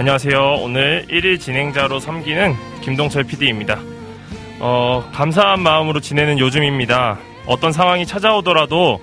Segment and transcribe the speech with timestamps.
[0.00, 0.60] 안녕하세요.
[0.62, 3.78] 오늘 1일 진행자로 섬기는 김동철 PD입니다.
[4.58, 7.18] 어, 감사한 마음으로 지내는 요즘입니다.
[7.44, 8.98] 어떤 상황이 찾아오더라도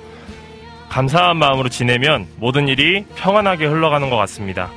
[0.89, 4.71] 감사한 마음으로 지내면 모든 일이 평안하게 흘러가는 것 같습니다.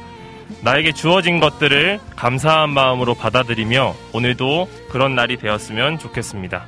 [0.60, 6.66] 나에게 주어진 것들을 감사한 마음으로 받아들이며 오늘도 그런 날이 되었으면 좋겠습니다.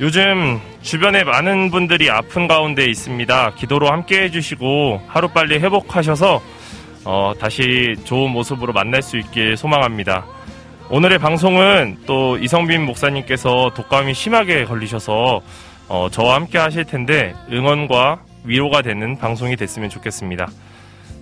[0.00, 3.54] 요즘 주변에 많은 분들이 아픈 가운데 있습니다.
[3.54, 6.42] 기도로 함께 해주시고 하루빨리 회복하셔서
[7.06, 10.26] 어, 다시 좋은 모습으로 만날 수 있길 소망합니다.
[10.90, 15.40] 오늘의 방송은 또 이성빈 목사님께서 독감이 심하게 걸리셔서
[15.88, 20.48] 어, 저와 함께 하실 텐데 응원과 위로가 되는 방송이 됐으면 좋겠습니다.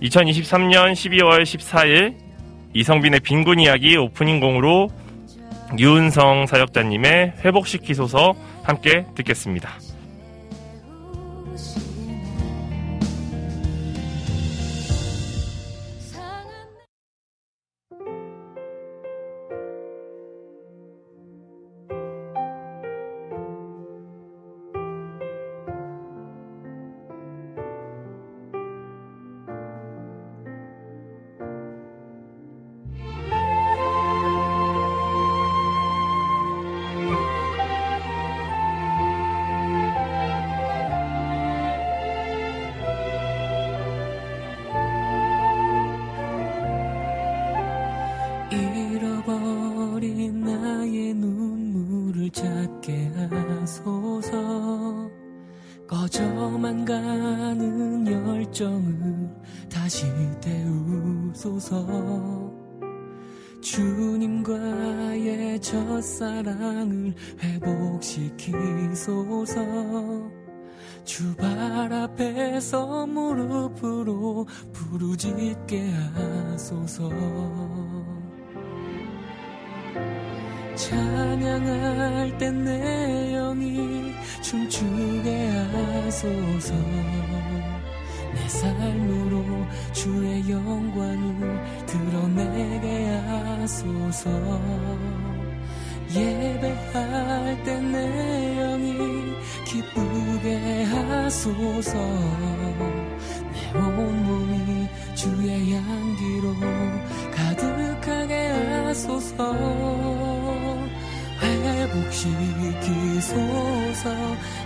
[0.01, 2.15] 2023년 12월 14일
[2.73, 4.89] 이성빈의 빈곤 이야기 오프닝 공으로
[5.77, 8.33] 유은성 사역자님의 회복시키소서
[8.63, 9.69] 함께 듣겠습니다.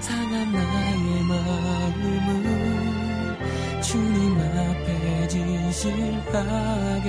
[0.01, 2.59] 상한 나의 마음을
[3.81, 7.07] 주님 앞에 진실하게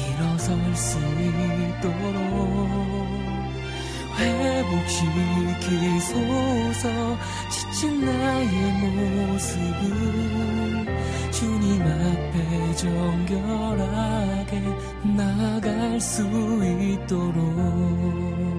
[0.00, 0.98] 일어설 수
[1.78, 2.62] 있도록
[5.82, 6.88] 회복시키소서.
[7.50, 9.90] 지친 나의 모습을
[11.30, 14.52] 주님 앞에 정결하게
[15.16, 16.22] 나갈 수
[16.80, 18.51] 있도록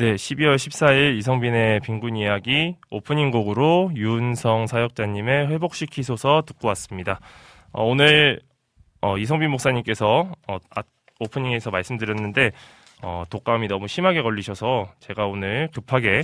[0.00, 7.20] 네, 12월 14일 이성빈의 빈곤 이야기 오프닝 곡으로 윤성 사역자님의 회복시키소서 듣고 왔습니다.
[7.70, 8.40] 어, 오늘
[9.02, 10.82] 어, 이성빈 목사님께서 어, 아,
[11.18, 12.52] 오프닝에서 말씀드렸는데
[13.02, 16.22] 어, 독감이 너무 심하게 걸리셔서 제가 오늘 급하게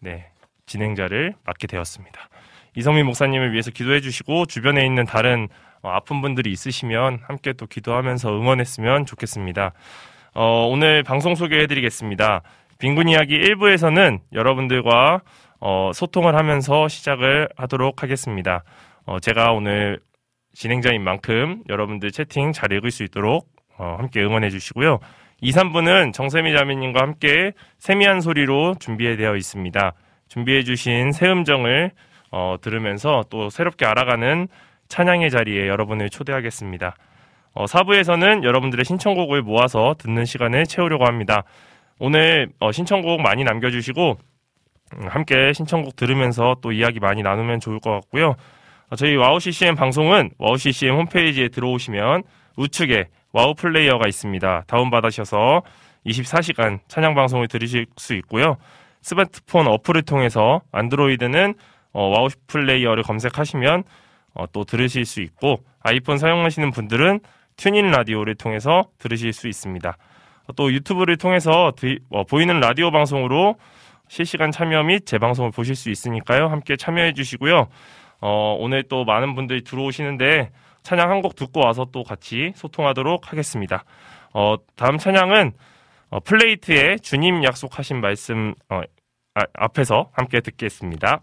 [0.00, 0.26] 네,
[0.66, 2.28] 진행자를 맡게 되었습니다.
[2.76, 5.48] 이성민 목사님을 위해서 기도해 주시고 주변에 있는 다른
[5.80, 9.72] 어, 아픈 분들이 있으시면 함께 또 기도하면서 응원했으면 좋겠습니다.
[10.34, 12.42] 어, 오늘 방송 소개해 드리겠습니다.
[12.78, 15.20] 빈곤 이야기 1부에서는 여러분들과
[15.60, 18.64] 어, 소통을 하면서 시작을 하도록 하겠습니다.
[19.06, 20.00] 어, 제가 오늘
[20.52, 23.48] 진행자인 만큼 여러분들 채팅 잘 읽을 수 있도록
[23.78, 24.98] 어, 함께 응원해 주시고요.
[25.40, 29.92] 2, 3부는 정세미 자매님과 함께 세미한 소리로 준비되어 있습니다.
[30.28, 31.90] 준비해 주신 새 음정을
[32.30, 34.48] 어, 들으면서 또 새롭게 알아가는
[34.88, 36.96] 찬양의 자리에 여러분을 초대하겠습니다.
[37.54, 41.44] 어, 4부에서는 여러분들의 신청곡을 모아서 듣는 시간을 채우려고 합니다.
[41.98, 44.18] 오늘 어, 신청곡 많이 남겨주시고
[44.94, 48.34] 음, 함께 신청곡 들으면서 또 이야기 많이 나누면 좋을 것 같고요.
[48.90, 52.22] 어, 저희 와우 CCM 방송은 와우 CCM 홈페이지에 들어오시면
[52.56, 54.64] 우측에 와우 플레이어가 있습니다.
[54.66, 55.62] 다운받으셔서
[56.06, 58.56] 24시간 찬양 방송을 들으실 수 있고요.
[59.02, 61.54] 스마트폰 어플을 통해서 안드로이드는
[61.92, 63.84] 어, 와우 플레이어를 검색하시면
[64.34, 67.20] 어, 또 들으실 수 있고 아이폰 사용하시는 분들은
[67.56, 69.96] TuneIn 라디오를 통해서 들으실 수 있습니다.
[70.56, 73.56] 또 유튜브를 통해서 드- 어, 보이는 라디오 방송으로
[74.08, 76.48] 실시간 참여 및 재방송을 보실 수 있으니까요.
[76.48, 77.68] 함께 참여해 주시고요.
[78.20, 80.50] 어, 오늘 또 많은 분들이 들어오시는데
[80.82, 83.84] 찬양 한 곡 듣고 와서 또 같이 소통하도록 하겠습니다.
[84.34, 85.52] 어, 다음 찬양은
[86.10, 88.82] 어, 플레이트의 주님 약속하신 말씀 어,
[89.34, 91.20] 아, 앞에서 함께 듣겠습니다.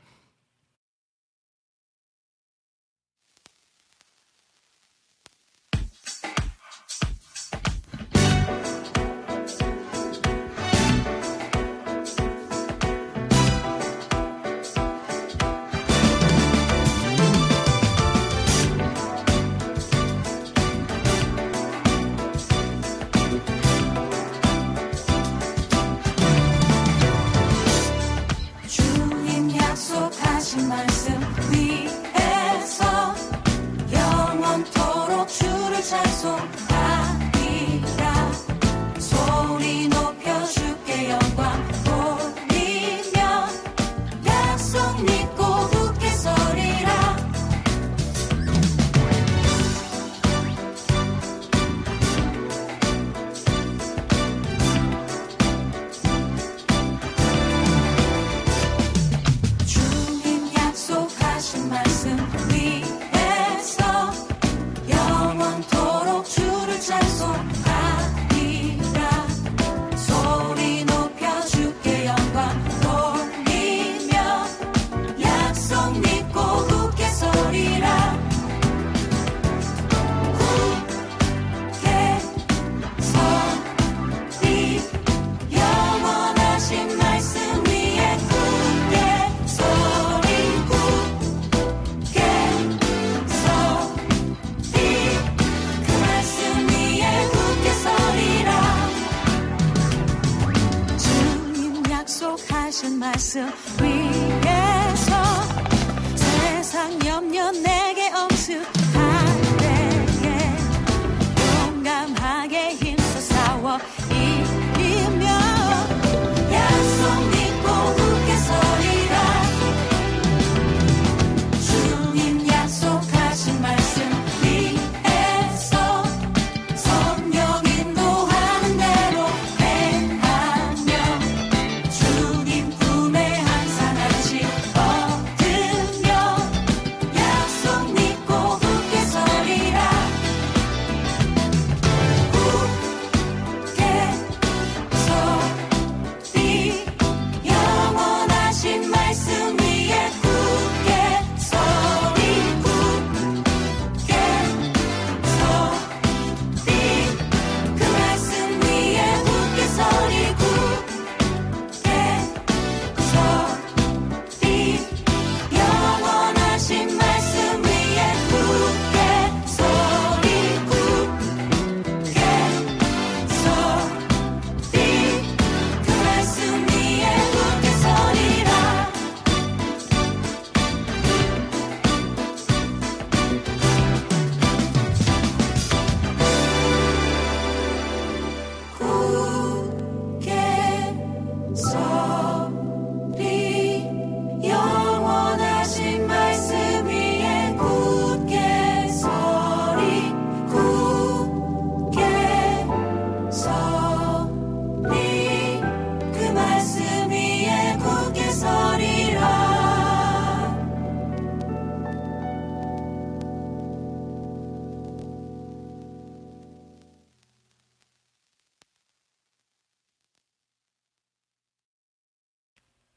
[103.01, 103.71] myself.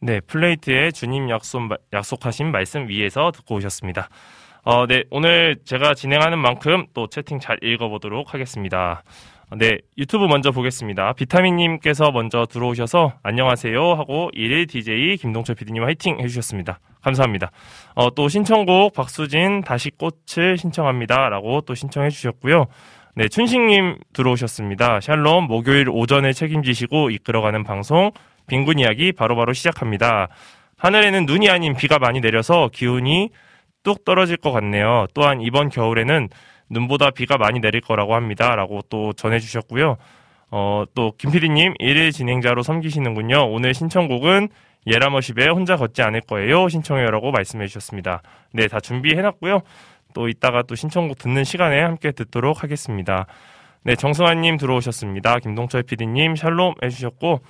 [0.04, 1.62] 네, 플레이트의 주님 약속,
[1.94, 4.10] 약속하신 말씀 위에서 듣고 오셨습니다.
[4.62, 9.02] 어, 네, 오늘 제가 진행하는 만큼 또 채팅 잘 읽어보도록 하겠습니다.
[9.56, 11.14] 네, 유튜브 먼저 보겠습니다.
[11.14, 16.80] 비타민님께서 먼저 들어오셔서 안녕하세요 하고 1일 DJ 김동철 PD님 화이팅 해주셨습니다.
[17.00, 17.50] 감사합니다.
[17.94, 22.66] 어, 또 신청곡 박수진 다시 꽃을 신청합니다 라고 또 신청해 주셨고요.
[23.16, 25.00] 네, 춘식님 들어오셨습니다.
[25.00, 28.10] 샬롬 목요일 오전에 책임지시고 이끌어가는 방송
[28.46, 30.28] 빈곤 이야기 바로 바로 시작합니다.
[30.76, 33.30] 하늘에는 눈이 아닌 비가 많이 내려서 기온이
[33.82, 35.06] 뚝 떨어질 것 같네요.
[35.14, 36.28] 또한 이번 겨울에는
[36.70, 38.54] 눈보다 비가 많이 내릴 거라고 합니다.
[38.56, 39.96] 라고 또 전해주셨고요.
[40.50, 43.50] 어, 또, 김PD님, 일일 진행자로 섬기시는군요.
[43.50, 44.48] 오늘 신청곡은
[44.86, 46.68] 예라머십의 혼자 걷지 않을 거예요.
[46.68, 47.10] 신청해요.
[47.10, 48.22] 라고 말씀해 주셨습니다.
[48.52, 49.62] 네, 다 준비해놨고요.
[50.14, 53.26] 또 이따가 또 신청곡 듣는 시간에 함께 듣도록 하겠습니다.
[53.82, 55.40] 네, 정승환님 들어오셨습니다.
[55.40, 57.40] 김동철 PD님 샬롬 해주셨고,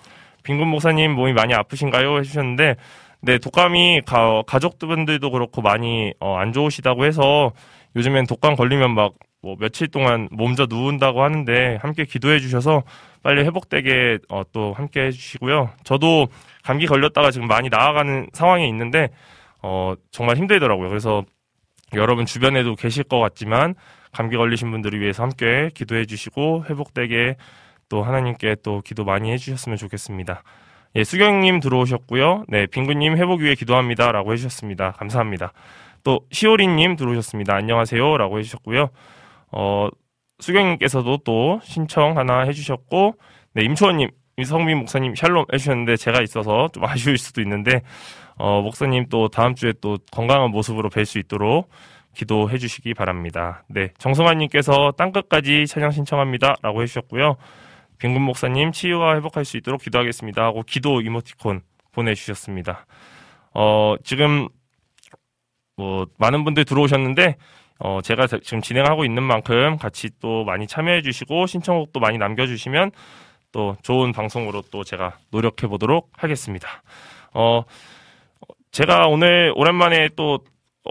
[0.45, 2.19] 빈군 목사님 몸이 많이 아프신가요?
[2.19, 2.77] 해주셨는데,
[3.23, 7.53] 네, 독감이 가, 가족분들도 그렇고 많이 어, 안 좋으시다고 해서
[7.97, 12.83] 요즘엔 독감 걸리면 막 뭐 며칠 동안 몸져 누운다고 하는데 함께 기도해 주셔서
[13.23, 15.69] 빨리 회복되게 어, 또 함께 해주시고요.
[15.85, 16.29] 저도
[16.63, 19.11] 감기 걸렸다가 지금 많이 나아가는 상황에 있는데
[19.61, 20.89] 어, 정말 힘들더라고요.
[20.89, 21.25] 그래서
[21.93, 23.75] 여러분 주변에도 계실 것 같지만
[24.13, 27.37] 감기 걸리신 분들을 위해서 함께 기도해 주시고 회복되게
[27.95, 30.43] 또 하나님께 또 기도 많이 해주셨으면 좋겠습니다.
[30.97, 32.43] 예, 수경님 들어오셨고요.
[32.49, 34.11] 네, 빙구님 회복 위해 기도합니다.
[34.11, 34.91] 라고 해주셨습니다.
[34.99, 35.53] 감사합니다.
[36.03, 37.55] 또, 시오리님 들어오셨습니다.
[37.55, 38.17] 안녕하세요.
[38.17, 38.89] 라고 해주셨고요.
[39.53, 39.89] 어,
[40.41, 43.15] 수경님께서도 또 신청 하나 해주셨고,
[43.53, 47.83] 네, 임초원님, 이성민 목사님 샬롬 해주셨는데 제가 있어서 좀 아쉬울 수도 있는데,
[48.35, 51.71] 어, 목사님 또 다음 주에 또 건강한 모습으로 뵐 수 있도록
[52.17, 53.63] 기도해 주시기 바랍니다.
[53.69, 56.57] 네, 정성환님께서 땅끝까지 찬양 신청합니다.
[56.61, 57.37] 라고 해주셨고요.
[57.99, 62.87] 빈군 목사님 치유와 회복할 수 있도록 기도하겠습니다 하고 기도 이모티콘 보내주셨습니다.
[63.55, 64.49] 어, 지금
[65.77, 67.37] 뭐 많은 분들 들어오셨는데
[67.81, 72.93] 어, 제가 지금 진행하고 있는 만큼 같이 또 많이 참여해 주시고 신청곡도 많이 남겨주시면
[73.53, 76.83] 또 좋은 방송으로 또 제가 노력해 보도록 하겠습니다.
[77.33, 77.63] 어,
[78.73, 80.41] 제가 오늘 오랜만에 또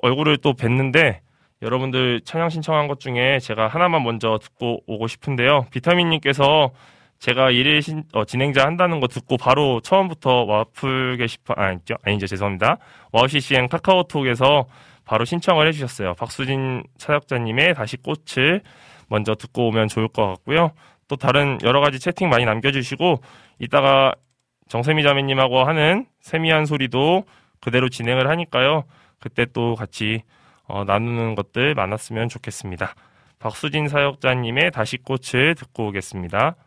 [0.01, 1.19] 얼굴을 또 뵀는데
[1.62, 5.67] 여러분들 찬양 신청한 것 중에 제가 하나만 먼저 듣고 오고 싶은데요.
[5.72, 6.72] 비타민님께서
[7.24, 11.96] 제가 일일 신, 어, 진행자 한다는 거 듣고 바로 처음부터 와플 게시판, 아, 아니죠?
[12.03, 12.27] 아니죠.
[12.27, 12.80] 죄송합니다.
[13.13, 14.65] 와우 CCM 카카오톡에서
[15.06, 16.15] 바로 신청을 해주셨어요.
[16.15, 18.60] 박수진 사역자님의 다시 꽃을
[19.08, 20.72] 먼저 듣고 오면 좋을 것 같고요.
[21.08, 23.22] 또 다른 여러 가지 채팅 많이 남겨주시고,
[23.60, 24.13] 이따가
[24.68, 27.24] 정세미 자매님하고 하는 세미한 소리도
[27.62, 28.84] 그대로 진행을 하니까요.
[29.22, 30.24] 그때 또 같이
[30.65, 32.96] 어, 나누는 것들 많았으면 좋겠습니다.
[33.39, 36.58] 박수진 사역자님의 다시 꽃을 듣고 오겠습니다.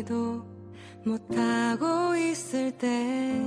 [0.00, 0.42] 그러지도
[1.04, 3.40] 못하고 있을 때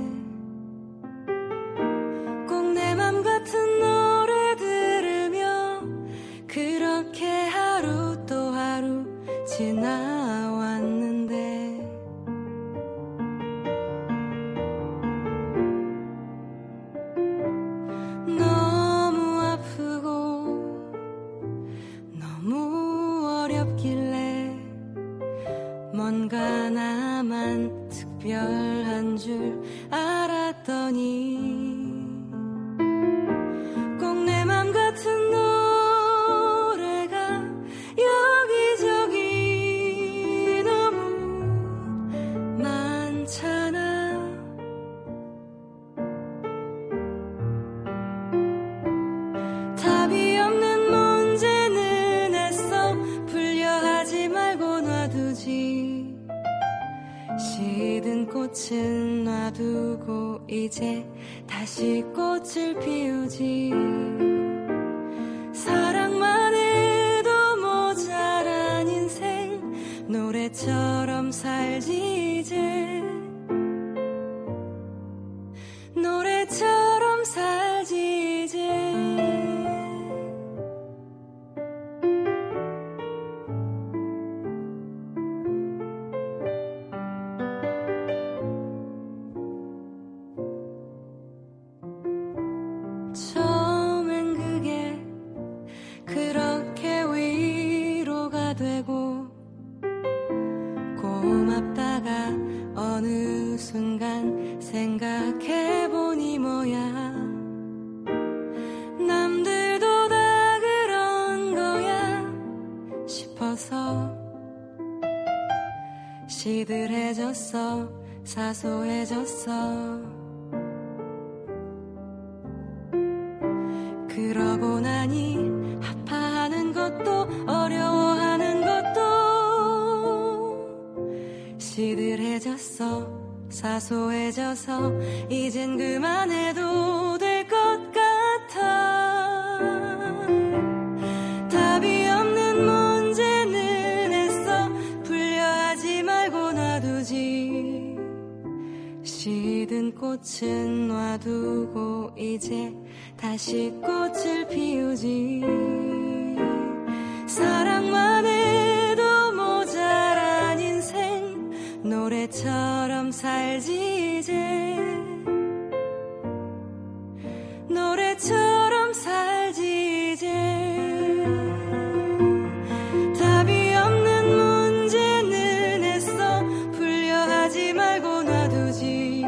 [178.74, 179.24] 놔두지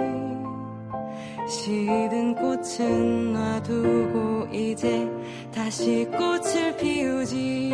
[1.49, 5.09] 시든 꽃은 놔두고 이제
[5.55, 7.73] 다시 꽃을 피우지.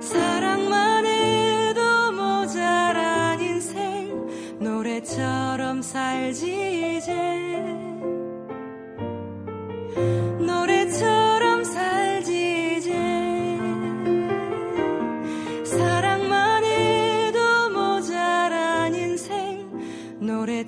[0.00, 4.28] 사랑만 해도 모자란 인생
[4.58, 7.81] 노래처럼 살지 이제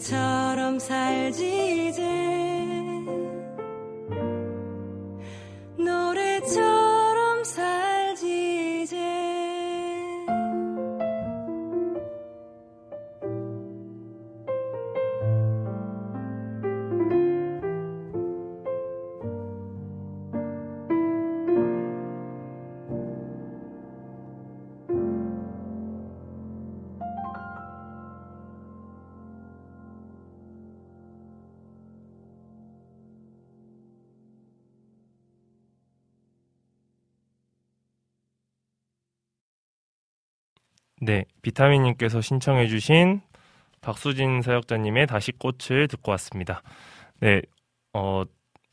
[0.04, 1.63] 노래처럼 살지
[41.04, 43.20] 네, 비타민님께서 신청해주신
[43.82, 46.62] 박수진 사역자님의 다시 꽃을 듣고 왔습니다.
[47.20, 47.42] 네,
[47.92, 48.22] 어,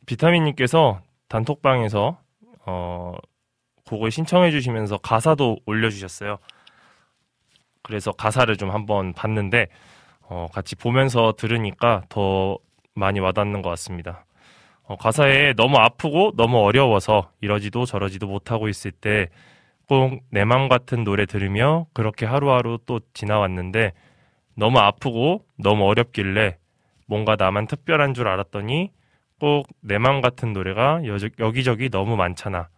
[0.06, 2.18] 비타민님께서 단톡방에서
[2.66, 3.14] 어,
[3.86, 6.38] 곡을 신청해주시면서 가사도 올려주셨어요.
[7.84, 9.68] 그래서 가사를 좀 한번 봤는데
[10.22, 12.58] 어, 같이 보면서 들으니까 더
[12.94, 14.26] 많이 와닿는 것 같습니다.
[14.84, 19.28] 어, 가사에 너무 아프고 너무 어려워서 이러지도 저러지도 못하고 있을 때
[19.96, 23.92] 꼭내맘 같은 노래 들으며 그렇게 하루하루 또 지나왔는데
[24.56, 26.58] 너무 아프고 너무 어렵길래
[27.08, 28.90] 뭔가 나만 특별한 줄 알았더니
[29.38, 32.70] 꼭 내 맘 같은 노래가 여, 여기저기 너무 많잖아.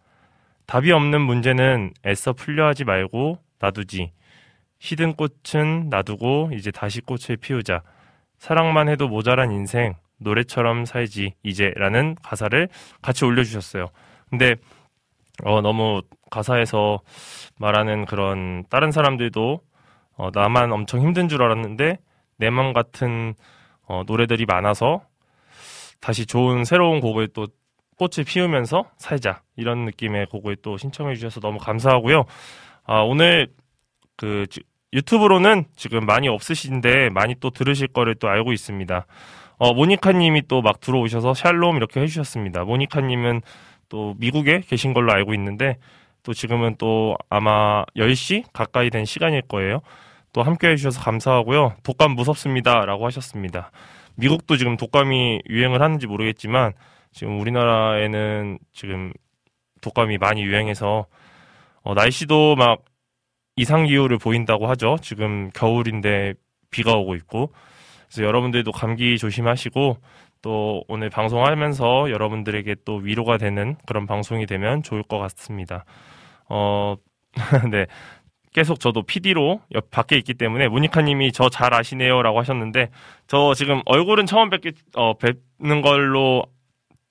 [0.66, 4.10] 답이 없는 문제는 애써 풀려 하지 말고 놔두지.
[4.80, 7.82] 시든 꽃은 놔두고 이제 다시 꽃을 피우자.
[8.38, 12.68] 사랑만 해도 모자란 인생 노래처럼 살지 이제 라는 가사를
[13.02, 13.86] 같이 올려주셨어요.
[14.30, 14.56] 근데
[15.44, 16.02] 어, 너무
[16.34, 17.00] 가사에서
[17.58, 19.60] 말하는 그런 다른 사람들도
[20.16, 21.98] 어, 나만 엄청 힘든 줄 알았는데
[22.38, 23.34] 내 맘 같은
[23.86, 25.02] 어, 노래들이 많아서
[26.00, 27.46] 다시 좋은 새로운 곡을 또
[27.98, 32.24] 꽃을 피우면서 살자 이런 느낌의 곡을 또 신청해 주셔서 너무 감사하고요.
[32.86, 33.48] 아, 오늘
[34.16, 39.06] 그 지- 유튜브로는 지금 많이 없으신데 많이 또 들으실 거를 또 알고 있습니다.
[39.58, 42.64] 어, 모니카님이 또 막 들어오셔서 샬롬 이렇게 해주셨습니다.
[42.64, 43.42] 모니카님은
[43.88, 45.78] 또 미국에 계신 걸로 알고 있는데
[46.24, 49.80] 또 지금은 또 아마 10시 가까이 된 시간일 거예요.
[50.32, 51.76] 또 함께 해주셔서 감사하고요.
[51.84, 52.84] 독감 무섭습니다.
[52.86, 53.70] 라고 하셨습니다.
[54.16, 56.72] 미국도 지금 독감이 유행을 하는지 모르겠지만
[57.12, 59.12] 지금 우리나라에는 지금
[59.80, 61.06] 독감이 많이 유행해서
[61.82, 62.82] 어, 날씨도 막
[63.56, 64.96] 이상 기후를 보인다고 하죠.
[65.02, 66.34] 지금 겨울인데
[66.70, 67.52] 비가 오고 있고
[68.08, 69.98] 그래서 여러분들도 감기 조심하시고
[70.42, 75.84] 또 오늘 방송하면서 여러분들에게 또 위로가 되는 그런 방송이 되면 좋을 것 같습니다.
[76.54, 76.94] 어,
[77.70, 77.86] 네.
[78.52, 82.90] 계속 저도 PD로 옆 밖에 있기 때문에 모니카님이 저 잘 아시네요라고 하셨는데
[83.26, 86.44] 저 지금 얼굴은 처음 뵙게 어, 뵙는 걸로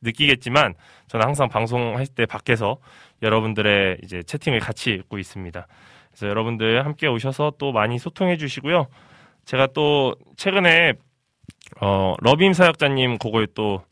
[0.02, 0.76] 느끼겠지만
[1.08, 2.78] 저는 항상 방송할 때 밖에서
[3.22, 5.68] 여러분들의 이제 채팅을 같이 읽고 있습니다.
[6.12, 8.88] 그래서 여러분들 함께 오셔서 또 많이 소통해 주시고요.
[9.44, 10.94] 제가 또 최근에
[11.82, 13.84] 어, 러빔 사역자님 곡을 또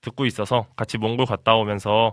[0.00, 2.12] 듣고 있어서 같이 몽골 갔다 오면서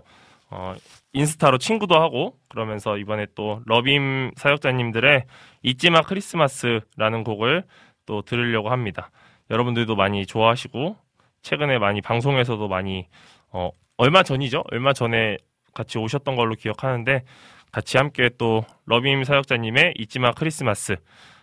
[0.50, 0.74] 어,
[1.12, 5.24] 인스타로 친구도 하고 그러면서 이번에 또 러빔 사역자님들의
[5.62, 7.64] 잊지마 크리스마스라는 곡을
[8.06, 9.10] 또 들으려고 합니다.
[9.50, 10.96] 여러분들도 많이 좋아하시고
[11.42, 13.08] 최근에 많이 방송에서도 많이
[13.50, 14.64] 어, 얼마 전이죠?
[14.70, 15.36] 얼마 전에
[15.74, 17.24] 같이 오셨던 걸로 기억하는데
[17.72, 20.96] 같이 함께 또 러빔 사역자님의 잊지마 크리스마스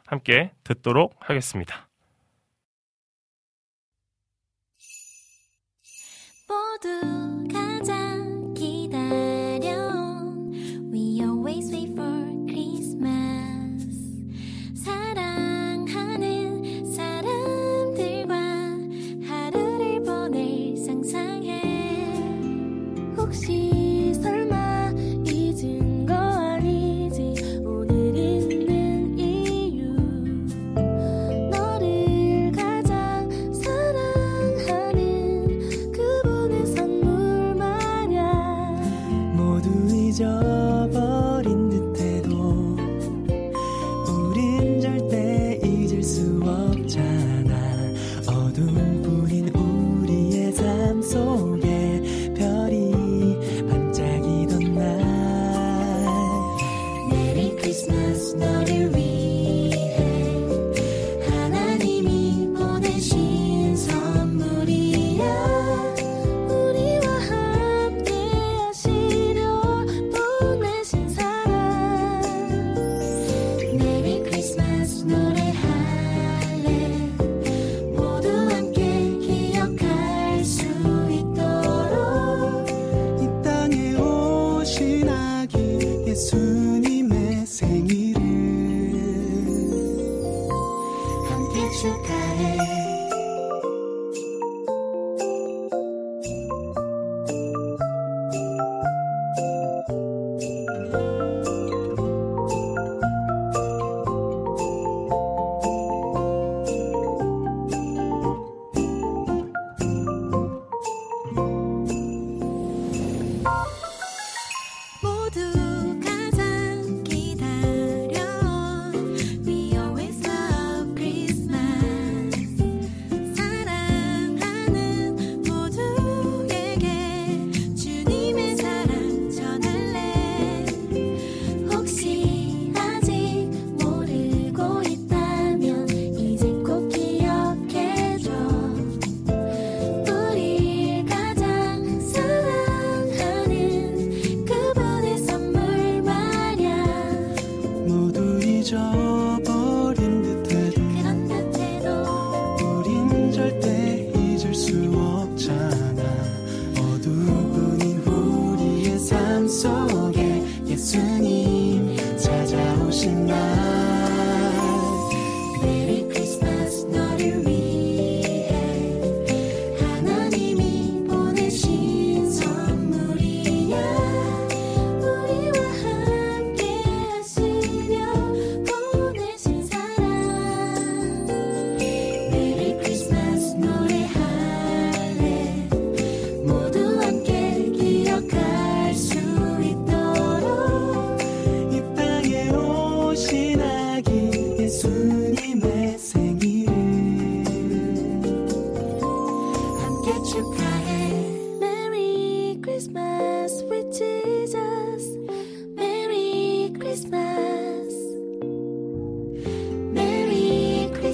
[0.06, 1.88] 함께 듣도록 하겠습니다.
[6.47, 7.26] 모두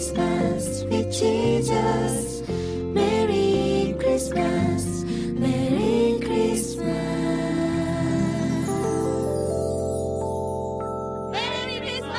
[0.04, 2.44] Christmas with Jesus.
[2.92, 5.06] Merry Christmas.
[5.40, 6.84] Merry Christmas.
[11.32, 12.14] Merry Christmas.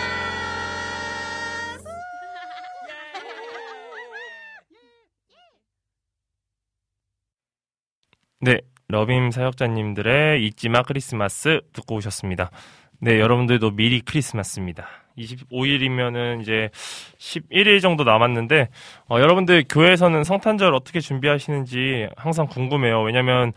[8.41, 12.51] 네, 러빔 사역자님들의 잊지마 크리스마스 듣고 오셨습니다.
[13.01, 15.04] 네, 여러분들도 미리 크리스마스입니다.
[15.19, 16.71] 25일이면은 이제
[17.19, 18.69] 11일 정도 남았는데,
[19.09, 23.03] 어, 여러분들 교회에서는 성탄절 어떻게 준비하시는지 항상 궁금해요.
[23.03, 23.53] 왜냐면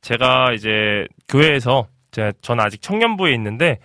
[0.00, 3.78] 제가 이제 교회에서, 제가, 전 아직 청년부에 있는데,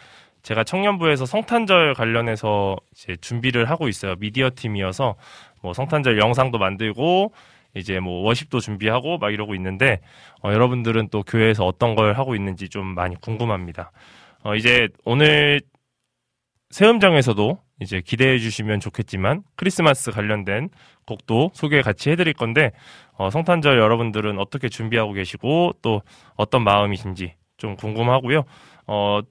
[0.44, 4.16] 제가 청년부에서 성탄절 관련해서 이제 준비를 하고 있어요.
[4.20, 5.16] 미디어 팀이어서,
[5.62, 7.32] 뭐 성탄절 영상도 만들고,
[7.76, 10.00] 이제 뭐 워십도 준비하고 막 이러고 있는데
[10.42, 13.92] 어, 여러분들은 또 교회에서 어떤 걸 하고 있는지 좀 많이 궁금합니다.
[14.44, 15.62] 어, 이제 오늘
[16.76, 20.68] 세음장에서도 이제 기대해 주시면 좋겠지만 크리스마스 관련된
[21.08, 22.72] 곡도 소개 같이 해드릴 건데
[23.14, 26.02] 어, 성탄절 여러분들은 어떻게 준비하고 계시고 또
[26.36, 28.44] 어떤 마음이신지 좀 궁금하고요.
[28.88, 29.22] 어,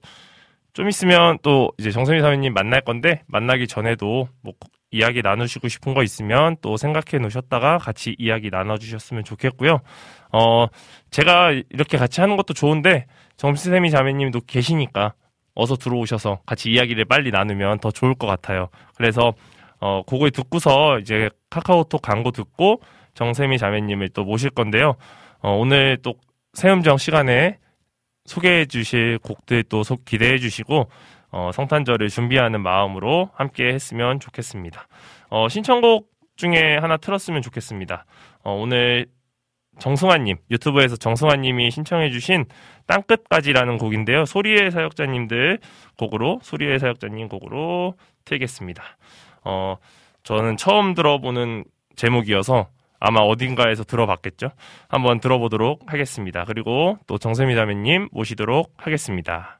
[0.73, 4.53] 좀 있으면 또 이제 정선희 사모님 만날 건데 만나기 전에도 뭐
[4.89, 9.81] 이야기 나누시고 싶은 거 있으면 또 생각해 놓으셨다가 같이 이야기 나눠주셨으면 좋겠고요.
[10.31, 10.65] 어,
[11.11, 13.05] 제가 이렇게 같이 하는 것도 좋은데
[13.37, 15.13] 정수세미 자매님도 계시니까
[15.55, 18.67] 어서 들어오셔서 같이 이야기를 빨리 나누면 더 좋을 것 같아요.
[18.95, 19.33] 그래서
[19.79, 22.81] 어, 그걸 듣고서 이제 카카오톡 광고 듣고
[23.13, 24.95] 정세미 자매님을 또 모실 건데요.
[25.39, 26.15] 어, 오늘 또
[26.53, 27.57] 세음정 시간에
[28.25, 30.89] 소개해 주실 곡들 또 소- 기대해 주시고
[31.31, 34.87] 어, 성탄절을 준비하는 마음으로 함께 했으면 좋겠습니다.
[35.29, 38.05] 어, 신청곡 중에 하나 틀었으면 좋겠습니다.
[38.43, 39.07] 어, 오늘
[39.79, 42.45] 정승환님, 유튜브에서 정승환님이 신청해주신
[42.87, 44.25] 땅끝까지라는 곡인데요.
[44.25, 45.59] 소리의 사역자님들
[45.97, 48.83] 곡으로, 소리의 사역자님 곡으로 틀겠습니다.
[49.43, 49.77] 어,
[50.23, 52.67] 저는 처음 들어보는 제목이어서
[52.99, 54.49] 아마 어딘가에서 들어봤겠죠?
[54.87, 56.45] 한번 들어보도록 하겠습니다.
[56.45, 59.59] 그리고 또 정세미 자매님 모시도록 하겠습니다.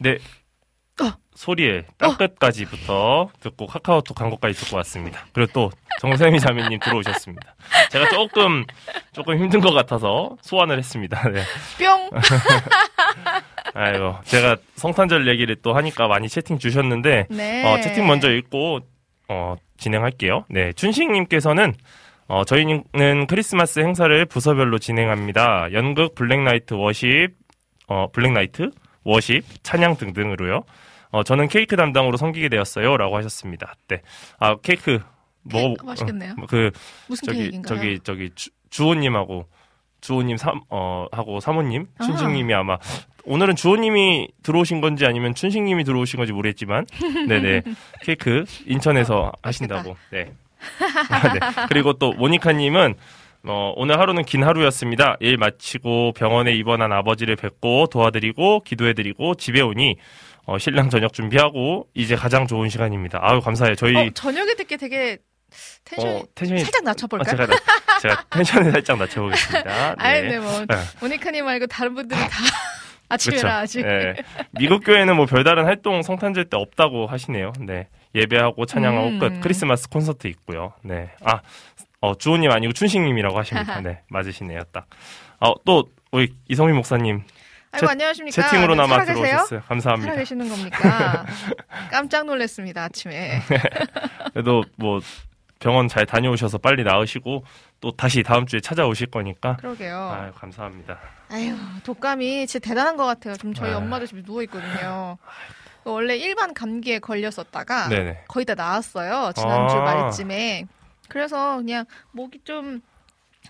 [0.00, 0.18] 네.
[1.38, 5.24] 소리의 땅끝까지부터 듣고 카카오톡 광고까지 듣고 왔습니다.
[5.32, 7.54] 그리고 또 정세미 자매님 들어오셨습니다.
[7.90, 8.64] 제가 조금
[9.12, 11.28] 조금 힘든 것 같아서 소환을 했습니다.
[11.30, 11.42] 네.
[11.78, 12.10] 뿅.
[13.74, 17.64] 아이고 제가 성탄절 얘기를 또 하니까 많이 채팅 주셨는데 네.
[17.64, 18.80] 어, 채팅 먼저 읽고
[19.28, 20.44] 어, 진행할게요.
[20.48, 21.72] 네, 춘식님께서는
[22.26, 25.68] 어, 저희는 크리스마스 행사를 부서별로 진행합니다.
[25.72, 27.30] 연극, black light worship,
[27.86, 28.70] 어, black light,
[29.08, 30.62] worship, 찬양 등등으로요.
[31.10, 32.98] 어, 저는 케이크 담당으로 섬기게 되었어요.
[32.98, 33.74] 라고 하셨습니다.
[33.88, 34.02] 네.
[34.38, 35.00] 아, 케이크,
[35.44, 36.34] 먹어, 케이크 맛있겠네요.
[36.38, 36.70] 어, 그,
[37.08, 37.76] 무슨 저기, 케이크인가요?
[37.76, 39.48] 저기, 저기, 주, 주호님하고,
[40.02, 42.04] 주호님 삼, 어, 하고 사모님, 아.
[42.04, 42.76] 춘식님이 아마,
[43.24, 46.84] 오늘은 주호님이 들어오신 건지 아니면 춘식님이 들어오신 건지 모르겠지만,
[47.26, 47.62] 네네.
[48.04, 49.96] 케이크 인천에서 하신다고.
[50.12, 50.32] 네.
[51.10, 51.40] 아, 네.
[51.68, 52.94] 그리고 또 모니카님은
[53.46, 55.16] 어, 오늘 하루는 긴 하루였습니다.
[55.20, 59.96] 일 마치고 병원에 입원한 아버지를 뵙고 도와드리고 기도해드리고 집에 오니
[60.46, 63.18] 어, 신랑 저녁 준비하고 이제 가장 좋은 시간입니다.
[63.22, 63.74] 아유 감사해요.
[63.76, 65.18] 저희 어, 저녁에 듣기 되게
[65.84, 67.36] 텐션이 어, 텐션이 살짝 아, 낮춰볼까요?
[67.36, 69.94] 제가 나- 제가 텐션을 살짝 낮춰보겠습니다.
[69.98, 70.76] 아니, 네, 뭐 네.
[71.00, 72.28] 모니카님 말고 다른 분들은 다
[73.10, 73.48] 아침이라 그쵸.
[73.80, 73.86] 아직.
[73.86, 74.14] 네.
[74.58, 77.52] 미국 교회는 뭐 별다른 활동 성탄절 때 없다고 하시네요.
[77.60, 77.88] 네.
[78.14, 79.18] 예배하고 찬양하고 음.
[79.18, 79.40] 끝.
[79.40, 80.72] 크리스마스 콘서트 있고요.
[80.82, 81.10] 네.
[81.24, 81.40] 아,
[82.00, 83.80] 어, 주호님 아니고 춘식님이라고 하십니다.
[83.82, 84.02] 네.
[84.08, 84.62] 맞으시네요.
[84.72, 84.86] 딱.
[85.40, 87.22] 어, 또, 우리 이성민 목사님.
[87.72, 88.42] 아이고 채- 안녕하십니까?
[88.42, 89.16] 채팅으로나마 계세요?
[89.16, 89.60] 들어오셨어요.
[89.68, 90.10] 감사합니다.
[90.12, 91.26] 살아 계시는 겁니까?
[91.90, 93.40] 깜짝 놀랐습니다 아침에.
[94.32, 95.00] 그래도 뭐,
[95.58, 97.44] 병원 잘 다녀오셔서 빨리 나으시고,
[97.80, 99.56] 또 다시 다음 주에 찾아오실 거니까.
[99.56, 99.96] 그러게요.
[100.18, 100.98] 아유, 감사합니다.
[101.30, 103.34] 아유 독감이 진짜 대단한 것 같아요.
[103.34, 103.76] 지금 저희 아.
[103.78, 105.18] 엄마도 집에 누워 있거든요.
[105.84, 108.24] 원래 일반 감기에 걸렸었다가 네네.
[108.28, 109.32] 거의 다 나았어요.
[109.36, 109.80] 지난주 아.
[109.80, 110.64] 말쯤에.
[111.08, 112.80] 그래서 그냥 목이 좀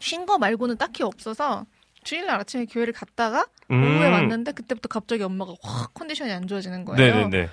[0.00, 1.66] 쉰 거 말고는 딱히 없어서
[2.04, 3.82] 주일날 아침에 교회를 갔다가 음.
[3.82, 7.14] 오후에 왔는데 그때부터 갑자기 엄마가 확 컨디션이 안 좋아지는 거예요.
[7.14, 7.48] 네네네.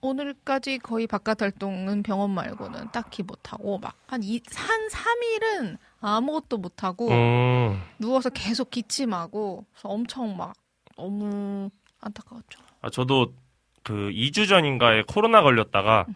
[0.00, 7.80] 오늘까지 거의 바깥 활동은 병원 말고는 딱히 못 하고 막한이한 3일은 아무것도 못 하고 음.
[8.00, 10.54] 누워서 계속 기침하고 엄청 막
[10.96, 11.70] 너무
[12.00, 12.58] 안타까웠죠.
[12.82, 13.32] 아, 저도
[13.84, 16.06] 그 2주 전인가에 코로나 걸렸다가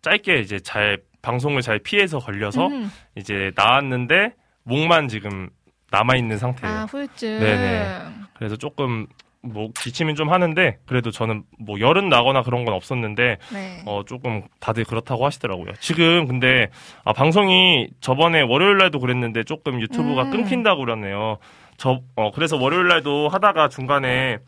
[0.00, 2.90] 짧게 이제 잘 방송을 잘 피해서 걸려서 음.
[3.16, 5.48] 이제 나왔는데 목만 지금
[5.90, 6.76] 남아 있는 상태예요.
[6.76, 7.40] 아 후유증.
[7.40, 8.08] 네네.
[8.34, 9.06] 그래서 조금
[9.44, 13.82] 뭐 기침은 좀 하는데 그래도 저는 뭐 열은 나거나 그런 건 없었는데 네.
[13.86, 15.72] 어 조금 다들 그렇다고 하시더라고요.
[15.80, 16.68] 지금 근데
[17.04, 20.30] 아 방송이 저번에 월요일 날도 그랬는데 조금 유튜브가 음.
[20.30, 21.38] 끊긴다고 그러네요.
[21.76, 24.38] 저 어 그래서 월요일 날도 하다가 중간에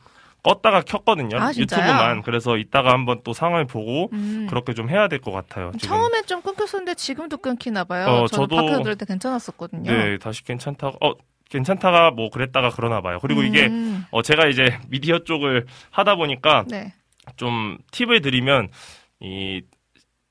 [0.45, 1.39] 껐다가 켰거든요.
[1.39, 1.51] 아?
[1.57, 2.23] 유튜브만.
[2.23, 4.47] 그래서 이따가 한번 또 상황을 보고 음.
[4.49, 5.73] 그렇게 좀 해야 될 것 같아요.
[5.79, 5.89] 지금.
[5.89, 8.07] 처음에 좀 끊겼었는데 지금도 끊기나 봐요.
[8.07, 9.91] 어, 저도 밖에서 들을 때 괜찮았었거든요.
[9.91, 11.15] 네, 다시 괜찮다가 어
[11.49, 13.19] 괜찮다가 뭐 그랬다가 그러나 봐요.
[13.23, 14.05] 그리고 이게 음.
[14.11, 16.93] 어 제가 이제 미디어 쪽을 하다 보니까 네.
[17.37, 18.69] 좀 팁을 드리면
[19.21, 19.63] 이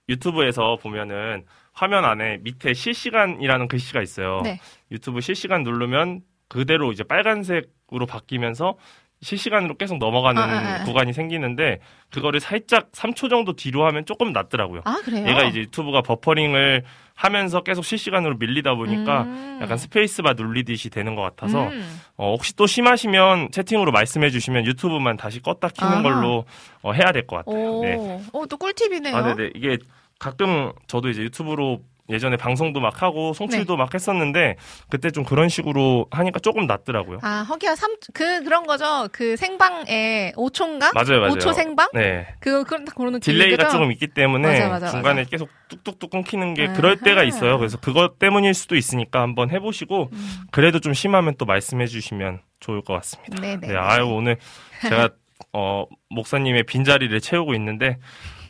[0.09, 4.41] 유튜브에서 보면은 화면 안에 밑에 실시간이라는 글씨가 있어요.
[4.43, 4.59] 네.
[4.91, 8.77] 유튜브 실시간 누르면 그대로 이제 빨간색으로 바뀌면서
[9.23, 10.83] 실시간으로 계속 넘어가는 아, 아, 아.
[10.83, 11.79] 구간이 생기는데
[12.11, 14.81] 그거를 살짝 3초 정도 뒤로 하면 조금 낫더라고요.
[14.85, 15.27] 아 그래요?
[15.27, 16.83] 얘가 이제 유튜브가 버퍼링을
[17.15, 19.59] 하면서 계속 실시간으로 밀리다 보니까 음.
[19.61, 22.01] 약간 스페이스바 눌리듯이 되는 것 같아서 음.
[22.17, 26.01] 어, 혹시 또 심하시면 채팅으로 말씀해 주시면 유튜브만 다시 껐다 키는 아하.
[26.03, 26.45] 걸로
[26.81, 27.55] 어, 해야 될 것 같아요.
[27.55, 28.21] 오, 네.
[28.33, 29.15] 어, 또 꿀팁이네요.
[29.15, 29.51] 아, 네네.
[29.55, 29.77] 이게
[30.19, 31.79] 가끔 저도 이제 유튜브로
[32.09, 33.37] 예전에 방송도 막 하고 네.
[33.37, 34.57] 송출도 막 했었는데
[34.89, 37.19] 그때 좀 그런 식으로 하니까 조금 낫더라고요.
[37.21, 39.07] 아, 허기야 삼, 그, 그런 거죠.
[39.13, 40.93] 그 생방에 5초인가?
[40.93, 41.35] 맞아요, 맞아요.
[41.35, 41.87] 5초 생방?
[41.93, 42.27] 네.
[42.39, 43.69] 그거, 그런, 그런 delay가?
[43.69, 45.29] 조금 있기 때문에 맞아, 맞아, 중간에 맞아.
[45.29, 46.73] 계속 뚝뚝뚝 끊기는 게 아하.
[46.73, 47.57] 그럴 때가 있어요.
[47.57, 50.37] 그래서 그것 때문일 수도 있으니까 한번 해보시고 음.
[50.51, 53.41] 그래도 좀 심하면 또 말씀해 주시면 좋을 것 같습니다.
[53.41, 53.67] 네네.
[53.67, 54.37] 네, 아유 오늘
[54.81, 55.09] 제가
[55.53, 57.97] 어 목사님의 빈 자리를 채우고 있는데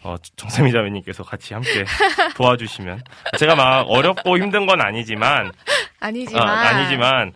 [0.03, 1.85] 어 정세미 자매님께서 같이 함께
[2.35, 3.03] 도와주시면
[3.37, 5.51] 제가 막 어렵고 힘든 건 아니지만
[5.99, 6.47] 아니지만.
[6.49, 7.33] 아, 아니지만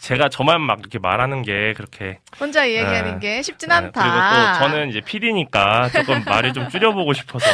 [0.00, 3.36] 제가 저만 막 이렇게 말하는 게 그렇게 혼자 이야기하는 네.
[3.36, 4.00] 게 쉽진 네, 않다.
[4.02, 7.46] 그리고 또 저는 이제 PD니까 조금 말을 좀 줄여보고 싶어서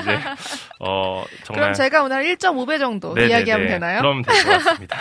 [0.00, 0.18] 이제
[0.80, 3.30] 어 정말 그럼 제가 오늘 1.5배 정도 네네네.
[3.34, 4.00] 이야기하면 되나요?
[4.00, 4.98] 그럼 될 것 같습니다.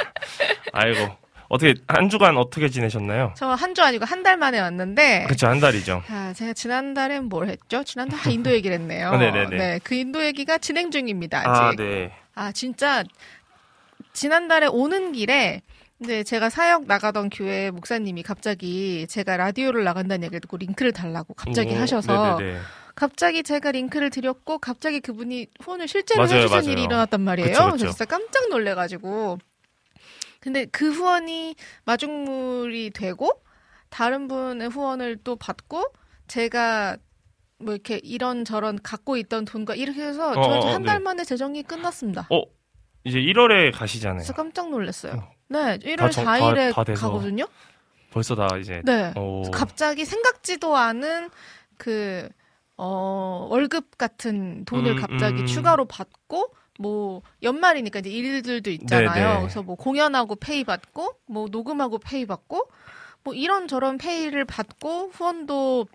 [0.74, 1.16] 아이고
[1.52, 3.34] 어떻게 한 주간 어떻게 지내셨나요?
[3.36, 5.24] 저 한 주 아니고 한 달 만에 왔는데.
[5.26, 6.02] 그렇죠 한 달이죠.
[6.10, 7.84] 아, 제가 지난달엔 뭘 했죠?
[7.84, 9.10] 지난달 아, 인도 얘기를 했네요.
[9.10, 9.58] 아, 네네네.
[9.58, 11.40] 네, 그 인도 얘기가 진행 중입니다.
[11.40, 11.50] 아직.
[11.62, 12.12] 아 네.
[12.36, 13.04] 아, 진짜
[14.14, 15.62] 지난달에 오는 길에
[16.02, 21.76] 이제 제가 사역 나가던 교회 목사님이 갑자기 제가 라디오를 나간다는 얘기를 듣고 링크를 달라고 갑자기
[21.76, 22.60] 오, 하셔서 네네네.
[22.96, 26.70] 갑자기 제가 링크를 드렸고 갑자기 그분이 후원을 실제로 맞아요, 해주신 맞아요.
[26.72, 27.50] 일이 일어났단 말이에요.
[27.50, 27.78] 그쵸, 그쵸.
[27.78, 29.38] 그래서 진짜 깜짝 놀래가지고
[30.42, 33.30] 근데 그 후원이 마중물이 되고
[33.90, 35.86] 다른 분의 후원을 또 받고
[36.28, 36.98] 제가
[37.60, 41.04] 뭐 이렇게 이런 저런 갖고 있던 돈과 이렇게 해서 어, 저 어, 한달 네.
[41.04, 42.28] 만에 재정이 끝났습니다.
[42.32, 42.42] 어
[43.04, 44.18] 이제 1월에 가시잖아요.
[44.18, 45.14] 그래서 깜짝 놀랐어요.
[45.14, 45.32] 어.
[45.48, 47.08] 네, 1월 다 정- 다- 4일에 다 돼서.
[47.12, 47.46] 가거든요.
[48.10, 49.14] 벌써 다 이제 네.
[49.16, 49.44] 오.
[49.52, 51.30] 갑자기 생각지도 않은
[51.78, 52.28] 그,
[52.78, 55.46] 어, 월급 같은 돈을 음, 갑자기 음.
[55.46, 59.14] 추가로 받고, 뭐, 연말이니까 이제 일들도 있잖아요.
[59.14, 59.40] 네네.
[59.42, 62.70] 그래서 뭐 공연하고 페이 받고, 뭐 녹음하고 페이 받고,
[63.24, 65.88] 뭐 이런 저런 페이를 받고, 후원도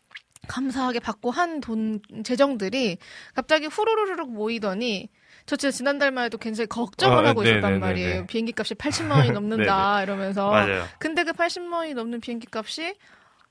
[0.49, 2.99] 감사하게 받고 한 돈, 재정들이
[3.35, 5.09] 갑자기 후루루룩 모이더니,
[5.47, 7.79] 저 진짜 지난달만 해도 굉장히 걱정을 아, 하고 있었단 네네네네.
[7.79, 8.27] 말이에요.
[8.27, 10.51] 비행기 값이 80만 원이 넘는다, 이러면서.
[10.51, 10.85] 맞아요.
[10.99, 12.95] 근데 그 80만 원이 넘는 비행기 값이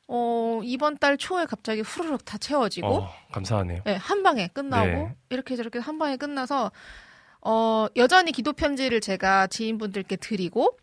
[0.07, 3.81] 어, 이번 달 초에 갑자기 후루룩 다 채워지고 어, 감사하네요.
[3.85, 5.15] 네, 한 방에 끝나고 네.
[5.29, 6.71] 이렇게 저렇게 한 방에 끝나서
[7.45, 10.77] 어, 여전히 기도 편지를 제가 지인분들께 드리고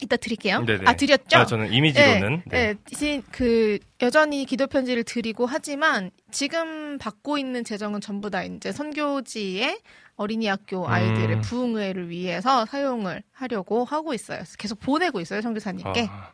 [0.00, 0.62] 이따 드릴게요.
[0.64, 0.82] 네네.
[0.86, 1.38] 아, 드렸죠?
[1.38, 2.74] 아, 저는 이미지로는 네.
[2.74, 8.72] 네, 지- 그 여전히 기도 편지를 드리고 하지만 지금 받고 있는 재정은 전부 다 이제
[8.72, 9.80] 선교지의
[10.16, 11.40] 어린이 학교 아이들의 음.
[11.40, 14.42] 부흥회를 위해서 사용을 하려고 하고 있어요.
[14.58, 16.08] 계서 보내고 있어요, 선교사님께.
[16.10, 16.30] 아,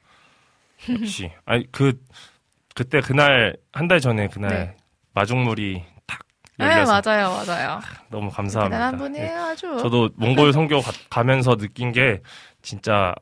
[0.89, 1.31] 역시.
[1.45, 2.01] 아니 그
[2.75, 4.77] 그때 그날 한 달 전에 그날 네.
[5.15, 5.92] 마중물이 탁
[6.59, 7.81] 네, 열려서 맞아요, 맞아요.
[8.11, 8.77] 너무 감사합니다.
[8.77, 9.35] 대단한 분이에요, 네.
[9.35, 9.77] 아주.
[9.81, 10.81] 저도 몽골 선교
[11.11, 12.21] 가, 면서 느낀 게
[12.61, 13.15] 진짜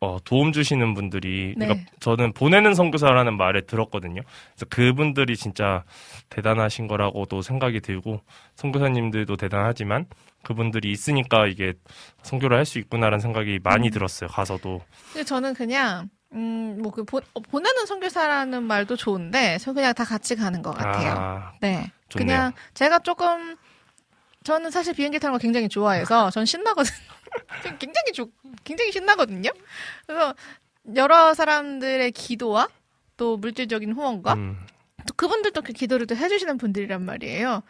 [0.00, 1.66] 어, 도움 주시는 분들이 네.
[1.66, 4.22] 그러니까 저는 보내는 선교사라는 말을 들었거든요.
[4.54, 5.84] 그래서 그분들이 진짜
[6.28, 8.20] 대단하신 거라고도 생각이 들고
[8.56, 10.06] 선교사님들도 대단하지만
[10.42, 11.74] 그분들이 있으니까 이게
[12.22, 13.92] 선교를 할 수 있구나라는 생각이 많이 음.
[13.92, 14.28] 들었어요.
[14.28, 14.80] 가서도
[15.12, 20.72] 근데 저는 그냥 음, 뭐그 보내는 선교사라는 말도 좋은데 저 그냥 다 같이 가는 것
[20.72, 21.12] 같아요.
[21.12, 22.26] 아, 네, 좋네요.
[22.26, 23.56] 그냥 제가 조금
[24.44, 26.96] 저는 사실 비행기 타는 거 굉장히 좋아해서 전 신나거든요.
[27.62, 28.30] 전 굉장히 좋,
[28.64, 29.50] 굉장히 신나거든요.
[30.06, 30.34] 그래서
[30.96, 32.68] 여러 사람들의 기도와
[33.16, 34.58] 또 물질적인 후원과 음,
[35.06, 37.62] 또 그분들도 그 기도를 또 해주시는 분들이란 말이에요.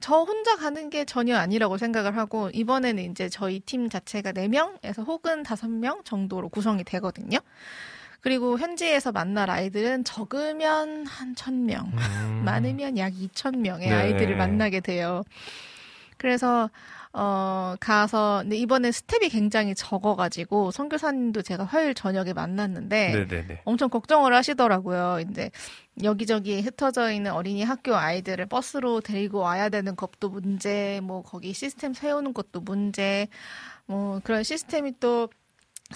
[0.00, 5.42] 저 혼자 가는 게 전혀 아니라고 생각을 하고 이번에는 이제 저희 팀 자체가 4명에서 혹은
[5.42, 7.38] 5명 정도로 구성이 되거든요.
[8.24, 12.42] 그리고 현지에서 만날 아이들은 적으면 한 1000명, 음.
[12.42, 13.92] 많으면 약 2,000명의 네.
[13.92, 15.22] 아이들을 만나게 돼요.
[16.16, 16.70] 그래서
[17.12, 23.60] 어 가서 근데 이번에 스텝이 굉장히 적어가지고 선교사님도 제가 화요일 저녁에 만났는데 네네네.
[23.66, 25.18] 엄청 걱정을 하시더라고요.
[25.28, 25.50] 이제
[26.02, 31.92] 여기저기 흩어져 있는 어린이 학교 아이들을 버스로 데리고 와야 되는 것도 문제, 뭐 거기 시스템
[31.92, 33.28] 세우는 것도 문제,
[33.84, 35.28] 뭐 그런 시스템이 또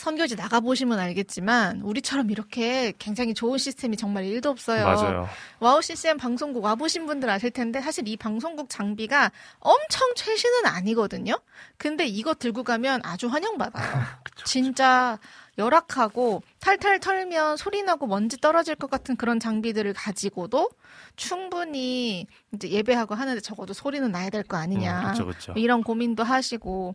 [0.01, 4.85] 선교지 나가 보시면 알겠지만 우리처럼 이렇게 굉장히 좋은 시스템이 정말 일도 없어요.
[4.85, 5.29] 맞아요.
[5.61, 9.31] WOW CCM 방송국 와 보신 분들 아실 텐데 사실 이 방송국 장비가
[9.61, 11.39] 엄청 최신은 아니거든요.
[11.77, 13.83] 근데 이거 들고 가면 아주 환영받아요.
[14.45, 15.19] 진짜
[15.59, 20.71] 열악하고 탈탈 털면 소리 나고 먼지 떨어질 것 같은 그런 장비들을 가지고도
[21.17, 25.01] 충분히 이제 예배하고 하는데 적어도 소리는 나야 될 거 아니냐.
[25.03, 25.53] 그렇죠, 그렇죠.
[25.57, 26.95] 이런 고민도 하시고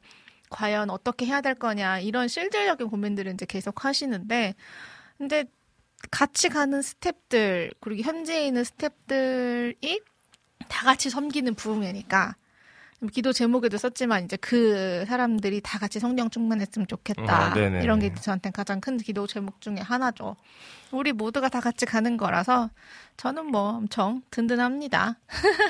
[0.54, 4.54] 과연 어떻게 해야 될 거냐 이런 실질적인 고민들을 이제 계속 하시는데
[5.18, 5.46] 근데
[6.12, 10.02] 같이 가는 스탭들 그리고 현지에 있는 스탭들이
[10.70, 12.36] 다 같이 섬기는 부흥회니까
[13.08, 17.56] 기도 제목에도 썼지만 이제 그 사람들이 다 같이 성령 충만했으면 좋겠다 아.
[17.58, 20.36] 이런 게 저한테 가장 큰 기도 제목 중에 하나죠.
[20.92, 22.70] 우리 모두가 다 같이 가는 거라서
[23.18, 25.16] 저는 뭐 엄청 든든합니다.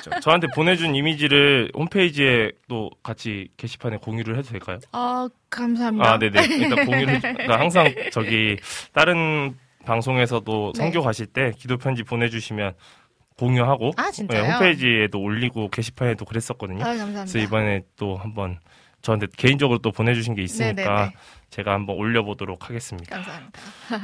[0.03, 4.79] 저- 저한테 보내준 이미지를 홈페이지에 또 같이 게시판에 공유를 해도 될까요?
[4.91, 6.11] 아 감사합니다.
[6.13, 6.45] 아, 네네.
[6.57, 8.57] 일단 공유를, 그러니까 항상 저기,
[8.91, 10.77] 다른 방송에서도 네.
[10.81, 12.73] 성교 가실 때 기도 편지 보내주시면
[13.38, 14.51] 공유하고, 아 네?
[14.51, 16.84] 홈페이지에도 올리고 게시판에도 그랬었거든요.
[16.84, 17.21] 아 감사합니다.
[17.25, 18.59] 그래서 이번에 또 한번
[19.01, 21.13] 저한테 개인적으로 또 보내주신 게 있으니까 네네네.
[21.49, 23.15] 제가 한번 올려보도록 하겠습니다.
[23.15, 23.59] 감사합니다.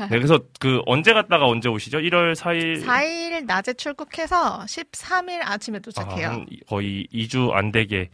[0.09, 1.99] 네, 그래서 그 언제 갔다가 언제 오시죠?
[1.99, 2.85] 1월 4일.
[2.85, 6.27] 4일 낮에 출국해서 13일 아침에 도착해요.
[6.27, 8.09] 한 거의 2주 안 되게,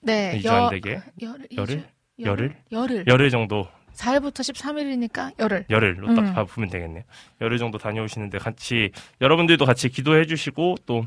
[0.00, 1.84] 네, 2주 안 되게, 열흘, 열흘?
[2.18, 2.56] 열흘?
[2.72, 3.04] 열흘.
[3.06, 5.64] 열흘 정도 4일부터 13일이니까 열흘.
[5.70, 6.34] 열흘로 딱 음.
[6.34, 7.02] 봐보면 되겠네요.
[7.40, 11.06] 열흘 정도 다녀오시는데 같이 여러분들도 같이 기도해 주시고 또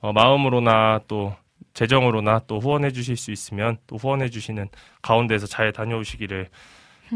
[0.00, 1.34] 어, 마음으로나 또
[1.74, 4.68] 재정으로나 또 후원해 주실 수 있으면 또 후원해 주시는
[5.02, 6.48] 가운데서 잘 다녀오시기를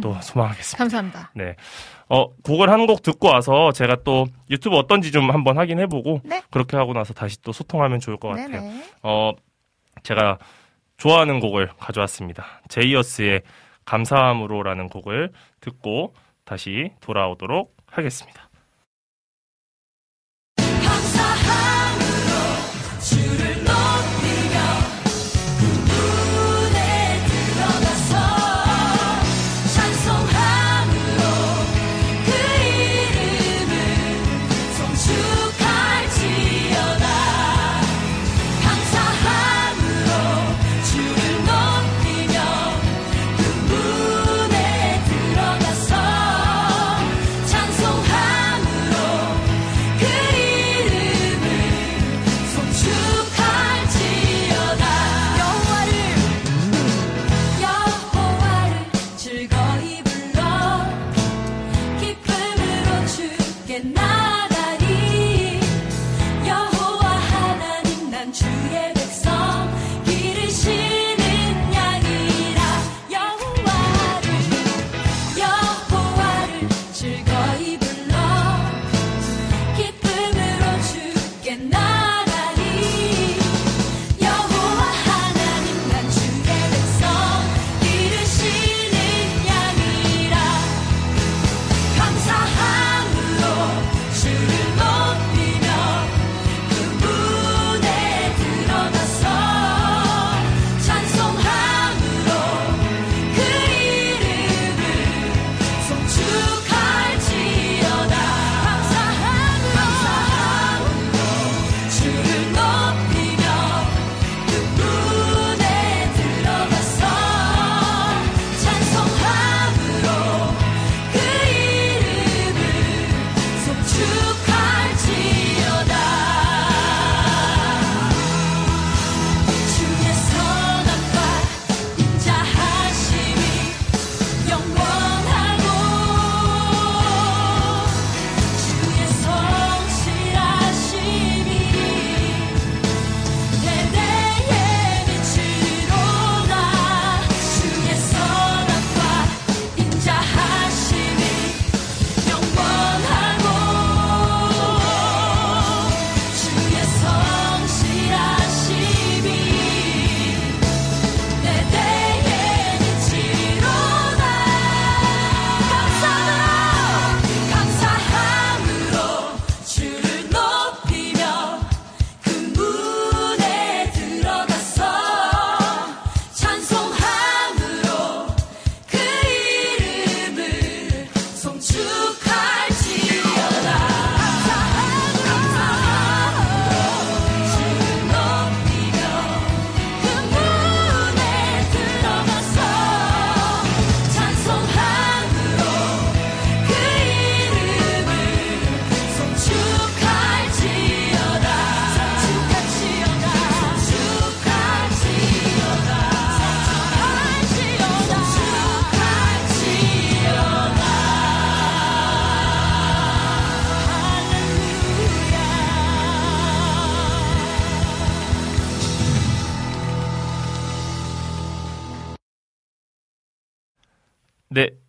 [0.02, 0.78] 또 소망하겠습니다.
[0.78, 1.30] 감사합니다.
[1.34, 1.56] 네.
[2.09, 6.42] 어, 곡을 한 곡 듣고 와서 제가 또 유튜브 어떤지 좀 한번 확인해 보고 네.
[6.50, 8.48] 그렇게 하고 나서 다시 또 소통하면 좋을 것 같아요.
[8.48, 8.84] 네네.
[9.02, 9.32] 어,
[10.02, 10.38] 제가
[10.98, 12.44] 좋아하는 곡을 가져왔습니다.
[12.68, 13.42] 제이어스의
[13.89, 16.14] 감사함으로라는 곡을 듣고
[16.45, 18.47] 다시 돌아오도록 하겠습니다.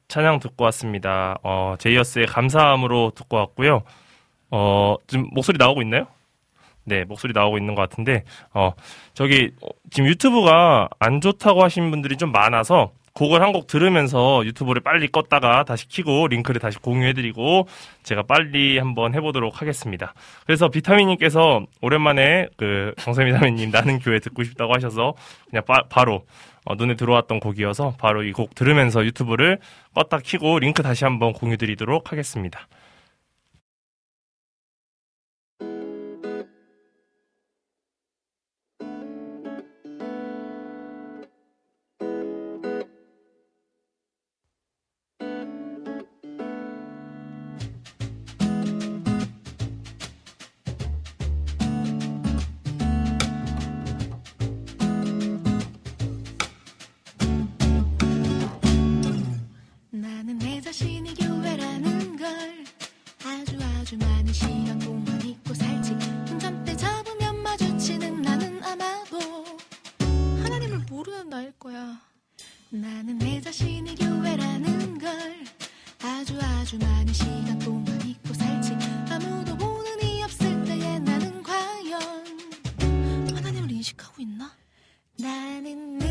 [0.10, 1.38] 찬양 듣고 왔습니다.
[1.44, 3.84] 어, 제이어스의 감사함으로 듣고 왔고요.
[4.52, 6.08] 어, 지금 목소리 나오고 있나요?
[6.84, 8.74] 네, 목소리 나오고 있는 것 같은데, 어,
[9.14, 14.82] 저기, 어, 지금 유튜브가 안 좋다고 하신 분들이 좀 많아서, 곡을 한 곡 들으면서 유튜브를
[14.82, 17.68] 빨리 껐다가 다시 키고 링크를 다시 공유해드리고
[18.04, 20.14] 제가 빨리 한번 해보도록 하겠습니다.
[20.46, 25.16] 그래서 비타민님께서 오랜만에 그 정세미 사미님 나는 교회 듣고 싶다고 하셔서
[25.50, 26.24] 그냥 바, 로
[26.70, 29.58] 어, 눈에 들어왔던 곡이어서 바로 이 곡 들으면서 유튜브를
[29.96, 32.68] 껐다 키고 링크 다시 한번 공유드리도록 하겠습니다.
[71.40, 71.98] 나일 거야.
[72.70, 75.10] 나는 내 자신이 교회라는 걸
[76.04, 78.74] 아주 아주 많은 시간 동안 잊고 살지
[79.10, 82.02] 아무도 보는 이 없을 때에 나는 과연
[83.34, 84.54] 하나님을 인식하고 있나?
[85.18, 86.09] 나는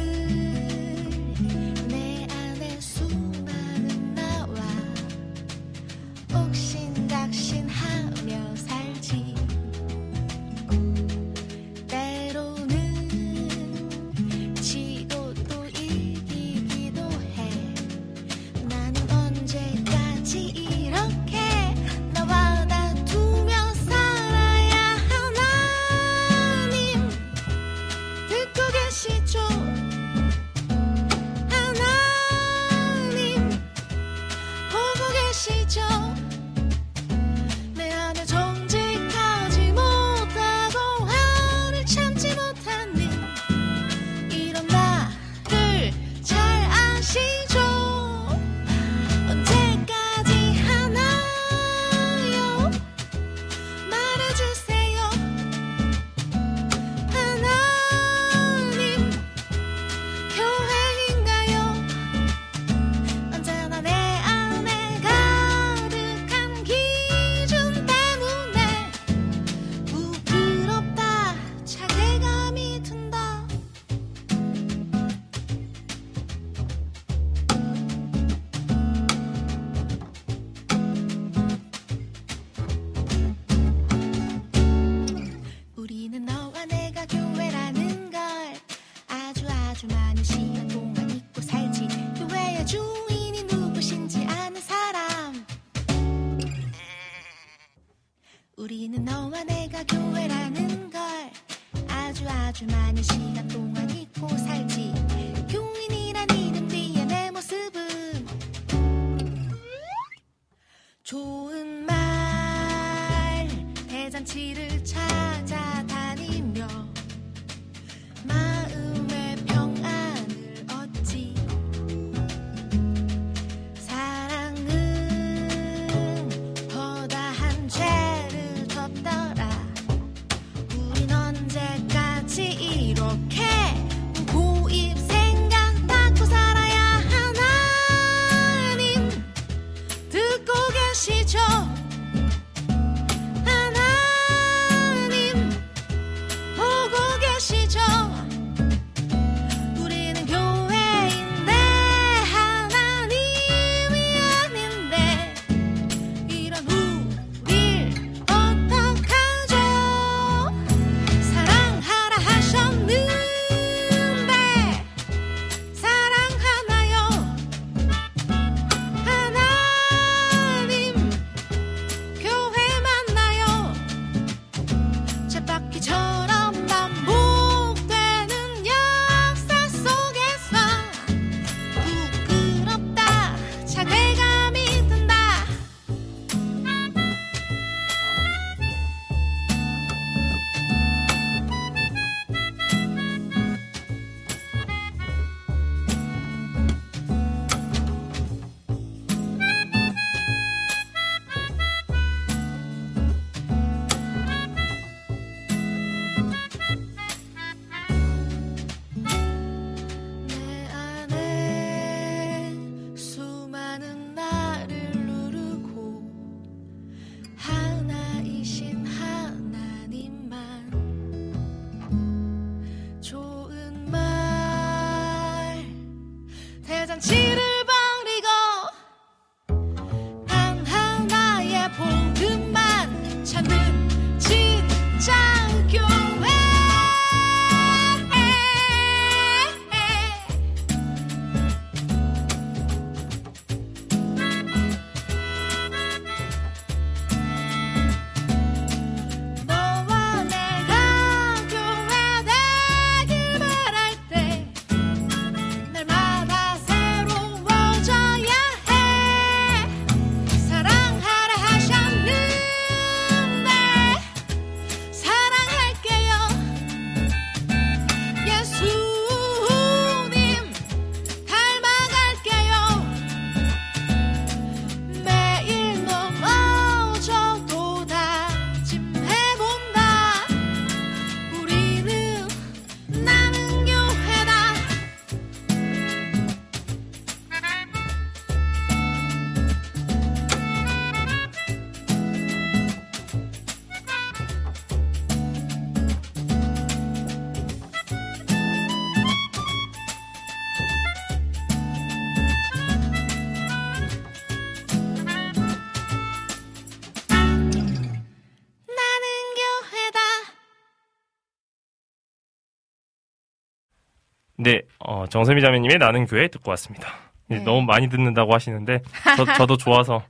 [314.89, 316.89] 어, 정세미 자매님의 나는 교회 듣고 왔습니다.
[317.26, 317.45] 네, 네.
[317.45, 318.80] 너무 많이 듣는다고 하시는데
[319.18, 320.03] 저, 저도 좋아서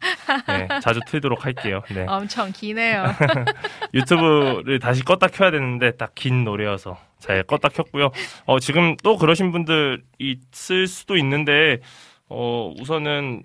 [0.47, 1.83] 네, 자주 틀도록 할게요.
[1.93, 2.07] 네.
[2.09, 3.07] 엄청 기네요.
[3.93, 8.11] 유튜브를 다시 껐다 켜야 되는데 딱 긴 노래여서 잘 껐다 켰고요.
[8.47, 11.79] 어, 지금 또 그러신 분들 있을 수도 있는데
[12.29, 13.43] 어, 우선은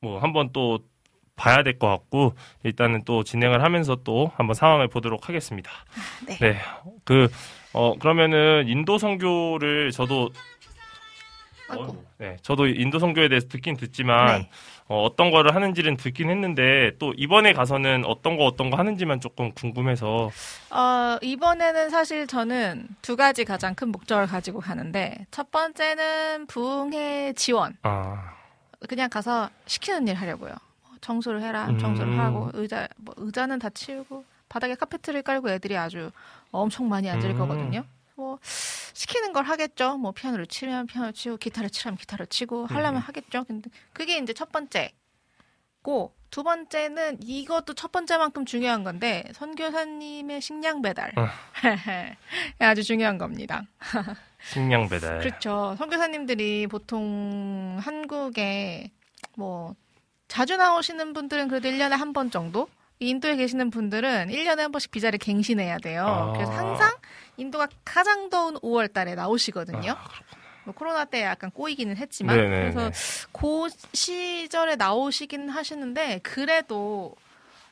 [0.00, 0.78] 뭐 한번 또
[1.36, 5.70] 봐야 될 것 같고 일단은 또 진행을 하면서 또 한번 상황을 보도록 하겠습니다.
[6.40, 6.56] 네.
[7.04, 7.28] 그
[7.72, 10.30] 어, 그러면은 인도 선교를 저도.
[11.68, 14.50] 어, 네, 저도 인도 선교에 대해서 듣긴 듣지만 네.
[14.88, 19.52] 어, 어떤 거를 하는지는 듣긴 했는데 또 이번에 가서는 어떤 거 어떤 거 하는지만 조금
[19.52, 20.30] 궁금해서
[20.70, 27.74] 어, 이번에는 사실 저는 두 가지 가장 큰 목적을 가지고 가는데 첫 번째는 부흥회 지원.
[27.84, 28.34] 아,
[28.86, 30.50] 그냥 가서 시키는 일 하려고요.
[30.50, 31.78] 뭐 청소를 해라, 음.
[31.78, 36.10] 청소를 하고 의자 뭐 의자는 다 치우고 바닥에 카페트를 깔고 애들이 아주
[36.52, 37.38] 엄청 많이 앉을 음.
[37.38, 37.84] 거거든요.
[38.14, 39.96] 뭐 시키는 걸 하겠죠.
[39.96, 43.06] 뭐 피아노를 치면 피아노 치고 기타를 치려면 기타를 치고 하려면 음.
[43.06, 43.44] 하겠죠.
[43.44, 51.12] 근데 그게 이제 첫 번째고 두 번째는 이것도 첫 번째만큼 중요한 건데 선교사님의 식량 배달
[51.18, 51.26] 어.
[52.58, 53.64] 아주 중요한 겁니다.
[54.44, 55.18] 식량 배달.
[55.20, 55.74] 그렇죠.
[55.78, 58.90] 선교사님들이 보통 한국에
[59.36, 59.74] 뭐
[60.28, 62.68] 자주 나오시는 분들은 그래도 1년에 한 번 정도?
[63.02, 66.06] 이 인도에 계시는 분들은 1년에 한 번씩 비자를 갱신해야 돼요.
[66.06, 66.32] 아.
[66.34, 66.92] 그래서 항상
[67.36, 69.90] 인도가 가장 더운 5월 달에 나오시거든요.
[69.90, 70.04] 아,
[70.64, 72.70] 뭐 코로나 때 약간 꼬이기는 했지만 네네네.
[72.72, 72.90] 그래서
[73.32, 77.16] 그 시절에 나오시긴 하시는데 그래도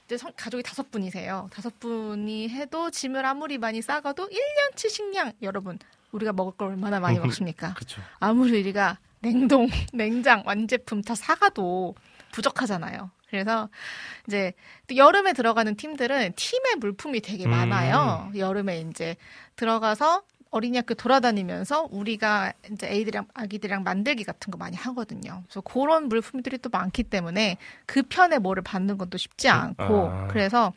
[0.06, 1.48] 이제 성- 가족이 다섯 분이세요.
[1.52, 5.78] 다섯 분이 해도 짐을 아무리 많이 싸가도 1년치 식량 여러분
[6.10, 7.76] 우리가 먹을 걸 얼마나 많이 음, 먹습니까?
[8.18, 11.94] 아무리 우리가 냉동, 냉장, 완제품 다 사가도
[12.32, 13.12] 부족하잖아요.
[13.30, 13.68] 그래서
[14.26, 14.52] 이제
[14.86, 17.50] 또 여름에 들어가는 팀들은 팀의 물품이 되게 음.
[17.50, 18.30] 많아요.
[18.36, 19.16] 여름에 이제
[19.56, 25.44] 들어가서 어린이 학교 돌아다니면서 우리가 이제 애들이랑 아기들이랑 만들기 같은 거 많이 하거든요.
[25.44, 27.56] 그래서 그런 물품들이 또 많기 때문에
[27.86, 30.26] 그 편에 뭐를 받는 것도 쉽지 않고 아.
[30.28, 30.72] 그래서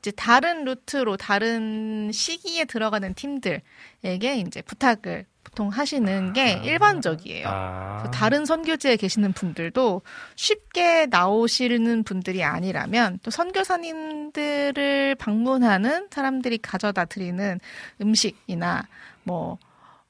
[0.00, 6.62] 이제 다른 루트로 다른 시기에 들어가는 팀들에게 이제 부탁을 보통 하시는 게 아.
[6.62, 7.48] 일반적이에요.
[7.48, 10.02] 아, 다른 선교지에 계시는 분들도
[10.36, 17.58] 쉽게 나오시는 분들이 아니라면 또 선교사님들을 방문하는 사람들이 가져다 드리는
[18.00, 18.86] 음식이나
[19.24, 19.58] 뭐,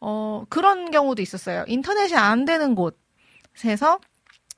[0.00, 1.64] 어, 그런 경우도 있었어요.
[1.66, 4.00] 인터넷이 안 되는 곳에서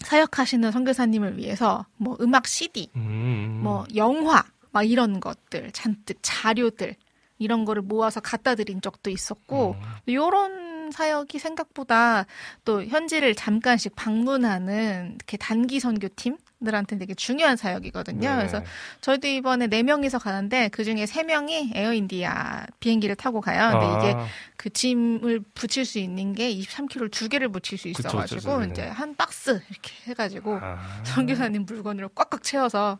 [0.00, 6.96] 사역하시는 선교사님을 위해서 뭐 음악 CD, 음, 뭐 영화 막 이런 것들 잔뜩 자료들
[7.38, 10.12] 이런 거를 모아서 갖다 드린 적도 있었고 음.
[10.12, 12.26] 요런 사역이 생각보다
[12.64, 18.28] 또 현지를 잠깐씩 방문하는 이렇게 단기 선교팀 들한테 되게 중요한 사역이거든요.
[18.28, 18.36] 네.
[18.36, 18.62] 그래서
[19.00, 23.70] 저희도 이번에 네 명이서 가는데 그 중에 세 명이 에어인디아 비행기를 타고 가요.
[23.78, 28.58] 근데 이게 아, 그 짐을 붙일 수 있는 게 23kg 두 개를 붙일 수 있어가지고
[28.58, 28.70] 그쵸.
[28.70, 30.78] 이제 한 박스 이렇게 해가지고 아.
[31.04, 32.98] 선교사님 물건으로 꽉꽉 채워서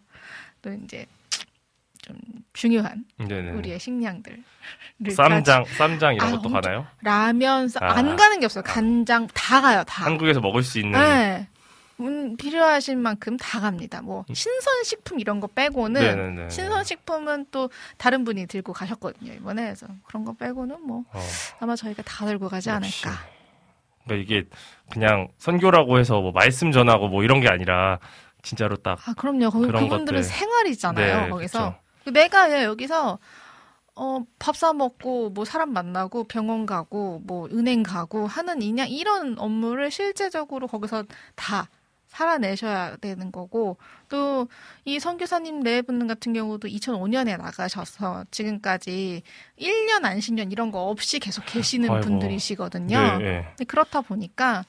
[0.62, 1.06] 또 이제
[2.02, 2.16] 좀
[2.52, 3.52] 중요한 네네.
[3.52, 4.42] 우리의 식량들
[5.14, 6.86] 쌈장, 쌈장 이런 아, 것도 엄청- 가나요?
[7.02, 7.92] 라면 쌈- 아.
[7.96, 11.48] 안 가는 게 없어요 간장 다 가요 다 한국에서 먹을 수 있는 네.
[12.00, 16.34] 음, 필요하신 만큼 다 갑니다 뭐 신선 식품 이런 거 빼고는 음.
[16.34, 16.50] 네네네.
[16.50, 21.20] 신선 식품은 또 다른 분이 들고 가셨거든요 이번에 그래서 그런 거 빼고는 뭐 어,
[21.60, 23.06] 아마 저희가 다 들고 가지 역시.
[23.06, 23.22] 않을까
[24.04, 24.48] 그러니까 이게
[24.90, 27.98] 그냥 선교라고 해서 뭐 말씀 전하고 뭐 이런 게 아니라
[28.42, 29.50] 진짜로 딱 아, 그럼요.
[29.50, 30.22] 거기 그런 그분들은 것들.
[30.22, 31.24] 생활이잖아요.
[31.24, 31.74] 네, 거기서.
[32.06, 33.18] 내가 여기서
[33.96, 39.38] 어, 밥 사 먹고 뭐 사람 만나고 병원 가고 뭐 은행 가고 하는 그냥 이런
[39.38, 41.68] 업무를 실제적으로 거기서 다
[42.08, 43.76] 살아내셔야 되는 거고
[44.08, 44.48] 또
[44.84, 49.22] 이 선교사님 네 분 같은 경우도 2005년에 나가셔서 지금까지
[49.60, 52.00] 1년 안식년 이런 거 없이 계속 계시는 아이고.
[52.06, 53.18] 분들이시거든요.
[53.18, 53.64] 네, 네.
[53.66, 54.64] 그렇다 보니까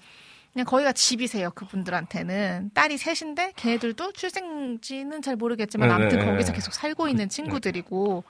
[0.54, 6.56] 그냥 거기가 집이세요 그분들한테는 딸이 셋인데 걔네들도 출생지는 잘 모르겠지만 네, 아무튼 네, 거기서 네.
[6.56, 8.24] 계속 살고 있는 친구들이고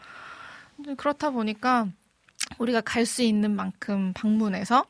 [0.77, 1.87] 근데 그렇다 보니까
[2.57, 4.85] 우리가 갈 수 있는 만큼 방문해서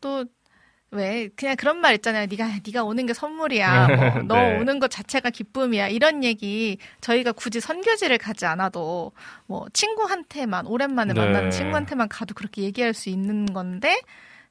[0.00, 2.26] 또왜 그냥 그런 말 있잖아요.
[2.26, 3.86] 네가 네가 오는 게 선물이야.
[3.88, 4.58] 뭐, 너 네.
[4.58, 5.88] 오는 것 자체가 기쁨이야.
[5.88, 9.12] 이런 얘기 저희가 굳이 선교지를 가지 않아도
[9.46, 11.20] 뭐 친구한테만 오랜만에 네.
[11.20, 14.00] 만나는 친구한테만 가도 그렇게 얘기할 수 있는 건데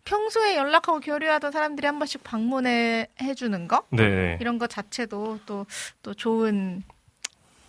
[0.06, 4.38] 평소에 연락하고 교류하던 사람들이 한 번씩 방문해 해주는 거 네, 네.
[4.40, 5.66] 이런 것 자체도 또
[6.02, 6.84] 또 좋은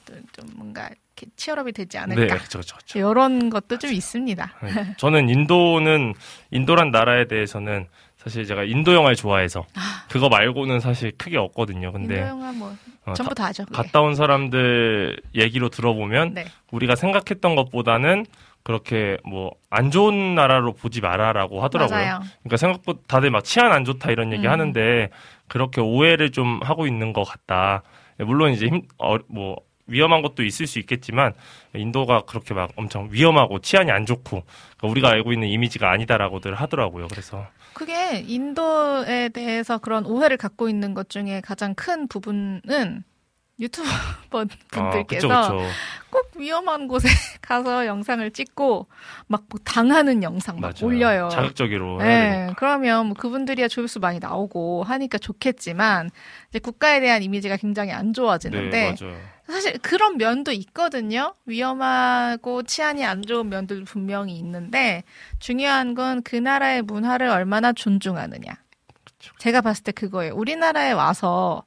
[0.04, 2.98] 또 좀 뭔가 이렇게 치열업이 되지 네, 않을까 그렇죠, 그렇죠.
[2.98, 4.52] 이런 것도 좀 있습니다.
[4.62, 4.94] 네.
[4.98, 6.14] 저는 인도는
[6.52, 9.64] 인도란 나라에 대해서는 사실 제가 인도 영화를 좋아해서
[10.08, 11.88] 그거 말고는 사실 크게 없거든요.
[11.88, 13.64] 인도 근데 영화 뭐 어, 전부 다 하죠.
[13.64, 13.76] 그게.
[13.76, 16.44] 갔다 온 사람들 얘기로 들어보면 네.
[16.70, 18.26] 우리가 생각했던 것보다는
[18.66, 21.98] 그렇게 뭐 안 좋은 나라로 보지 마라라고 하더라고요.
[21.98, 22.20] 맞아요.
[22.40, 24.50] 그러니까 생각보다 다들 막 치안 안 좋다 이런 얘기 음.
[24.50, 25.10] 하는데
[25.48, 27.82] 그렇게 오해를 좀 하고 있는 것 같다.
[28.18, 29.56] 물론 이제 힘, 어, 뭐
[29.86, 31.34] 위험한 것도 있을 수 있겠지만
[31.74, 34.44] 인도가 그렇게 막 엄청 위험하고 치안이 안 좋고
[34.78, 37.08] 그러니까 우리가 알고 있는 이미지가 아니다라고들 하더라고요.
[37.08, 43.04] 그래서 그게 인도에 대해서 그런 오해를 갖고 있는 것 중에 가장 큰 부분은
[43.58, 43.88] 유튜버
[44.38, 45.60] 아, 그쵸, 분들께서 그쵸.
[46.10, 47.08] 꼭 위험한 곳에
[47.40, 48.86] 가서 영상을 찍고
[49.28, 50.86] 막뭐 당하는 영상 막 맞아요.
[50.86, 51.28] 올려요.
[51.30, 51.98] 자극적으로.
[51.98, 52.48] 네.
[52.58, 56.10] 그러면 뭐 그분들이야 조회수 많이 나오고 하니까 좋겠지만
[56.50, 59.22] 이제 국가에 대한 이미지가 굉장히 안 좋아지는데 네.
[59.46, 61.34] 사실 그런 면도 있거든요.
[61.46, 65.02] 위험하고 치안이 안 좋은 면들도 분명히 있는데
[65.38, 68.52] 중요한 건 그 나라의 문화를 얼마나 존중하느냐.
[69.38, 70.34] 제가 봤을 때 그거예요.
[70.34, 71.62] 우리나라에 와서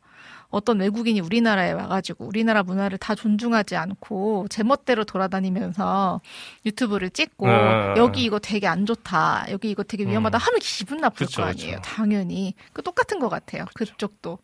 [0.51, 6.21] 어떤 외국인이 우리나라에 와가지고 우리나라 문화를 다 존중하지 않고 제멋대로 돌아다니면서
[6.65, 7.93] 유튜브를 찍고 네.
[7.97, 10.39] 여기 이거 되게 안 좋다 여기 이거 되게 위험하다 음.
[10.39, 11.81] 하면 기분 나쁠 그쵸, 거 아니에요 그쵸.
[11.83, 14.39] 당연히 그 똑같은 것 같아요 그쪽도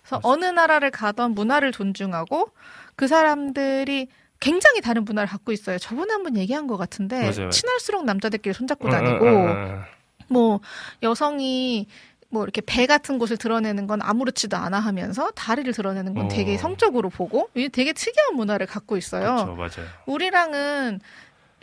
[0.00, 2.48] 그래서 어느 나라를 가던 문화를 존중하고
[2.96, 4.08] 그 사람들이
[4.40, 7.50] 굉장히 다른 문화를 갖고 있어요 저번에 한번 얘기한 것 같은데 맞아요.
[7.50, 9.82] 친할수록 남자들끼리 손잡고 응, 다니고 응.
[10.28, 10.60] 뭐
[11.02, 11.86] 여성이
[12.34, 16.58] 뭐 이렇게 배 같은 곳을 드러내는 건 아무렇지도 않아 하면서 다리를 드러내는 건 되게 어.
[16.58, 19.36] 성적으로 보고 이게 되게 특이한 문화를 갖고 있어요.
[19.36, 19.90] 그쵸, 맞아요.
[20.06, 21.00] 우리랑은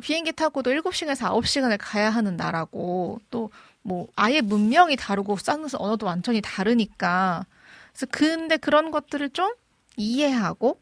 [0.02, 3.52] 비행기 타고도 7시간에서 9시간을 가야 하는 나라고 또
[3.84, 7.46] 뭐 아예 문명이 다르고 쓰는 언어도 완전히 다르니까
[7.92, 9.54] 그래서 근데 그런 것들을 좀
[9.98, 10.80] 이해하고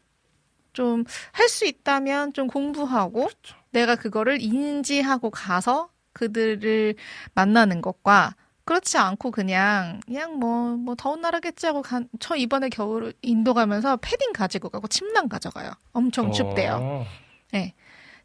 [0.72, 3.56] 좀 할 수 있다면 좀 공부하고 그렇죠.
[3.70, 6.94] 내가 그거를 인지하고 가서 그들을
[7.34, 8.34] 만나는 것과
[8.70, 14.32] 그렇지 않고 그냥 그냥 뭐뭐 더운 나라겠지 하고 간, 저 이번에 겨울 인도 가면서 패딩
[14.32, 15.72] 가지고 가고 침낭 가져가요.
[15.92, 16.78] 엄청 춥대요.
[16.80, 17.06] 어,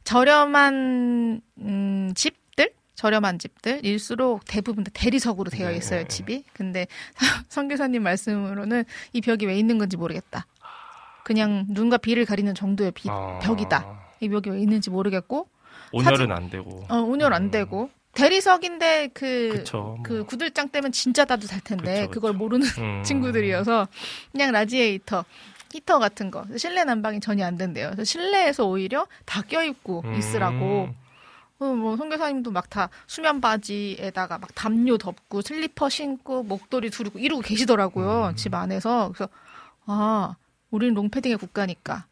[0.04, 5.78] 저렴한 음, 집들 저렴한 집들일수록 대부분 다 대리석으로 되어 네.
[5.78, 6.44] 있어요 집이.
[6.54, 6.86] 근데
[7.50, 8.84] 선교사님 말씀으로는
[9.14, 10.46] 이 벽이 왜 있는 건지 모르겠다.
[11.24, 13.40] 그냥 눈과 비를 가리는 정도의 비, 아.
[13.42, 14.12] 벽이다.
[14.20, 15.50] 이 벽이 왜 있는지 모르겠고
[15.92, 16.86] 온열은 안 되고.
[16.88, 17.52] 어, 온열 안 음.
[17.52, 19.98] 되고 대리석인데 그 그쵸.
[20.04, 22.38] 그 구들장 때면 진짜 따뜻할 텐데 그쵸, 그걸 그쵸.
[22.40, 23.04] 모르는 음.
[23.06, 23.88] 친구들이어서
[24.32, 25.26] 그냥 라지에이터
[25.74, 27.88] 히터 같은 거 실내 난방이 전혀 안 된대요.
[27.88, 30.16] 그래서 실내에서 오히려 다 껴입고 음.
[30.16, 30.90] 있으라고.
[31.58, 37.42] 어, 뭐 선교사님도 막 다 수면 바지에다가 막 담요 덮고 슬리퍼 신고 목도리 두르고 이러고
[37.42, 38.36] 계시더라고요 음.
[38.36, 39.12] 집 안에서.
[39.14, 39.30] 그래서
[39.86, 40.36] 아
[40.70, 42.06] 우리는 롱패딩의 국가니까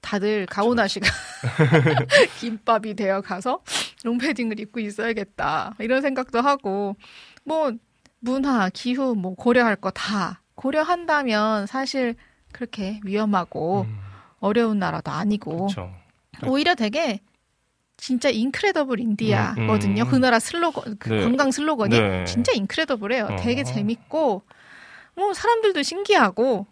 [0.00, 1.06] 다들 가오나시가
[2.40, 3.62] 김밥이 되어 가서
[4.04, 6.96] 롱패딩을 입고 있어야겠다 이런 생각도 하고
[7.44, 7.72] 뭐
[8.20, 12.14] 문화 기후 뭐 고려할 거 다 고려한다면 사실
[12.52, 13.98] 그렇게 위험하고 음,
[14.38, 15.92] 어려운 나라도 아니고 그쵸.
[16.46, 17.20] 오히려 되게
[17.96, 20.02] 진짜 인크레더블 인디아거든요.
[20.02, 20.10] 음, 음.
[20.10, 21.22] 그 나라 슬로건, 그 네.
[21.22, 22.24] 관광 슬로건이 네.
[22.24, 23.24] 진짜 인크레더블해요.
[23.26, 23.36] 어.
[23.36, 24.42] 되게 재밌고,
[25.14, 26.66] 뭐 사람들도 신기하고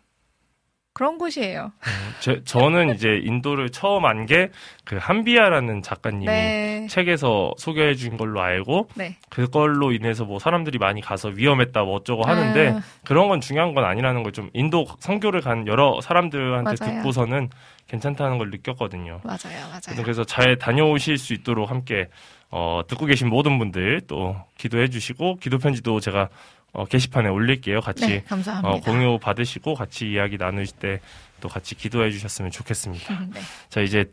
[0.92, 1.72] 그런 곳이에요.
[2.20, 4.50] 제, 저는 이제 인도를 처음 안 게
[4.84, 9.16] 그 한비아라는 작가님이 네, 책에서 소개해 준 걸로 알고 네.
[9.28, 13.84] 그걸로 인해서 뭐 사람들이 많이 가서 위험했다 뭐 어쩌고 하는데 아, 그런 건 중요한 건
[13.84, 16.96] 아니라는 걸 좀 인도 선교를 간 여러 사람들한테 맞아요.
[16.98, 17.50] 듣고서는
[17.86, 19.20] 괜찮다는 걸 느꼈거든요.
[19.22, 20.02] 맞아요, 맞아요.
[20.02, 22.08] 그래서 잘 다녀오실 수 있도록 함께
[22.50, 26.28] 어, 듣고 계신 모든 분들 또 기도해 주시고 기도 편지도 제가
[26.72, 27.80] 어, 게시판에 올릴게요.
[27.80, 28.68] 같이 네, 감사합니다.
[28.68, 31.00] 어, 공유 받으시고 같이 이야기 나누실 때
[31.40, 33.20] 또 같이 기도해 주셨으면 좋겠습니다.
[33.32, 33.40] 네.
[33.68, 34.04] 자 이제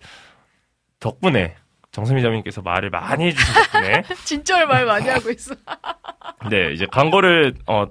[1.00, 1.56] 덕분에
[1.92, 5.54] 정선미 자님께서 말을 많이 해주신 덕분에 진짜 말 많이 하고 있어.
[6.50, 7.86] 네 이제 광고를 어,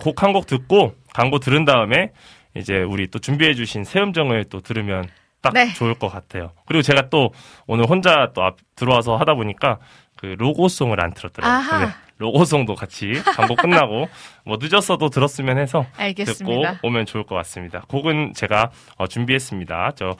[0.00, 2.12] 곡한 곡 듣고 광고 들은 다음에
[2.54, 5.08] 이제 우리 또 준비해 주신 새 음정을 또 들으면
[5.40, 5.72] 딱 네.
[5.72, 6.52] 좋을 것 같아요.
[6.66, 7.32] 그리고 제가 또
[7.66, 9.78] 오늘 혼자 또 앞 들어와서 하다 보니까
[10.16, 11.90] 그 로고송을 안 틀었더라고요.
[12.22, 14.08] 네, 로고송도 같이 광고 끝나고
[14.46, 16.80] 뭐 늦었어도 들었으면 해서 듣고 알겠습니다.
[16.82, 17.82] 오면 좋을 것 같습니다.
[17.88, 19.92] 곡은 제가 어, 준비했습니다.
[19.96, 20.16] 저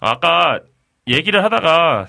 [0.00, 0.60] 아까
[1.08, 2.08] 얘기를 하다가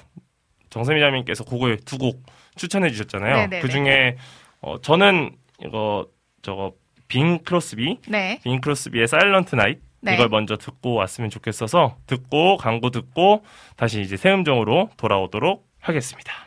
[0.70, 2.24] 정세미 자님께서 곡을 두 곡
[2.56, 3.36] 추천해 주셨잖아요.
[3.36, 3.62] 네네네.
[3.62, 4.16] 그 중에
[4.62, 5.32] 어, 저는
[5.64, 6.08] 이거
[6.42, 6.74] 저거
[7.08, 8.40] Bing Crosby 네.
[8.44, 10.16] Bing Crosby의 Silent Night 네.
[10.16, 13.44] 이걸 먼저 듣고 왔으면 좋겠어서 듣고 광고 듣고
[13.76, 16.47] 다시 이제 새 음정으로 돌아오도록 하겠습니다.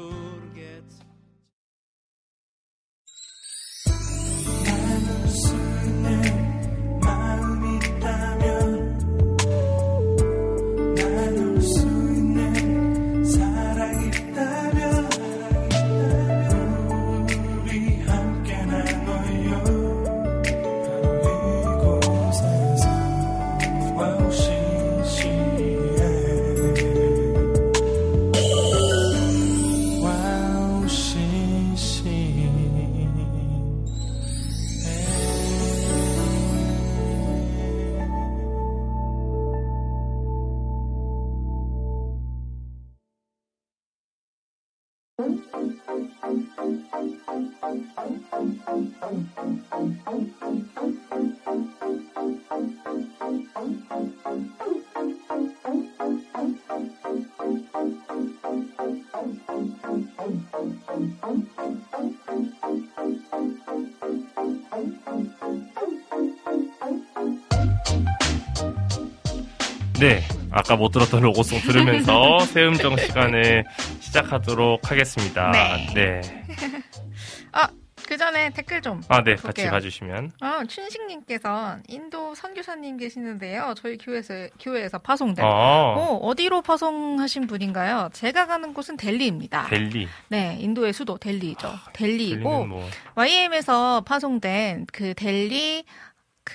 [70.61, 73.65] 아까 못 들었던 로고송 들으면서 새음정 시간을
[73.99, 75.51] 시작하도록 하겠습니다.
[75.51, 75.93] 네.
[75.95, 76.21] 네.
[77.51, 77.67] 아,
[78.07, 79.01] 그 전에 댓글 좀.
[79.07, 79.71] 아, 네, 같이 볼게요.
[79.71, 80.33] 봐주시면.
[80.39, 83.73] 아, 춘식님께서 인도 선교사님 계시는데요.
[83.75, 85.43] 저희 교회에서, 교회에서 파송된.
[85.43, 88.09] 아, 어, 어디로 파송하신 분인가요?
[88.13, 89.65] 제가 가는 곳은 델리입니다.
[89.67, 90.07] 델리.
[90.27, 91.73] 네, 인도의 수도 델리죠.
[91.93, 95.85] 델리이고, 델리는 뭐, YM에서 파송된 그 델리,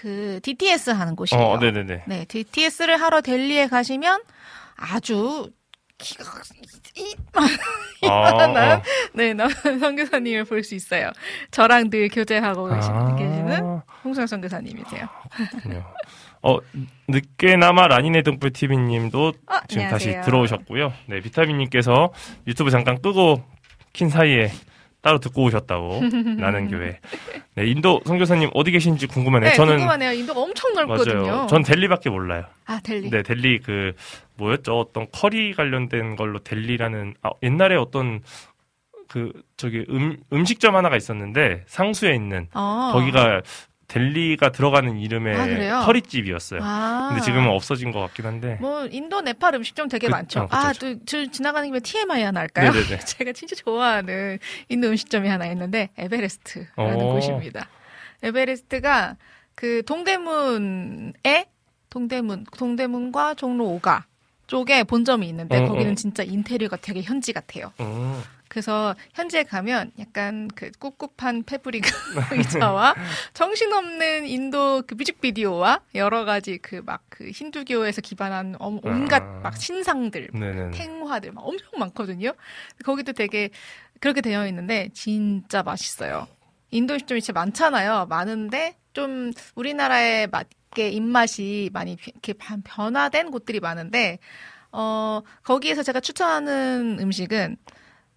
[0.01, 1.43] 그 DTS 하는 곳이에요.
[1.43, 2.05] 어, 네네네.
[2.07, 4.21] 네, DTS를 하러 델리에 가시면
[4.77, 5.51] 아주
[5.99, 6.25] 기가
[6.97, 7.15] 이
[8.03, 8.83] 이만한 어.
[9.15, 11.11] 네 남은 선교사님을 볼 수 있어요.
[11.51, 13.17] 저랑 늘 교제하고 계시, 아.
[13.17, 15.07] 계시는 홍수영 선교사님이세요.
[16.43, 16.59] 어,
[17.09, 20.23] 늦게나마 라니네 등불 TV님도 어, 지금 다시 안녕하세요.
[20.23, 20.93] 들어오셨고요.
[21.07, 22.13] 네, 비타민님께서
[22.47, 23.43] 유튜브 잠깐 끄고
[23.93, 24.53] 킨 사이에
[25.07, 26.01] 따로 듣고 오셨다고
[26.37, 26.99] 나는 교회.
[27.55, 29.51] 네, 인도 선교사님 어디 계신지 궁금하네요.
[29.51, 30.13] 네, 저는 궁금하네요.
[30.15, 31.23] 인도가 엄청 넓거든요.
[31.23, 31.47] 맞아요.
[31.47, 32.45] 전 델리밖에 몰라요.
[32.65, 33.11] 아 델리.
[33.11, 33.93] 네, 델리 그
[34.35, 34.77] 뭐였죠?
[34.77, 38.21] 어떤 커리 관련된 걸로 델리라는 아, 옛날에 어떤
[39.09, 42.91] 그 저기 음 음식점 하나가 있었는데 상수에 있는 아.
[42.93, 43.43] 거기가
[43.89, 45.85] 델리가 들어가는 이름의 아?
[45.85, 46.61] 커리집이었어요.
[46.63, 47.09] 아.
[47.11, 48.59] 근데 지금은 없어진 것 같긴 한데.
[48.61, 50.41] 뭐 인도 네팔 음식점 되게 그- 많죠.
[50.41, 50.73] 어, 아.
[50.73, 52.73] 또저 지나가는 김에 TMI 하나 할까요?
[52.73, 52.99] 네네네.
[53.07, 54.39] 제가 진짜 좋아하는
[54.69, 57.13] 인도 음식점이 하나 있는데 에베레스트라는 오.
[57.15, 57.69] 곳입니다.
[58.23, 59.17] 에베레스트가
[59.55, 61.47] 그 동대문에
[61.89, 64.03] 동대문 동대문과 종로 5가
[64.49, 65.95] 쪽에 본점이 있는데 어, 거기는 어.
[65.95, 67.73] 진짜 인테리어가 되게 현지 같아요.
[67.81, 68.21] 음.
[68.57, 71.85] 그래서 현지에 가면 약간 그 꿉꿉한 fabric
[72.33, 72.95] 의자와
[73.35, 79.41] 정신없는 인도 그 뮤직비디오와 여러 가지 그 막 그 힌두교에서 기반한 어- 온갖 아.
[79.43, 80.71] 막 신상들, 네네.
[80.71, 82.33] 탱화들 막 엄청 많거든요.
[82.83, 83.51] 거기도 되게
[84.01, 86.27] 그렇게 되어 있는데 진짜 맛있어요.
[86.71, 88.07] 인도 음식점이 진짜 많잖아요.
[88.09, 94.19] 많은데 좀 우리나라에 맞게 입맛이 많이 비- 이렇게 반- 변화된 곳들이 많은데
[94.73, 97.57] 어 거기에서 제가 추천하는 음식은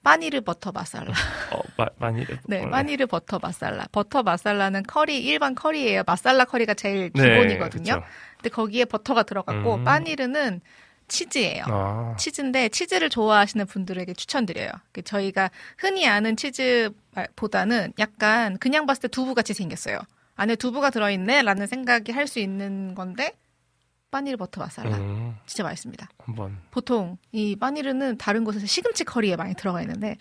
[0.03, 1.11] paneer butter masala.
[1.51, 2.25] 어, 마, 많이.
[2.47, 3.87] 네, 어, paneer butter masala.
[3.91, 6.03] butter masala는 커리 일반 커리예요.
[6.07, 7.95] masala 커리가 제일 네, 기본이거든요.
[7.95, 8.03] 그쵸.
[8.37, 9.83] 근데 거기에 버터가 들어갔고 음.
[9.83, 10.61] paneer는
[11.09, 11.63] 치즈예요.
[11.67, 14.69] 아, 치즈인데 치즈를 좋아하시는 분들에게 추천드려요.
[14.91, 19.99] 그 저희가 흔히 아는 치즈보다는 약간 그냥 봤을 때 두부 같이 생겼어요.
[20.35, 23.33] 안에 두부가 들어있네라는 생각이 할 수 있는 건데
[24.11, 24.97] 빠니르 버터 마살라.
[24.97, 26.07] 음, 진짜 맛있습니다.
[26.25, 30.15] 한번 보통 이 빠니르는 다른 곳에서 시금치 커리에 많이 들어가 있는데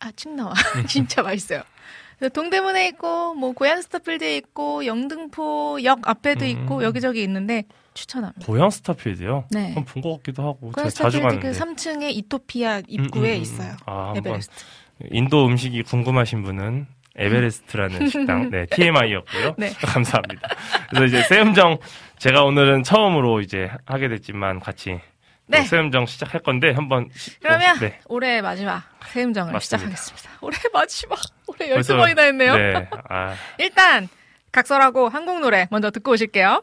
[0.00, 0.52] 아, 침 나와.
[0.88, 1.62] 진짜 맛있어요.
[2.32, 6.50] 동대문에 있고 뭐 고양 스타필드에 있고 영등포 역 앞에도 음.
[6.50, 8.46] 있고 여기저기 있는데 추천합니다.
[8.46, 9.46] 고양 스타필드요.
[9.50, 9.66] 네.
[9.72, 11.48] 한번 본 것 같기도 하고 제가 자주 스타필드 가는데.
[11.50, 13.42] 그 3층에 잇토피아 음, 입구에 음, 음.
[13.42, 13.76] 있어요.
[13.86, 14.54] 아, 에베레스트.
[15.10, 16.86] 인도 음식이 궁금하신 분은
[17.16, 19.54] 에베레스트라는 식당, 네, TMI였고요.
[19.58, 19.70] 네.
[19.82, 20.48] 감사합니다.
[20.90, 21.78] 그래서 이제 세음정,
[22.18, 25.62] 제가 오늘은 처음으로 이제 하게 됐지만 같이 또 네.
[25.62, 27.08] 세음정 시작할 건데 한번.
[27.14, 28.00] 시- 그러면 어, 네.
[28.08, 29.88] 올해 마지막 세음정을 맞습니다.
[29.94, 30.30] 시작하겠습니다.
[30.40, 31.18] 올해 마지막.
[31.46, 32.56] 올해 벌써- 12번이나 했네요.
[32.56, 32.88] 네.
[33.10, 34.08] 아, 일단
[34.52, 36.62] 각설하고 한국 노래 먼저 듣고 오실게요.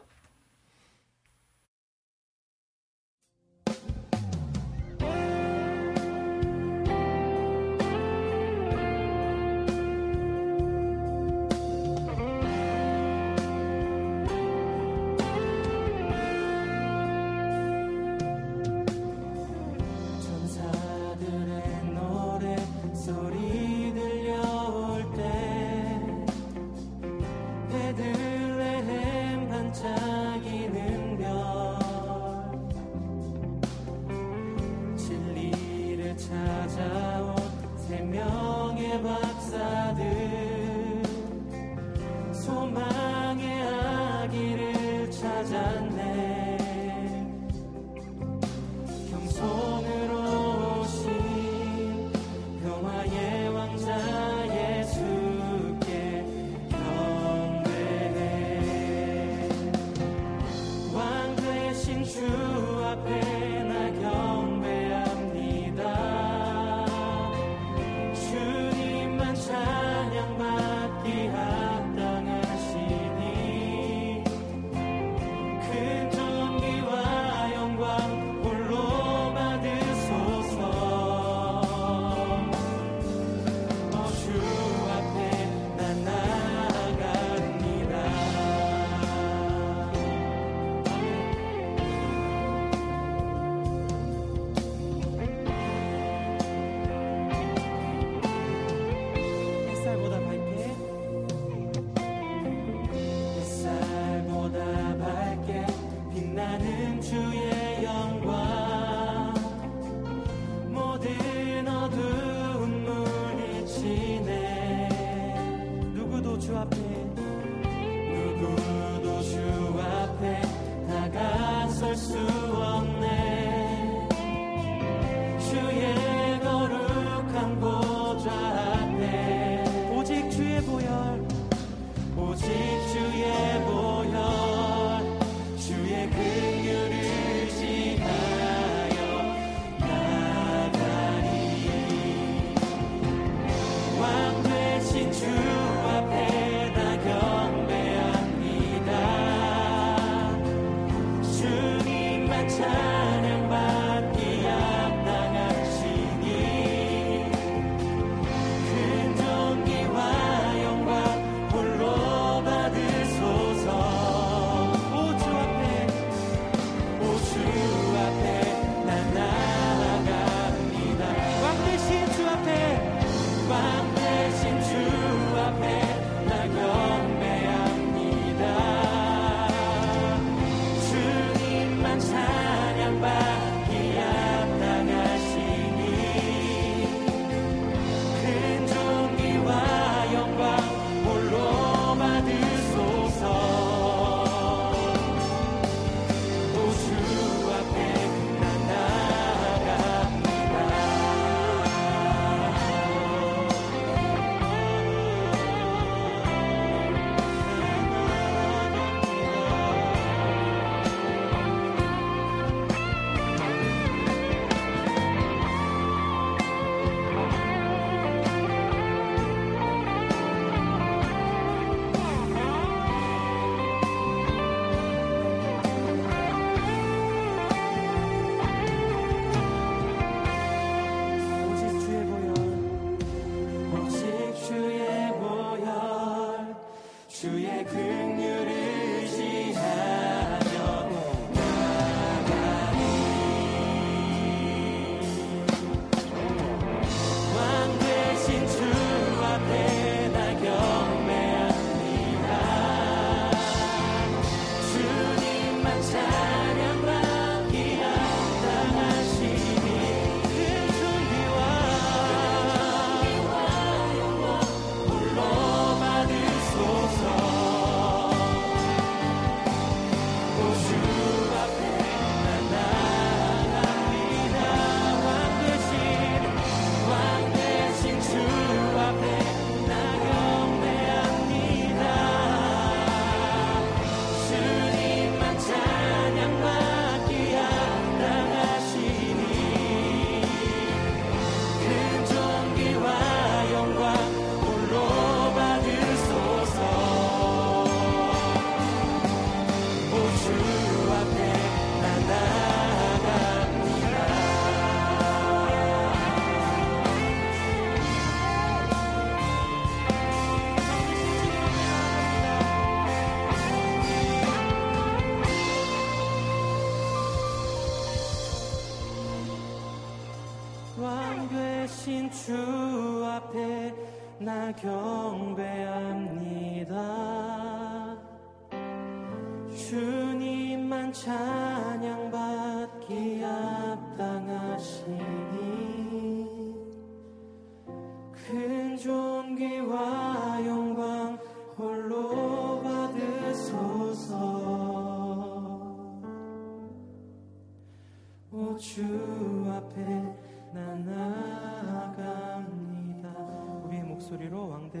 [322.24, 323.74] 주 앞에
[324.20, 325.01] 나경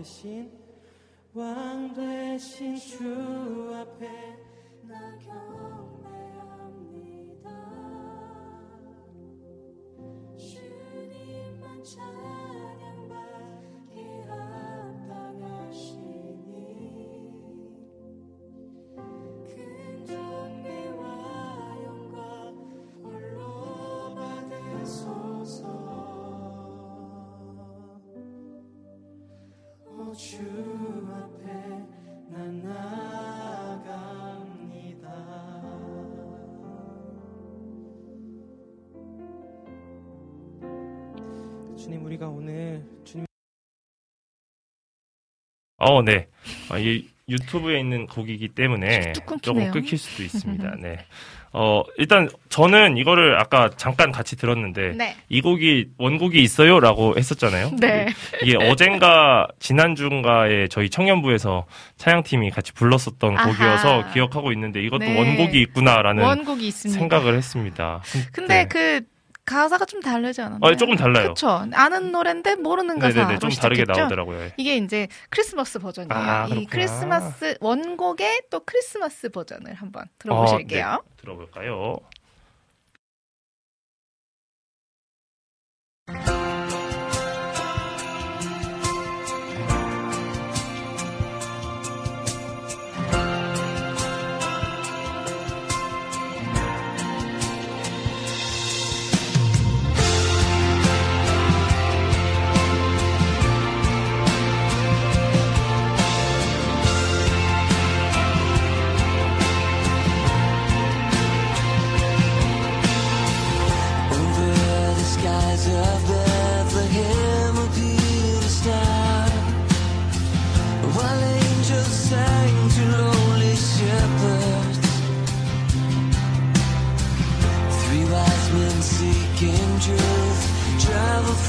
[0.02, 0.61] 목
[41.92, 43.26] 주님 우리가 오늘 주님
[45.76, 46.28] 어, 네.
[46.70, 49.70] 아, 이 유튜브에 있는 곡이기 때문에 뚝 조금.
[49.70, 50.76] 끊길 수도 있습니다.
[50.80, 51.04] 네.
[51.52, 55.16] 어, 일단 저는 이거를 아까 잠깐 같이 들었는데 네.
[55.28, 57.72] 이 곡이 원곡이 있어요라고 했었잖아요.
[57.78, 58.06] 네.
[58.42, 61.66] 이게 어젠가 지난주인가에 저희 청년부에서
[61.98, 63.48] 차양팀이 같이 불렀었던 아하.
[63.48, 65.18] 곡이어서 기억하고 있는데 이것도 네.
[65.18, 66.98] 원곡이 있구나라는 원곡이 있습니다.
[66.98, 68.00] 생각을 했습니다.
[68.32, 68.68] 근데 네.
[68.68, 69.11] 그
[69.44, 70.60] 가사가 좀 다르지 않았나요?
[70.72, 71.24] 어, 조금 달라요.
[71.24, 71.48] 그렇죠.
[71.72, 74.00] 아는 노래인데 모르는 가사로 네네네 좀 다르게 시작했죠?
[74.02, 74.50] 나오더라고요.
[74.56, 76.12] 이게 이제 크리스마스 버전이에요.
[76.14, 76.64] 아, 이.
[76.66, 80.86] 크리스마스 원곡의 또 크리스마스 버전을 한번 들어보실게요.
[80.86, 81.16] 어, 네.
[81.16, 81.98] 들어볼까요?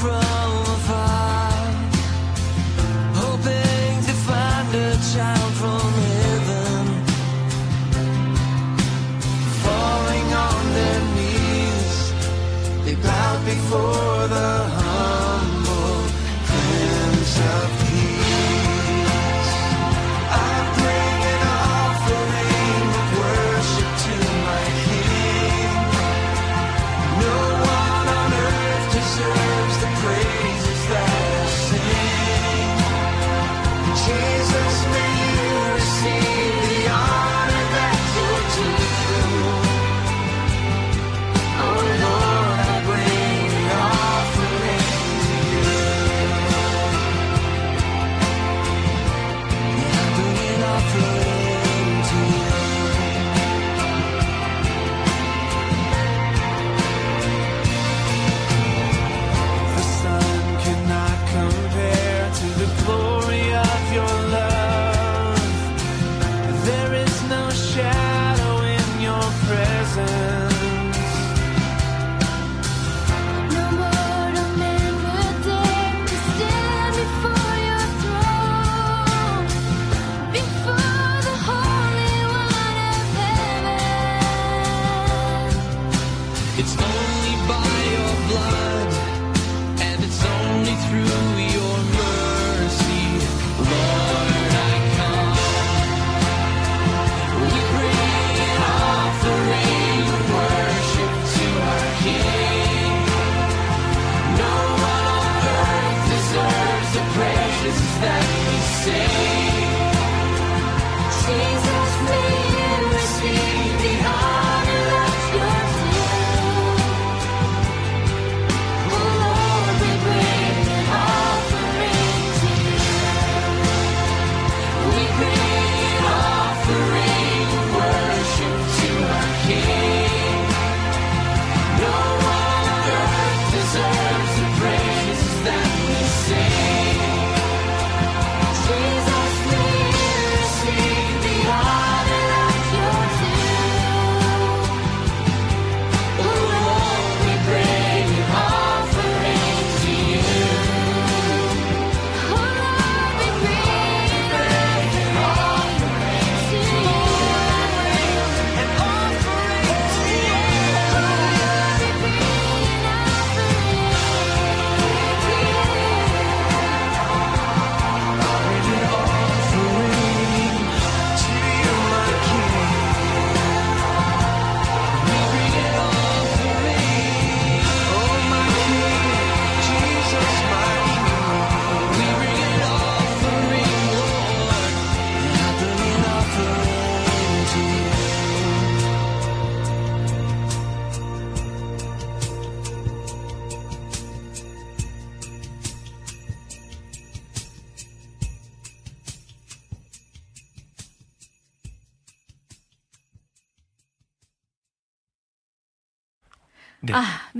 [0.04, 0.53] control.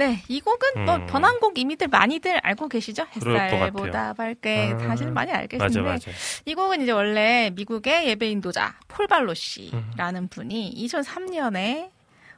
[0.05, 0.23] 네.
[0.29, 1.07] 이 곡은 뭐 음.
[1.07, 3.07] 번안곡 이미들 많이들 알고 계시죠?
[3.17, 4.13] 햇살보다.
[4.15, 4.79] 밝게 아.
[4.79, 6.11] 사실 많이 알겠는데 맞아, 맞아.
[6.45, 9.35] 이 곡은 이제 원래 미국의 예배 인도자 폴 발로 음.
[9.35, 11.91] 씨라는 분이 2003년에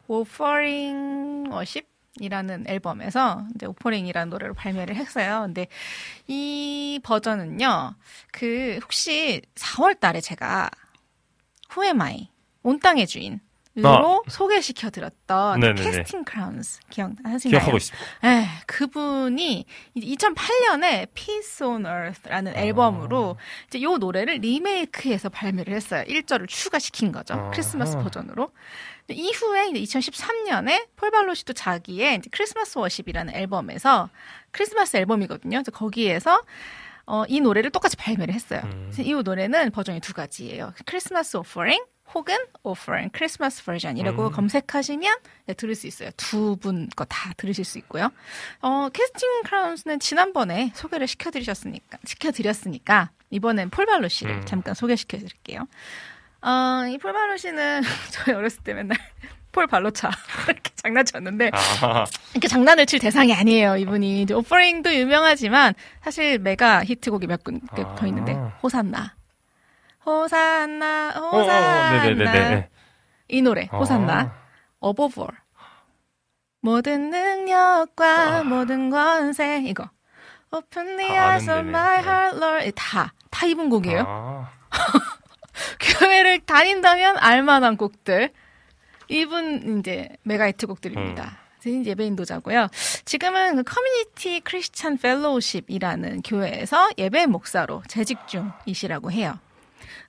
[0.09, 1.89] Offering Worship
[2.19, 5.43] 이라는 앨범에서 이제 Offering이라는 노래를 발매를 했어요.
[5.45, 5.67] 근데
[6.27, 7.95] 이 버전은요.
[8.33, 10.71] 그 혹시 4월 달에 제가
[11.69, 12.31] Who Am I
[12.63, 13.41] 온 땅의 주인
[14.29, 15.57] 소개시켜 드렸던 아.
[15.57, 15.83] 네네네.
[15.83, 17.39] Casting Crowns 기억하시나요?
[17.39, 18.07] 기억하고 있습니다.
[18.23, 19.65] 네, 그분이
[19.97, 22.61] 2008년에 Peace on Earth라는 아.
[22.61, 23.37] 앨범으로
[23.69, 26.05] 이제 요 노래를 리메이크해서 발매를 했어요.
[26.07, 27.35] 1절을 추가시킨 거죠.
[27.35, 27.51] 아하.
[27.51, 28.51] 크리스마스 버전으로.
[29.09, 34.09] 이후에 이제 2013년에 폴 발로시도 자기의 Christmas Worship이라는 앨범에서
[34.51, 35.63] 크리스마스 앨범이거든요.
[35.73, 36.43] 거기에서
[37.07, 38.63] 어, 이 노래를 똑같이 발매를 했어요.
[38.65, 38.91] 음.
[38.99, 40.73] 이 노래는 버전이 두 가지예요.
[40.87, 41.81] Christmas Offering
[42.15, 44.33] 혹은 Offering 크리스마스 버전이라고 음.
[44.33, 45.17] 검색하시면
[45.47, 46.11] 네, 들을 수 있어요.
[46.17, 48.11] 두 분 거 다 들으실 수 있고요.
[48.63, 54.47] 어, Casting Crowns는 지난번에 소개를 시켜드리셨으니까, 시켜드렸으니까, 이번엔 폴발로 씨를 음.
[54.47, 55.67] 잠깐 소개시켜드릴게요.
[56.43, 58.97] 어, 이 폴발로 씨는 저희 어렸을 때 맨날
[59.53, 60.11] 폴 발로차
[60.49, 63.77] 이렇게 장난쳤는데 아, 이렇게 장난을 칠 대상이 아니에요.
[63.79, 68.07] 이분이 이제 Offering도 유명하지만 사실 메가 히트곡이 몇 군데 아.
[68.07, 69.15] 있는데 호산나,
[70.07, 72.71] 호산나, 어, 어, 어, 호산나 네네네네.
[73.29, 74.33] 이 노래 호산나, 아.
[74.81, 75.29] Above All
[76.61, 79.91] 모든 능력과 모든 권세 이거
[80.53, 81.69] Open the 다 eyes of 아는데네.
[81.79, 82.09] my 네.
[82.09, 84.05] heart, Lord 다다 이분 곡이에요.
[84.07, 84.51] 아,
[85.81, 88.33] 교회를 다닌다면 알만한 곡들.
[89.09, 91.25] 이분 이제 메가히트 곡들입니다.
[91.25, 91.61] 음.
[91.61, 92.69] 진 예배인도자고요.
[93.05, 99.39] 지금은 그 Community Christian Fellowship이라는 교회에서 예배 목사로 재직 중이시라고 해요.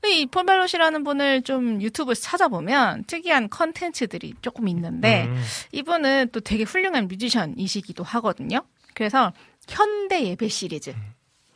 [0.07, 5.41] 이 폴벨로시라는 분을 좀 유튜브에서 찾아보면 특이한 컨텐츠들이 조금 있는데 음.
[5.71, 8.61] 이분은 또 되게 훌륭한 뮤지션이시기도 하거든요.
[8.93, 9.33] 그래서
[9.67, 10.93] 현대 예배 시리즈,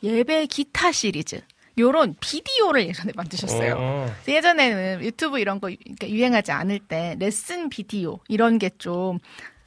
[0.02, 1.40] 예배 기타 시리즈
[1.78, 3.76] 요런 비디오를 예전에 만드셨어요.
[3.78, 4.14] 어.
[4.22, 9.18] 그래서 예전에는 유튜브 이런 거 그러니까 유행하지 않을 때 레슨 비디오 이런 게 좀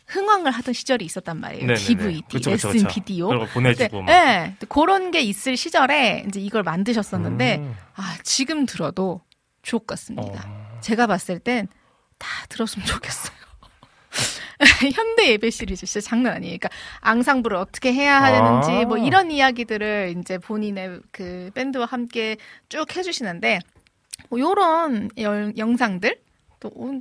[0.08, 1.66] 흥황을 하던 시절이 있었단 말이에요.
[1.66, 1.80] 네네네.
[1.80, 2.88] DVD, 그쵸, 그쵸, 레슨 그쵸.
[2.94, 3.28] 비디오.
[3.28, 4.06] 그런 거 보내주고 막.
[4.12, 7.76] 네, 그런 게 있을 시절에 이제 이걸 만드셨었는데 음.
[7.96, 9.22] 아 지금 들어도
[9.64, 10.44] 주옥 같습니다.
[10.48, 10.80] 어.
[10.82, 11.68] 제가 봤을 땐
[12.18, 13.36] 다 들었으면 좋겠어요.
[14.94, 16.58] 현대 예배 시리즈 진짜 장난 아니에요.
[16.58, 16.70] 그러니까
[17.02, 18.86] 앙상블을 어떻게 해야 하는지 아.
[18.88, 22.38] 뭐 이런 이야기들을 이제 본인의 그 밴드와 함께
[22.70, 23.60] 쭉 해주시는데
[24.30, 26.25] 뭐 요런 열- 영상들 또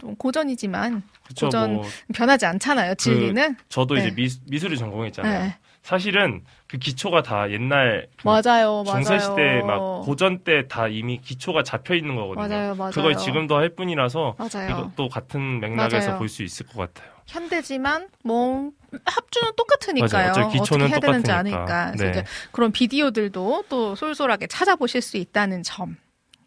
[0.00, 1.84] 좀 고전이지만 그쵸, 고전 뭐,
[2.14, 2.94] 변하지 않잖아요.
[2.96, 4.14] 진리는 저도 이제 네.
[4.14, 5.42] 미, 미술을 전공했잖아요.
[5.44, 5.56] 네.
[5.82, 8.84] 사실은 그 기초가 다 옛날 그 맞아요.
[8.86, 12.48] 중세시대 막 고전 때 다 이미 기초가 잡혀 있는 거거든요.
[12.48, 12.90] 맞아요, 맞아요.
[12.92, 14.70] 그걸 지금도 할 뿐이라서 맞아요.
[14.70, 16.16] 이것도 같은 맥락에서.
[16.16, 17.12] 볼 수 있을 것 같아요.
[17.26, 18.70] 현대지만 뭐
[19.04, 20.32] 합주는 똑같으니까요.
[20.32, 20.48] 맞아요.
[20.50, 21.60] 기초는 어떻게 해야 되는지 똑같으니까.
[21.60, 21.92] 아니까.
[22.02, 22.10] 네.
[22.10, 25.94] 이제 그런 비디오들도 또 쏠쏠하게 찾아보실 수 있다는 점이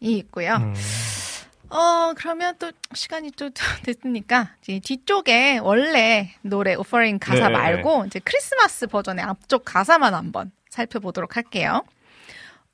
[0.00, 0.54] 있고요.
[0.56, 0.74] 음.
[1.70, 3.50] 어 그러면 또 시간이 또
[3.84, 7.54] 됐으니까 이제 뒤쪽에 원래 노래 오퍼링 가사 네.
[7.54, 11.84] 말고 이제 크리스마스 버전의 앞쪽 가사만 한번 살펴보도록 할게요.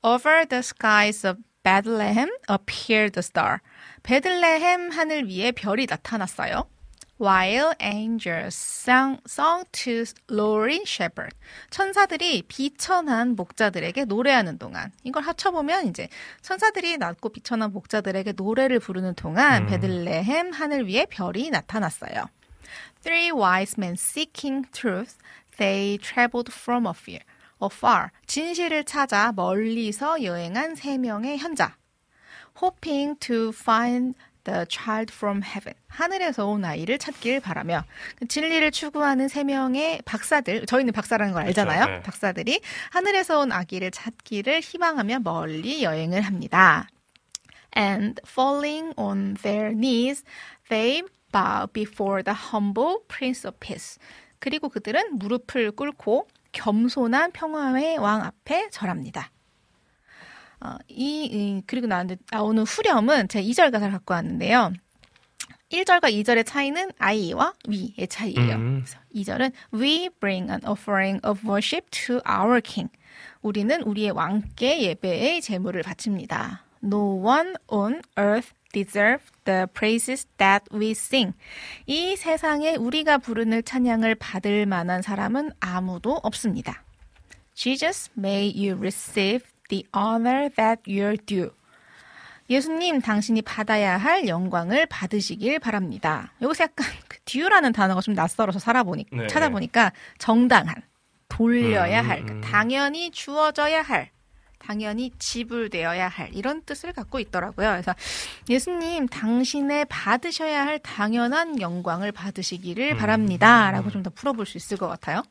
[0.01, 3.57] Over the skies of Bethlehem appeared the star.
[4.03, 6.69] 베들레헴 하늘 위에 별이 나타났어요.
[7.17, 11.33] While angels sang, sung to lowly shepherd.
[11.69, 14.91] 천사들이 비천한 목자들에게 노래하는 동안.
[15.03, 16.09] 이걸 합쳐보면 이제
[16.41, 19.67] 천사들이 낮고 비천한 목자들에게 노래를 부르는 동안 음.
[19.67, 22.27] 베들레헴 하늘 위에 별이 나타났어요.
[23.01, 25.15] Three wise men seeking truth,
[25.57, 27.21] they traveled from afar.
[27.63, 28.09] afar.
[28.27, 31.77] 진실을 찾아 멀리서 여행한 세 명의 현자.
[32.61, 35.75] hoping to find the child from heaven.
[35.87, 37.83] 하늘에서 온 아이를 찾기를 바라며
[38.17, 41.85] 그 진리를 추구하는 세 명의 박사들, 저희는 박사라는 걸 알잖아요.
[41.85, 42.01] 네.
[42.01, 42.61] 박사들이
[42.91, 46.87] 하늘에서 온 아기를 찾기를 희망하며 멀리 여행을 합니다.
[47.77, 50.23] And falling on their knees,
[50.69, 51.03] they
[51.33, 53.99] bow before the humble Prince of Peace.
[54.39, 59.29] 그리고 그들은 무릎을 꿇고 겸손한 평화의 왕 앞에 절합니다.
[60.65, 64.73] 어, 이, 이- 그리고 나오는, 나오는 후렴은 제가 2절 가사를 갖고 왔는데요.
[65.71, 68.55] 1절과 2절의 차이는 아이와 위의 차이예요.
[68.55, 68.83] 음.
[68.83, 72.89] 그래서 2절은 We bring an offering of worship to our king.
[73.41, 76.63] 우리는 우리의 왕께 예배의 제물을 바칩니다.
[76.83, 81.33] No one on earth deserves the praises that we sing.
[81.87, 86.83] 이 세상에 우리가 부르는 찬양을 받을 만한 사람은 아무도 없습니다.
[87.55, 91.51] Jesus, may you receive the honor that you're due.
[92.49, 96.31] 예수님, 당신이 받아야 할 영광을 받으시길 바랍니다.
[96.41, 99.27] 여기서 약간 그 듀라는 단어가 좀 낯설어서 살아보니 네.
[99.27, 100.75] 찾아보니까 정당한,
[101.27, 102.41] 돌려야 음, 할, 음.
[102.41, 104.11] 당연히 주어져야 할,
[104.59, 107.69] 당연히 지불되어야 할 이런 뜻을 갖고 있더라고요.
[107.69, 107.93] 그래서
[108.49, 112.97] 예수님, 당신의 받으셔야 할 당연한 영광을 받으시기를 음.
[112.97, 115.23] 바랍니다라고 좀 더 풀어볼 수 있을 것 같아요.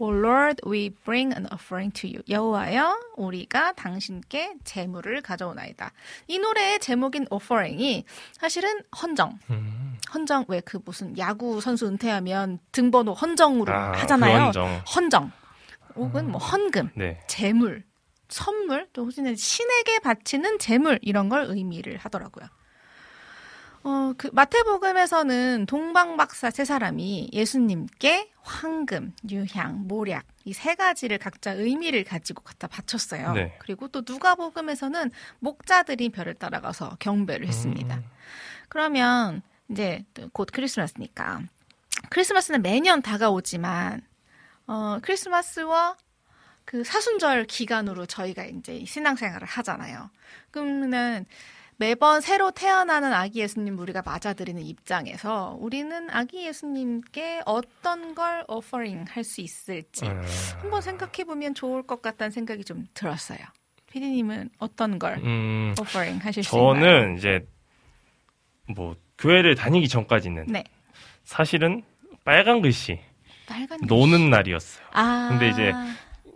[0.00, 2.22] O Lord, we bring an offering to you.
[2.28, 5.90] 여호와여, 우리가 당신께 제물을 가져오나이다.
[6.28, 9.38] 이 노래의 제목인 offering이 사실은 헌정.
[9.50, 9.96] 음.
[10.14, 14.52] 헌정 왜 그 무슨 야구 선수 은퇴하면 등번호 헌정으로 아, 하잖아요.
[14.52, 14.82] 그 헌정.
[14.94, 15.32] 헌정.
[15.96, 17.20] 혹은 뭐 헌금, 네.
[17.26, 17.82] 재물,
[18.28, 22.46] 선물, 또 혹은 신에게 바치는 재물 이런 걸 의미를 하더라고요.
[23.84, 32.04] 어, 그 마태복음에서는 동방박사 세 사람이 예수님께 황금, 유향, 모략 이 세 가지를 각자 의미를
[32.04, 33.32] 가지고 갖다 바쳤어요.
[33.32, 33.54] 네.
[33.60, 35.10] 그리고 또 누가복음에서는
[35.40, 37.96] 목자들이 별을 따라가서 경배를 했습니다.
[37.96, 38.04] 음.
[38.70, 41.42] 그러면 이제 또곧 크리스마스니까
[42.08, 44.00] 크리스마스는 매년 다가오지만
[44.66, 45.96] 어, 크리스마스와
[46.64, 50.10] 그 사순절 기간으로 저희가 이제 신앙생활을 하잖아요.
[50.50, 51.26] 그러면은
[51.80, 59.22] 매번 새로 태어나는 아기 예수님 우리가 맞아들이는 입장에서 우리는 아기 예수님께 어떤 걸 오퍼링 할
[59.22, 60.22] 수 있을지 음.
[60.60, 63.38] 한번 생각해 보면 좋을 것 같다는 생각이 좀 들었어요.
[63.92, 66.74] 피디님은 어떤 걸 음, 오퍼링 하실 수 있나요?
[66.74, 67.46] 저는 이제
[68.74, 70.64] 뭐 교회를 다니기 전까지는 네
[71.24, 71.84] 사실은
[72.24, 72.98] 빨간 글씨
[73.46, 74.84] 빨간 노는 날이었어요.
[74.94, 75.72] 아 근데 이제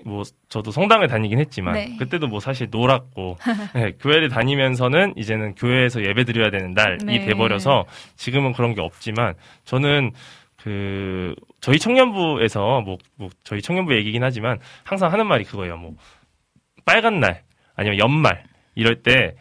[0.05, 1.97] 뭐 저도 성당을 다니긴 했지만 네.
[1.99, 3.37] 그때도 뭐 사실 놀았고
[3.74, 7.27] 네, 교회를 다니면서는 이제는 교회에서 예배 드려야 되는 날이 네.
[7.27, 7.85] 돼버려서
[8.16, 9.35] 지금은 그런 게 없지만
[9.65, 10.12] 저는
[10.57, 15.77] 그 저희 청년부에서 뭐, 뭐 저희 청년부 얘기긴 하지만 항상 하는 말이 그거예요.
[15.77, 15.95] 뭐
[16.85, 17.43] 빨간 날
[17.74, 19.35] 아니면 연말 이럴 때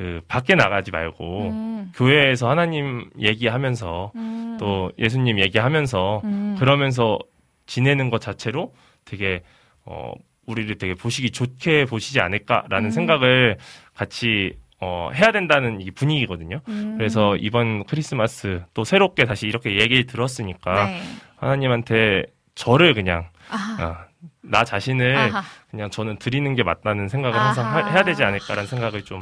[0.00, 6.56] 그 밖에 나가지 말고 음, 교회에서 하나님 얘기하면서 음, 또 예수님 얘기하면서 음.
[6.58, 7.18] 그러면서
[7.66, 8.72] 지내는 것 자체로
[9.04, 9.42] 되게
[9.90, 10.12] 어
[10.46, 12.90] 우리를 되게 보시기 좋게 보시지 않을까라는 음.
[12.90, 13.58] 생각을
[13.94, 16.60] 같이 어 해야 된다는 이 분위기거든요.
[16.68, 16.94] 음.
[16.96, 21.02] 그래서 이번 크리스마스 또 새롭게 다시 이렇게 얘기를 들었으니까 네.
[21.36, 23.84] 하나님한테 저를 그냥 아하.
[23.84, 23.96] 어,
[24.42, 25.42] 나 자신을 아하.
[25.70, 27.84] 그냥 저는 드리는 게 맞다는 생각을 항상 아하.
[27.84, 29.20] 하- 해야 되지 않을까라는 생각을 좀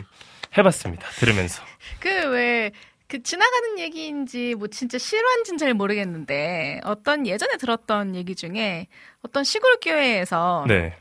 [0.57, 1.07] 해봤습니다.
[1.19, 1.63] 들으면서.
[2.01, 2.71] 그 왜
[3.09, 8.87] 그 지나가는 얘기인지 뭐 진짜 실화인지는 잘 모르겠는데 어떤 예전에 들었던 얘기 중에
[9.23, 10.95] 어떤 시골 교회에서 네.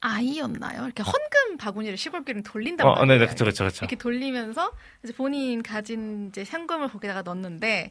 [0.00, 0.84] 아이였나요?
[0.84, 3.06] 이렇게 헌금 바구니를 시골 교회는 돌린단 어, 말이에요.
[3.06, 3.78] 네, 네, 그쵸, 그쵸, 그쵸.
[3.84, 4.72] 이렇게 돌리면서
[5.02, 7.90] 이제 본인 가진 이제 현금을 거기다가 넣는데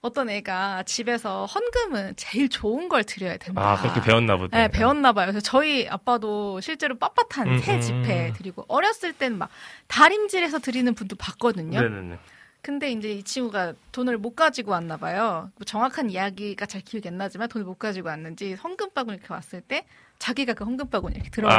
[0.00, 3.60] 어떤 애가 집에서 헌금은 제일 좋은 걸 드려야 된다.
[3.72, 4.56] 아, 그렇게 배웠나 보다.
[4.58, 5.26] 네, 배웠나 봐요.
[5.26, 7.80] 그래서 저희 아빠도 실제로 빳빳한 음, 새 음.
[7.80, 9.50] 지폐 드리고 어렸을 땐 막
[9.88, 11.80] 다림질해서 드리는 분도 봤거든요.
[11.82, 12.18] 네네네.
[12.62, 15.50] 근데 이제 이 친구가 돈을 못 가지고 왔나 봐요.
[15.56, 19.62] 뭐 정확한 이야기가 잘 기억이 안 나지만 돈을 못 가지고 왔는지 헌금 바구니 이렇게 왔을
[19.62, 19.86] 때
[20.18, 21.54] 자기가 그 헌금 바구니 이렇게 들어가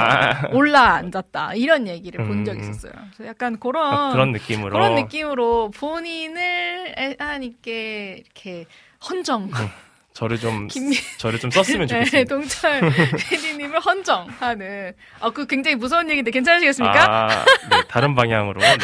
[0.46, 0.50] 아.
[0.54, 2.70] 올라 앉았다 이런 얘기를 본 적이 음.
[2.70, 2.94] 있었어요.
[3.16, 4.72] 그래서 약간 그런 아, 그런 느낌으로.
[4.74, 8.66] 그런 느낌으로 본인을 애- 하나님께 이렇게
[9.10, 9.50] 헌정
[10.14, 12.36] 저를 좀 김미- 저를 좀 썼으면 네, 좋겠습니다.
[12.36, 12.82] 동철
[13.30, 17.06] PD님을 헌정하는 아그 굉장히 무서운 얘기인데 괜찮으시겠습니까?
[17.10, 18.60] 아, 네, 다른 방향으로.
[18.60, 18.76] 네.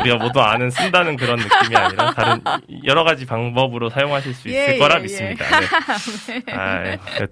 [0.00, 2.40] 우리가 모두 아는 쓴다는 그런 느낌이 아니라 다른
[2.84, 5.44] 여러 가지 방법으로 사용하실 수 있을 예, 거라 예, 믿습니다.
[6.30, 6.40] 예.
[6.40, 6.52] 네.
[6.52, 6.92] 아, 예.
[7.20, 7.28] 여튼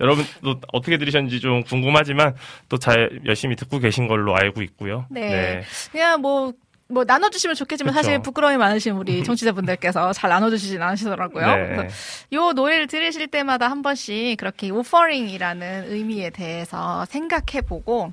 [0.00, 2.34] 여러분도 어떻게 들으셨는지 좀 궁금하지만
[2.68, 5.04] 또 잘 열심히 듣고 계신 걸로 알고 있고요.
[5.10, 5.62] 네.
[5.90, 6.52] 그냥 뭐,
[6.88, 8.02] 뭐 나눠주시면 좋겠지만 그쵸.
[8.02, 11.46] 사실 부끄러움이 많으신 우리 청취자분들께서 잘 나눠주시진 않으시더라고요.
[11.46, 11.76] 네.
[11.76, 11.94] 그래서
[12.32, 18.12] 요 노래를 들으실 때마다 한 번씩 그렇게 오퍼링이라는 의미에 대해서 생각해보고,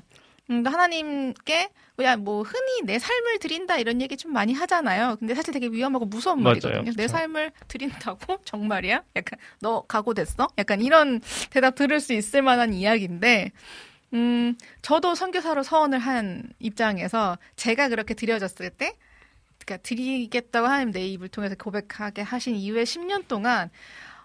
[0.50, 5.16] 음, 또 하나님께 그냥 뭐 흔히 내 삶을 드린다 이런 얘기 좀 많이 하잖아요.
[5.18, 6.56] 근데 사실 되게 위험하고 무서운 맞아요.
[6.56, 6.82] 말이거든요.
[6.84, 7.08] 내 그쵸.
[7.08, 9.02] 삶을 드린다고 정말이야?
[9.16, 10.48] 약간 너 각오됐어?
[10.58, 13.52] 약간 이런 대답 들을 수 있을 만한 이야기인데
[14.16, 18.96] 음, 저도 선교사로 서원을 한 입장에서 제가 그렇게 드려졌을 때,
[19.58, 23.70] 그러니까 드리겠다고 하나님 내 입을 통해서 고백하게 하신 이후에 10년 동안,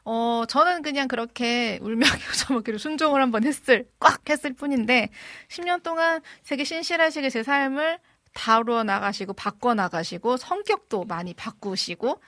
[0.06, 5.10] 어, 저는 그냥 그렇게 울며 겨자 먹기로 순종을 한번 했을, 꽉 했을 뿐인데,
[5.50, 8.00] 10년 동안 되게 신실하시게 제 삶을
[8.34, 12.22] 다루어 나가시고, 바꿔 나가시고, 성격도 많이 바꾸시고,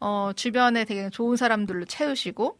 [0.00, 2.58] 어, 주변에 되게 좋은 사람들로 채우시고,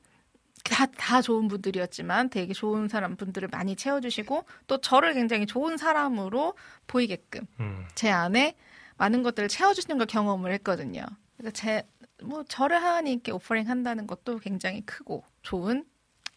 [0.70, 6.54] 다, 다 좋은 분들이었지만 되게 좋은 사람 분들을 많이 채워주시고 또 저를 굉장히 좋은 사람으로
[6.86, 7.86] 보이게끔 음.
[7.94, 8.56] 제 안에
[8.96, 11.04] 많은 것들을 채워주시는 걸 경험을 했거든요.
[11.36, 11.86] 그러니까 제,
[12.22, 15.84] 뭐 저를 하나님께 오퍼링 한다는 것도 굉장히 크고 좋은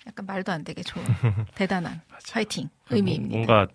[0.07, 1.03] 약간 말도 안 되게 좋은
[1.55, 2.01] 대단한
[2.31, 3.35] 파이팅 의미입니다.
[3.35, 3.67] 뭔가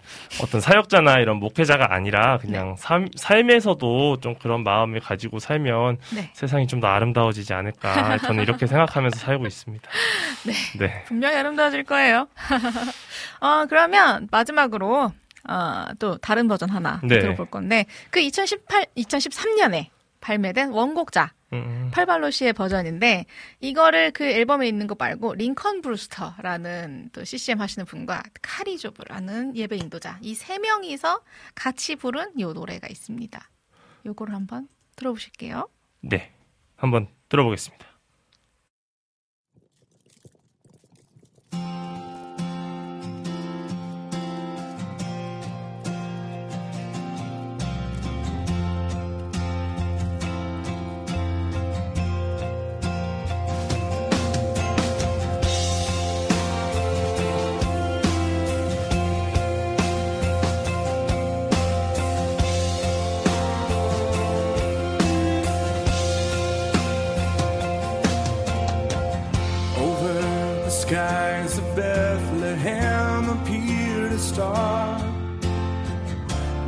[0.43, 6.31] 어떤 사역자나 이런 목회자가 아니라 그냥 삶, 삶에서도 좀 그런 마음을 가지고 살면 네.
[6.33, 9.89] 세상이 좀 더 아름다워지지 않을까 저는 이렇게 생각하면서 살고 있습니다.
[10.79, 11.05] 네.
[11.05, 12.27] 분명히 아름다워질 거예요.
[13.41, 15.13] 어, 그러면 마지막으로
[15.49, 17.21] 어, 또 다른 버전 하나 네.
[17.21, 19.87] 들어볼 건데 그 2018, 2013년에
[20.21, 23.27] 발매된 원곡자 음, 팔발로 씨의 버전인데
[23.61, 29.77] 이거를 그 앨범에 있는 거 말고 링컨 브루스터라는 또 CCM 하시는 분과 카리 조브라는 예배
[29.77, 31.23] 인도자 이 세 명이서
[31.55, 33.51] 같이 부른 요 노래가 있습니다.
[34.07, 35.69] 요거를 한번 들어보실게요.
[36.03, 36.33] 네.
[36.77, 37.87] 한번 들어보겠습니다.
[70.95, 74.97] Skies of Bethlehem appeared a star,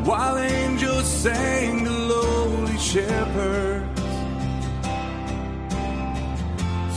[0.02, 4.00] while angels sang to lowly shepherds.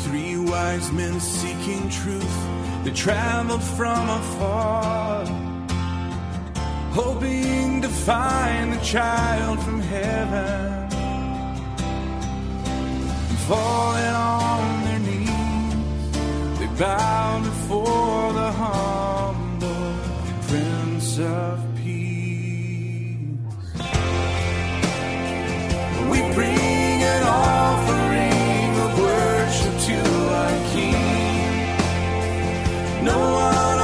[0.06, 2.38] Three wise men seeking truth,
[2.84, 5.24] they traveled from afar,
[7.00, 10.90] hoping to find the child from heaven.
[13.48, 14.79] Falling on
[16.80, 19.96] bow before the humble
[20.48, 23.28] Prince of Peace.
[26.10, 30.00] We bring an offering of worship to
[30.40, 31.76] our King.
[33.04, 33.79] No one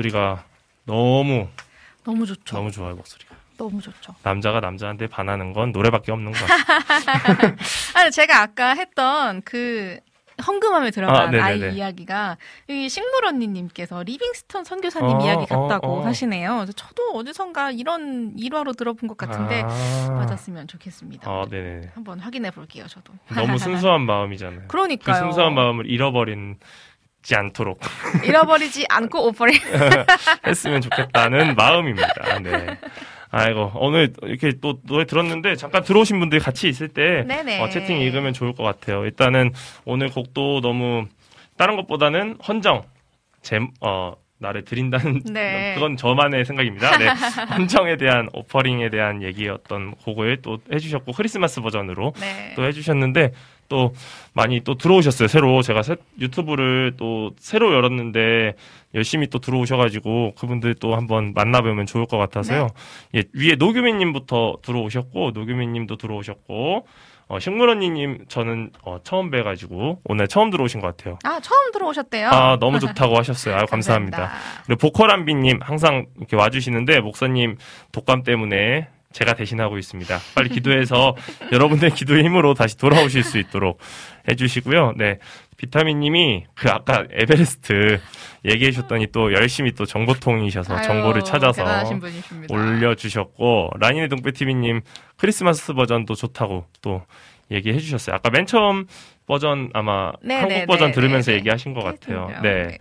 [0.00, 0.44] 목소리가
[0.84, 1.48] 너무
[2.04, 2.56] 너무 좋죠.
[2.56, 3.36] 너무 좋아요 목소리가.
[3.56, 4.14] 너무 좋죠.
[4.22, 7.56] 남자가 남자한테 반하는 건 노래밖에 없는 것 같아요.
[7.94, 9.98] 아니 제가 아까 했던 그
[10.46, 11.50] 헌금함에 들어간 아, 아.
[11.50, 16.04] 이 이야기가 이 식물 언니님께서 리빙스턴 선교사님 어, 이야기 어, 같다고 어.
[16.06, 16.54] 하시네요.
[16.54, 20.10] 그래서 저도 어디선가 이런 일화로 들어본 것 같은데 아.
[20.10, 21.30] 맞았으면 좋겠습니다.
[21.30, 21.90] 아, 네네.
[21.94, 22.86] 한번 확인해 볼게요.
[22.88, 23.12] 저도.
[23.34, 24.62] 너무 순수한 마음이잖아요.
[24.68, 25.14] 그러니까요.
[25.14, 26.32] 그 순수한 마음을 잃어버리
[27.22, 27.80] 지 않도록
[28.24, 29.54] 잃어버리지 않고 오퍼를
[30.46, 32.38] 했으면 좋겠다는 마음입니다.
[32.40, 32.78] 네.
[33.30, 37.22] 아이고 오늘 이렇게 또 노래 들었는데 잠깐 들어오신 분들이 같이 있을 때.
[37.60, 39.04] 어, 채팅 읽으면 좋을 것 같아요.
[39.04, 39.52] 일단은
[39.84, 41.06] 오늘 곡도 너무
[41.56, 42.82] 다른 것보다는 헌정
[43.42, 45.74] 제 어, 나를 드린다는 네.
[45.74, 46.96] 그건 저만의 생각입니다.
[46.98, 47.08] 네.
[47.54, 52.54] 헌정에 대한 오퍼링에 대한 얘기였던 곡을 또 해주셨고 크리스마스 버전으로 네.
[52.56, 53.32] 또 해주셨는데
[53.70, 53.94] 또
[54.34, 55.28] 많이 또 들어오셨어요.
[55.28, 58.54] 새로 제가 새- 유튜브를 또 새로 열었는데
[58.94, 62.66] 열심히 또 들어오셔가지고 그분들 또 한번 만나보면 좋을 것 같아서요.
[63.14, 66.86] 예, 위에 노규민님부터 들어오셨고 노규민님도 들어오셨고
[67.28, 71.16] 어, 식물언니님 저는 어, 처음 뵈가지고 오늘 처음 들어오신 것 같아요.
[71.22, 72.28] 아 처음 들어오셨대요.
[72.28, 73.54] 아 너무 좋다고 하셨어요.
[73.54, 74.32] 아유, 감사합니다.
[74.66, 77.56] 그리고 보컬한비님 항상 이렇게 와주시는데 목사님
[77.92, 80.18] 독감 때문에 제가 대신하고 있습니다.
[80.34, 81.16] 빨리 기도해서
[81.52, 83.78] 여러분의 기도의 힘으로 다시 돌아오실 수 있도록
[84.28, 84.94] 해주시고요.
[84.96, 85.18] 네,
[85.56, 88.00] 비타민님이 그 아까 에베레스트
[88.44, 91.64] 얘기해 주셨더니 또 열심히 또 정보통이셔서 아유, 정보를 찾아서.
[92.48, 94.80] 올려주셨고 라니네 동배TV님
[95.16, 97.02] 크리스마스 버전도 좋다고 또
[97.50, 98.16] 얘기해 주셨어요.
[98.16, 98.86] 아까 맨 처음
[99.26, 102.30] 버전 아마 네, 한국 네, 버전 네, 들으면서 네, 얘기하신 것 같아요.
[102.42, 102.66] 네.
[102.66, 102.78] 네.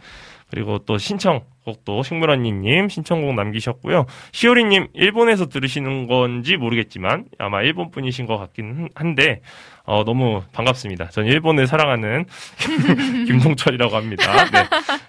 [0.49, 4.05] 그리고 또 신청곡도 식물언니님 신청곡 남기셨고요.
[4.31, 9.41] 시오리님 일본에서 들으시는 건지 모르겠지만 아마 일본 분이신 것 같긴 한데
[9.85, 11.09] 어, 너무 반갑습니다.
[11.09, 12.25] 전 일본을 사랑하는
[13.27, 14.23] 김동철이라고 합니다.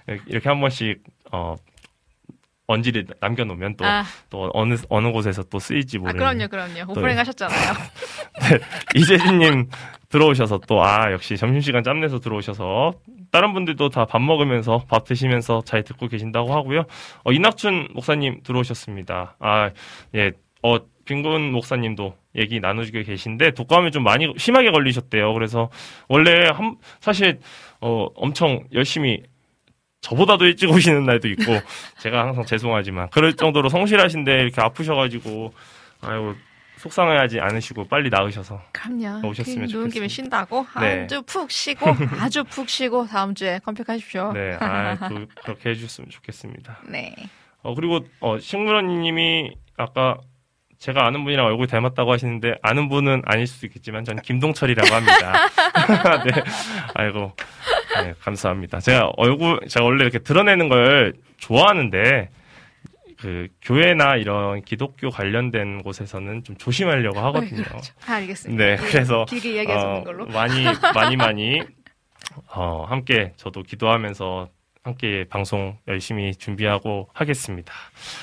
[0.06, 0.18] 네.
[0.26, 1.02] 이렇게 한 번씩
[1.32, 1.56] 어,
[2.70, 4.05] 언지를 남겨놓으면 또, 아.
[4.30, 6.18] 또 어느 어느 곳에서 또 쓰일지 아 모르는.
[6.18, 6.90] 그럼요, 그럼요.
[6.92, 7.72] 오프닝 하셨잖아요.
[8.94, 9.68] 이재진님
[10.09, 12.94] 들어오셔서 또 아 역시 점심시간 짬내서 들어오셔서
[13.30, 16.84] 다른 분들도 다 밥 먹으면서 밥 드시면서 잘 듣고 계신다고 하고요.
[17.24, 19.36] 어, 이낙춘 목사님 들어오셨습니다.
[19.40, 19.70] 아
[20.14, 20.32] 예
[20.62, 20.76] 어
[21.06, 25.32] 빈군 목사님도 얘기 나누시고 계신데 독감이 좀 많이 심하게 걸리셨대요.
[25.32, 25.70] 그래서
[26.06, 27.40] 원래 한 사실
[27.80, 29.22] 어 엄청 열심히
[30.01, 31.43] 저보다도 일찍 오시는 날도 있고
[32.01, 35.52] 제가 항상 죄송하지만 그럴 정도로 성실하신데 이렇게 아프셔가지고
[36.02, 36.35] 아유
[36.78, 39.28] 속상해하지 않으시고 빨리 나으셔서 그럼요.
[39.28, 40.09] 오셨으면 그 누운 김에 좋겠습니다.
[40.09, 41.02] 쉰다고 네.
[41.05, 41.86] 아주 푹 쉬고
[42.18, 44.32] 아주 푹 쉬고 다음 주에 컴팩하십시오.
[44.32, 46.78] 네, 아, 또 그렇게 해주셨으면 좋겠습니다.
[46.89, 47.14] 네.
[47.62, 50.16] 어 그리고 어 식물원님이 아까
[50.78, 55.48] 제가 아는 분이랑 얼굴 닮았다고 하시는데 아는 분은 아닐 수도 있겠지만 전 김동철이라고 합니다.
[56.24, 56.43] 네,
[56.94, 57.35] 아이고,
[58.02, 58.81] 네, 감사합니다.
[58.81, 62.28] 제가 얼굴 제가 원래 이렇게 드러내는 걸 좋아하는데
[63.18, 67.62] 그 교회나 이런 기독교 관련된 곳에서는 좀 조심하려고 하거든요.
[68.06, 68.64] 아, 알겠습니다.
[68.64, 70.27] 네, 그래서 길게 이야기하는 어, 걸로.
[70.27, 70.64] 많이
[70.94, 71.60] 많이 많이
[72.55, 74.48] 어, 함께 저도 기도하면서
[74.90, 77.72] 함께 방송 열심히 준비하고 하겠습니다.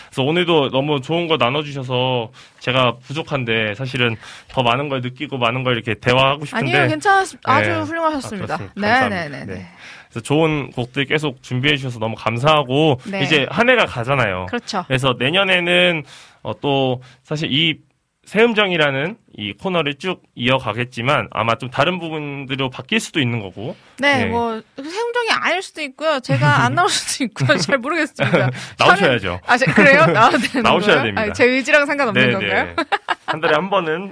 [0.08, 4.18] 그래서 오늘도 너무 좋은 거 나눠주셔서 제가 부족한데 사실은
[4.50, 7.80] 더 많은 걸 느끼고 많은 걸 이렇게 대화하고 싶은데 아니요, 괜찮았, 아주 네.
[7.80, 8.56] 훌륭하셨습니다.
[8.56, 8.58] 아.
[8.58, 9.30] 네, 감사합니다.
[9.30, 9.68] 네, 네, 네.
[10.10, 13.24] 그래서 좋은 곡들 계속 준비해 주셔서 너무 감사하고 네.
[13.24, 14.48] 이제 한 해가 가잖아요.
[14.48, 14.84] 그렇죠.
[14.88, 16.04] 그래서 내년에는
[16.44, 17.80] 어, 또 사실 이
[18.28, 23.74] 새음정이라는 이 코너를 쭉 이어가겠지만 아마 좀 다른 부분들로 바뀔 수도 있는 거고.
[24.00, 24.26] 네, 네.
[24.26, 26.20] 뭐 세움정이 아닐 수도 있고요.
[26.20, 27.56] 제가 안 나올 수도 있고요.
[27.58, 28.50] 잘 모르겠습니다.
[28.78, 29.40] 나오셔야죠.
[29.46, 30.06] 아, 제- 그래요?
[30.12, 31.04] 나와야 되는 나오셔야 거예요?
[31.04, 31.22] 됩니다.
[31.22, 32.64] 아니, 제 의지랑 상관없는 네, 건가요?
[32.66, 32.76] 네.
[33.26, 34.12] 한 달에 한 번은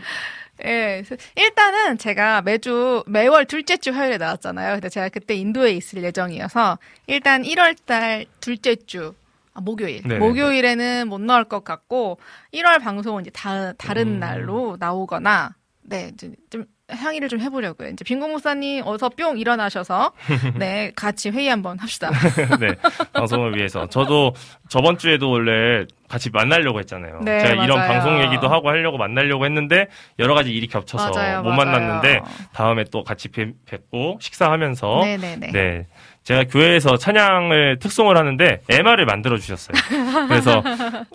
[0.64, 1.04] 예.
[1.06, 4.76] 그래서 일단은 제가 매주 매월 둘째 주 화요일에 나왔잖아요.
[4.76, 9.14] 근데 제가 그때 인도에 있을 예정이어서 일단 1월 달 둘째 주
[9.56, 10.02] 아, 목요일.
[10.04, 10.20] 네네네.
[10.20, 12.20] 목요일에는 못 나올 것 같고
[12.54, 14.20] 1월 방송은 이제 다, 다른 음.
[14.20, 17.90] 날로 나오거나 네, 이제 좀 항의를 좀 해보려고요.
[17.90, 20.12] 이제 빈공 목사님 어서 뿅 일어나셔서
[20.60, 22.12] 네 같이 회의 한번 합시다.
[22.60, 22.76] 네,
[23.14, 23.88] 방송을 위해서.
[23.88, 24.34] 저도
[24.70, 27.22] 저번 주에도 원래 같이 만나려고 했잖아요.
[27.24, 27.92] 네, 제가 이런 맞아요.
[27.92, 29.88] 방송 얘기도 하고 하려고 만나려고 했는데
[30.20, 31.66] 여러 가지 일이 겹쳐서 맞아요, 못 맞아요.
[31.72, 32.22] 만났는데
[32.54, 35.52] 다음에 또 같이 뵙, 뵙고 식사하면서 네네네.
[35.52, 35.88] 네.
[36.26, 39.78] 제가 교회에서 찬양을 특송을 하는데 MR을 만들어 주셨어요.
[40.28, 40.64] 그래서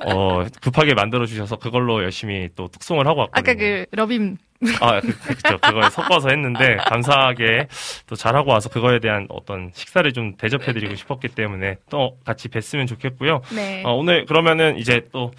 [0.07, 3.51] 어 급하게 만들어 주셔서 그걸로 열심히 또 특송을 하고 왔거든요.
[3.53, 4.39] 아까 그 러빔
[4.81, 5.57] 아, 그, 그죠.
[5.59, 7.69] 그걸 섞어서 했는데, 감사하게
[8.07, 13.41] 또 잘하고 와서 그거에 대한 어떤 식사를 좀 대접해드리고 싶었기 때문에 또 같이 뵀으면 좋겠고요.
[13.55, 13.83] 네.
[13.87, 15.33] 어, 오늘 그러면은 이제 또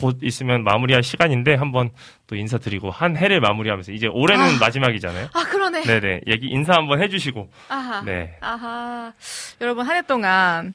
[0.00, 1.90] 곧 있으면 마무리할 시간인데 한번
[2.26, 4.58] 또 인사드리고 한 해를 마무리하면서 이제 올해는 아.
[4.60, 5.28] 마지막이잖아요.
[5.32, 5.44] 아.
[5.44, 5.82] 그러네.
[5.82, 8.02] 네네 얘기 인사 한번 해주시고 아하.
[8.02, 8.36] 네.
[8.40, 9.12] 아하.
[9.60, 10.74] 여러분, 한 해 동안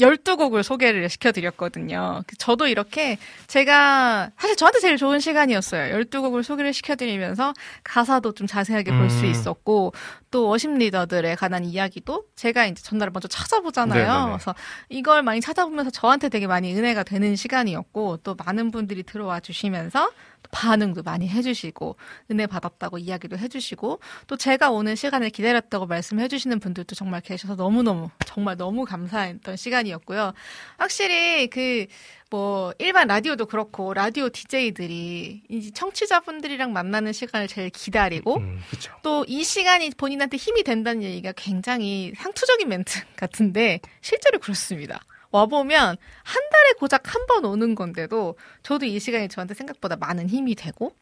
[0.00, 2.22] 12곡을 소개를 시켜드렸거든요.
[2.38, 3.16] 저도 이렇게
[3.46, 5.96] 제가 사실 저한테 제일 좋은 시간이었어요.
[5.96, 7.54] 12곡을 소개를 시켜드리면서
[7.84, 9.30] 가사도 좀 자세하게 볼수 음.
[9.30, 9.92] 있었고
[10.32, 14.06] 또 워십 리더들에 관한 이야기도 제가 이제 전날을 먼저 찾아보잖아요.
[14.06, 14.26] 네네네.
[14.32, 14.54] 그래서
[14.88, 20.14] 이걸 많이 찾아보면서 저한테 되게 많이 은혜가 되는 시간이었고 또 많은 분들이 들어와 주시면서 또
[20.50, 21.96] 반응도 많이 해주시고
[22.30, 28.10] 은혜 받았다고 이야기도 해주시고 또 제가 오는 시간을 기다렸다고 말씀해 주시는 분들도 정말 계셔서 너무너무
[28.26, 30.32] 정말 너무 감사했던 시간이었고요.
[30.78, 31.86] 확실히 그
[32.34, 38.92] 뭐 일반 라디오도 그렇고 라디오 DJ들이 이 청취자분들이랑 만나는 시간을 제일 기다리고 음, 그렇죠.
[39.04, 45.00] 또이 시간이 본인한테 힘이 된다는 얘기가 굉장히 상투적인 멘트 같은데 실제로 그렇습니다.
[45.34, 50.54] 와보면 한 달에 고작 한 번 오는 건데도 저도 이 시간이 저한테 생각보다 많은 힘이
[50.54, 50.92] 되고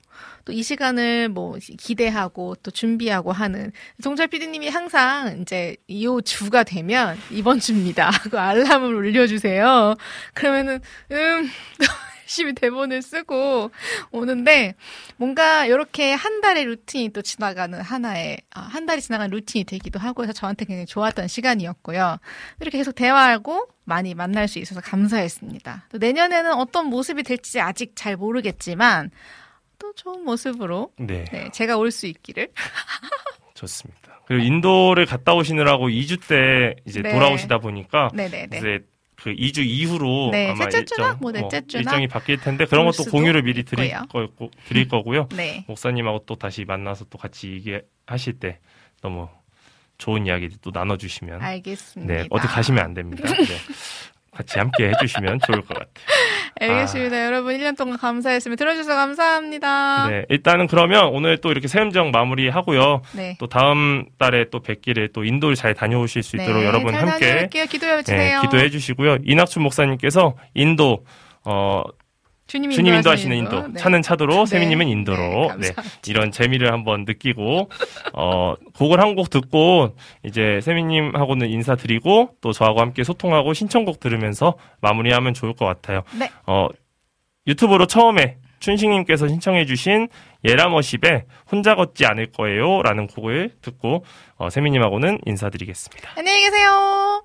[0.44, 3.72] 또 이 시간을 뭐 기대하고 또 준비하고 하는
[4.02, 9.96] 동철 PD님이 항상 이제 이 주가 되면 이번 주입니다 하고 알람을 울려주세요.
[10.34, 10.80] 그러면은
[11.10, 11.50] 음
[12.32, 13.70] 열심히 대본을 쓰고
[14.10, 14.74] 오는데
[15.18, 20.22] 뭔가 이렇게 한 달의 루틴이 또 지나가는 하나의 아, 한 달이 지나간 루틴이 되기도 하고
[20.22, 22.16] 해서 저한테 굉장히 좋았던 시간이었고요.
[22.60, 25.88] 이렇게 계속 대화하고 많이 만날 수 있어서 감사했습니다.
[25.90, 29.10] 또 내년에는 어떤 모습이 될지 아직 잘 모르겠지만
[29.78, 31.24] 또 좋은 모습으로 네.
[31.30, 32.48] 네, 제가 올 수 있기를
[33.54, 34.22] 좋습니다.
[34.26, 37.12] 그리고 인도를 갔다 오시느라고 2주 때 이제 네.
[37.12, 38.56] 돌아오시다 보니까 네네네.
[38.56, 38.78] 이제
[39.22, 42.86] 그 2주 이후로 네, 아마 셋째 주나 일정, 뭐 넷째 주나 일정이 바뀔 텐데 그런
[42.86, 43.92] 것도 공유를 미리 드릴.
[44.08, 44.28] 거
[44.66, 45.28] 드릴 거고요.
[45.36, 45.64] 네.
[45.68, 48.58] 목사님하고 또 다시 만나서 또 같이 얘기하실 때
[49.00, 49.28] 너무
[49.98, 52.12] 좋은 이야기들 또 나눠주시면 알겠습니다.
[52.12, 53.22] 네 어디 가시면 안 됩니다.
[53.32, 53.56] 네.
[54.34, 55.88] 같이 함께 해주시면 좋을 것 같아요.
[56.60, 57.26] 알겠습니다.
[57.26, 60.08] 여러분 1년 동안 감사했으면 들어주셔서 감사합니다.
[60.08, 63.02] 네, 일단은 그러면 오늘 또 이렇게 세음정 마무리하고요.
[63.12, 63.36] 네.
[63.38, 67.48] 또 다음 달에 또 뵙기를 또 인도를 잘 다녀오실 수 있도록 네, 여러분 잘 함께.
[67.66, 68.40] 기도해 네, 주세요.
[68.42, 69.18] 기도해 주시고요.
[69.24, 71.04] 이낙춘 목사님께서 인도
[71.44, 71.82] 어
[72.52, 73.68] 주님, 주님 인도하시는 인도, 인도.
[73.68, 73.80] 네.
[73.80, 74.44] 차는 차도로 네.
[74.46, 75.82] 세미님은 네, 인도로 네, 감사합니다.
[76.06, 77.70] 이런 재미를 한번 느끼고
[78.12, 85.32] 어 곡을 한 곡 듣고 이제 세미님하고는 인사드리고 또 저하고 함께 소통하고 신청곡 들으면서 마무리하면
[85.32, 86.02] 좋을 것 같아요.
[86.18, 86.30] 네.
[86.46, 86.68] 어
[87.46, 90.08] 유튜브로 처음에 춘식님께서 신청해주신
[90.44, 94.04] 예라머십의 혼자 걷지 않을 거예요 라는 곡을 듣고
[94.36, 96.10] 어, 세미님하고는 인사드리겠습니다.
[96.18, 97.24] 안녕히 계세요.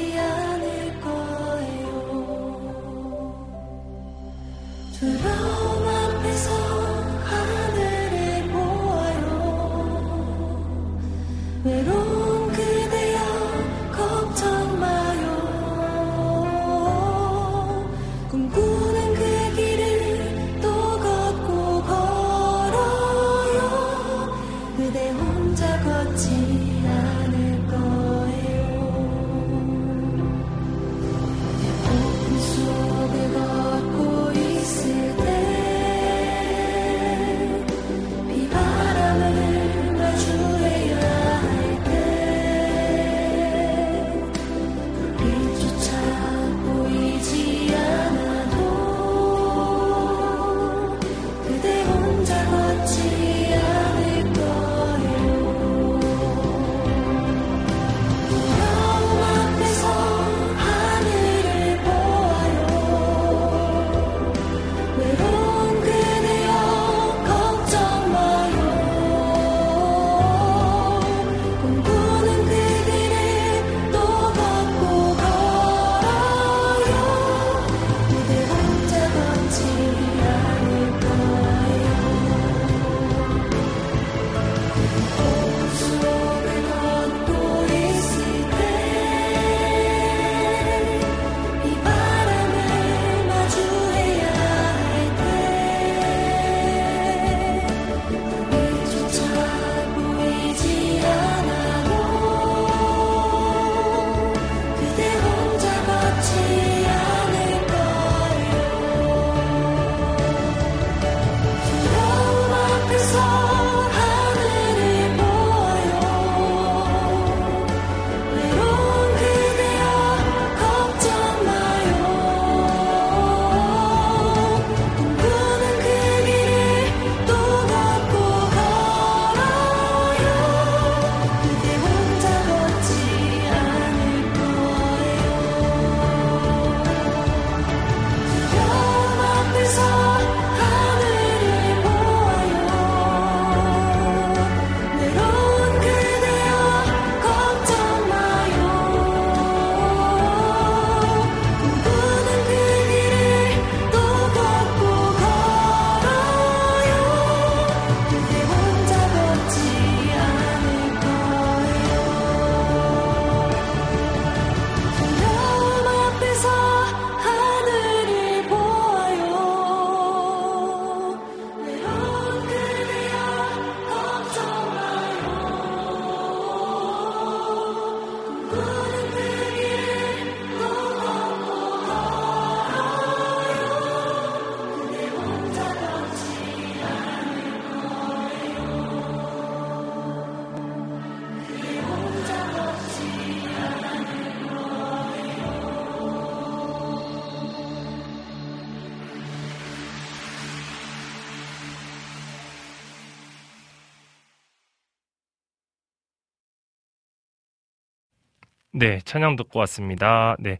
[208.81, 210.35] 네, 찬양 듣고 왔습니다.
[210.39, 210.57] 네,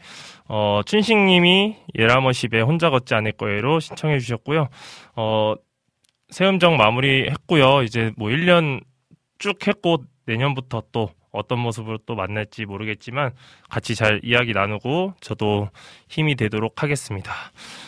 [0.48, 4.68] 어, 춘식님이 예라머십에 혼자 걷지 않을 거예로 신청해 주셨고요.
[5.16, 5.56] 어,
[6.30, 7.82] 새음정 마무리 했고요.
[7.82, 8.84] 이제 뭐 1년
[9.40, 13.32] 쭉 했고 내년부터 또 어떤 모습으로 또 만날지 모르겠지만
[13.72, 15.70] 같이 잘 이야기 나누고 저도
[16.08, 17.34] 힘이 되도록 하겠습니다.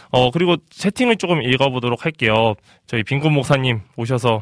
[0.10, 2.56] 어, 그리고 채팅을 조금 읽어보도록 할게요.
[2.88, 4.42] 저희 빈군 목사님 오셔서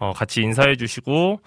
[0.00, 1.40] 어, 같이 인사해 주시고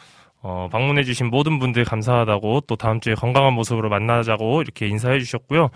[0.43, 5.69] 어, 방문해 주신 모든 분들 감사하다고 또 다음 주에 건강한 모습으로 만나자고 이렇게 인사해 주셨고요.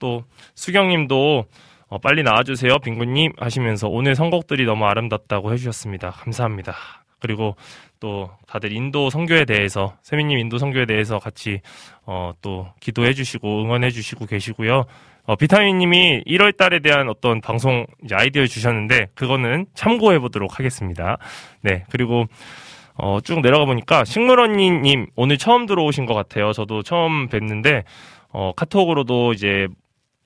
[0.00, 0.24] 또
[0.56, 1.44] 수경님도
[1.88, 6.10] 어, 빨리 나와주세요 빈군님 하시면서 오늘 선곡들이 너무 아름답다고 해주셨습니다.
[6.10, 6.74] 감사합니다.
[7.20, 7.54] 그리고
[8.00, 11.60] 또 다들 인도 선교에 대해서 세미님 인도 선교에 대해서 같이
[12.04, 14.86] 어, 또 기도해 주시고 응원해 주시고 계시고요.
[15.24, 21.18] 어, 비타민님이 1월 달에 대한 어떤 방송 이제 아이디어 주셨는데 그거는 참고해 보도록 하겠습니다.
[21.60, 22.26] 네 그리고
[22.94, 26.52] 어, 쭉 내려가 보니까 식물 언니님 오늘 처음 들어오신 것 같아요.
[26.52, 27.84] 저도 처음 뵀는데
[28.28, 29.66] 어, 카톡으로도 이제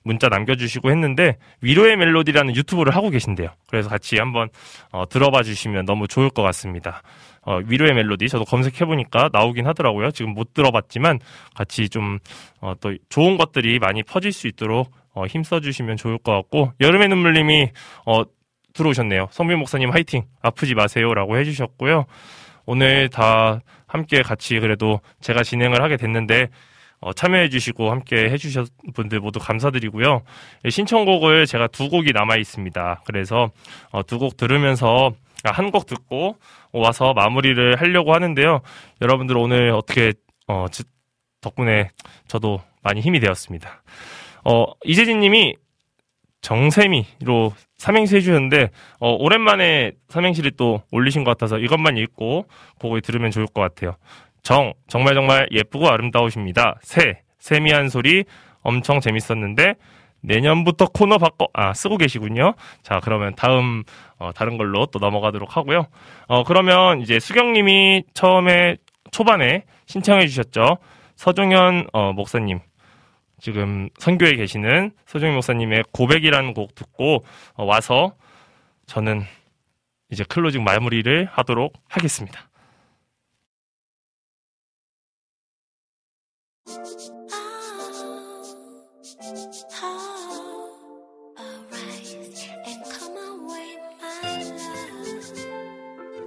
[0.03, 3.49] 문자 남겨주시고 했는데 위로의 멜로디라는 유튜브를 하고 계신데요.
[3.67, 4.49] 그래서 같이 한번
[4.91, 7.01] 어, 들어봐 주시면 너무 좋을 것 같습니다.
[7.41, 10.11] 어, 위로의 멜로디 저도 검색해 보니까 나오긴 하더라고요.
[10.11, 11.19] 지금 못 들어봤지만
[11.55, 12.19] 같이 좀
[12.61, 17.07] 어, 또 좋은 것들이 많이 퍼질 수 있도록 어, 힘써 주시면 좋을 것 같고 여름의
[17.07, 17.71] 눈물님이
[18.05, 18.23] 어,
[18.73, 19.29] 들어오셨네요.
[19.31, 22.05] 성빈 목사님 화이팅 아프지 마세요라고 해주셨고요.
[22.65, 26.47] 오늘 다 함께 같이 그래도 제가 진행을 하게 됐는데
[27.01, 30.21] 어, 참여해주시고 함께 해주신 분들 모두 감사드리고요.
[30.65, 33.01] 예, 신청곡을 제가 두 곡이 남아 있습니다.
[33.05, 33.51] 그래서
[33.91, 35.11] 어, 두 곡 들으면서
[35.43, 36.37] 아, 한곡 듣고
[36.71, 38.61] 와서 마무리를 하려고 하는데요.
[39.01, 40.13] 여러분들 오늘 어떻게
[40.47, 40.83] 어, 지-
[41.41, 41.89] 덕분에
[42.27, 43.83] 저도 많이 힘이 되었습니다.
[44.45, 45.55] 어, 이재진님이
[46.45, 48.69] 정세미로 삼행시 해주셨는데
[48.99, 52.45] 어, 오랜만에 삼행시를 또 올리신 것 같아서 이것만 읽고
[52.79, 53.95] 곡을 들으면 좋을 것 같아요.
[54.43, 56.75] 정 정말 정말 예쁘고 아름다우십니다.
[56.83, 58.25] 세 세미한 소리
[58.61, 59.73] 엄청 재밌었는데
[60.21, 62.53] 내년부터 코너 바꿔 아 쓰고 계시군요.
[62.83, 63.83] 자 그러면 다음
[64.19, 65.87] 어, 다른 걸로 또 넘어가도록 하고요.
[66.27, 68.77] 어 그러면 이제 수경님이 처음에
[69.09, 70.77] 초반에 신청해 주셨죠.
[71.15, 72.59] 서종현 어, 목사님
[73.45, 77.23] 지금 선교에 계시는 서종현 목사님의 고백이라는 곡 듣고
[77.53, 78.15] 어, 와서
[78.87, 79.21] 저는
[80.09, 82.49] 이제 클로징 마무리를 하도록 하겠습니다.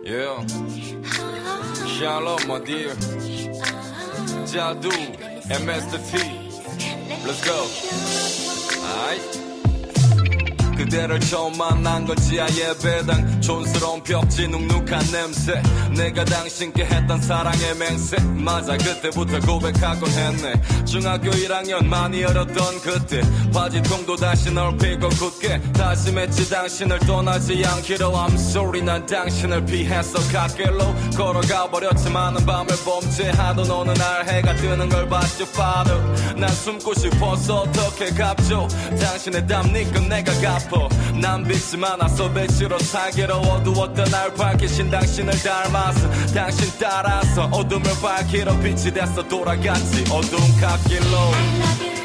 [0.04, 0.46] Yeah.
[1.98, 2.94] Shalom, my dear.
[4.46, 4.92] Jadu,
[5.50, 6.47] MS T.
[7.28, 7.58] Let's go.
[8.80, 9.37] All right.
[10.78, 13.40] 그대를 처음 만난 거지 아예 배당.
[13.40, 15.60] 촌스러운 벽지 눅눅한 냄새.
[15.96, 18.16] 내가 당신께 했던 사랑의 맹세.
[18.20, 20.84] 맞아 그때부터 고백하곤 했네.
[20.84, 23.20] 중학교 1학년 많이 어렸던 그때.
[23.52, 25.60] 바지통도 다시 넓히고 굳게.
[25.72, 28.12] 다짐했지 당신을 떠나지 않기로.
[28.12, 30.94] I'm sorry 난 당신을 피했어 갓길로.
[31.16, 36.00] 걸어가 버렸지 많은 밤을 범죄하던 어느 날 해가 뜨는 걸 봤지 father.
[36.36, 38.68] 난 숨고 싶어서 어떻게 갚죠?
[39.00, 40.32] 당신의 땀 니건 내가
[40.68, 40.88] 갚어.
[41.20, 48.92] 난 빛이 많아서 빛으로 살기로 어두웠던 날 밝히신 당신을 닮아서 당신 따라서 어둠을 밝히러 빛이
[48.92, 51.97] 됐어 돌아갔지 어두운 갓길로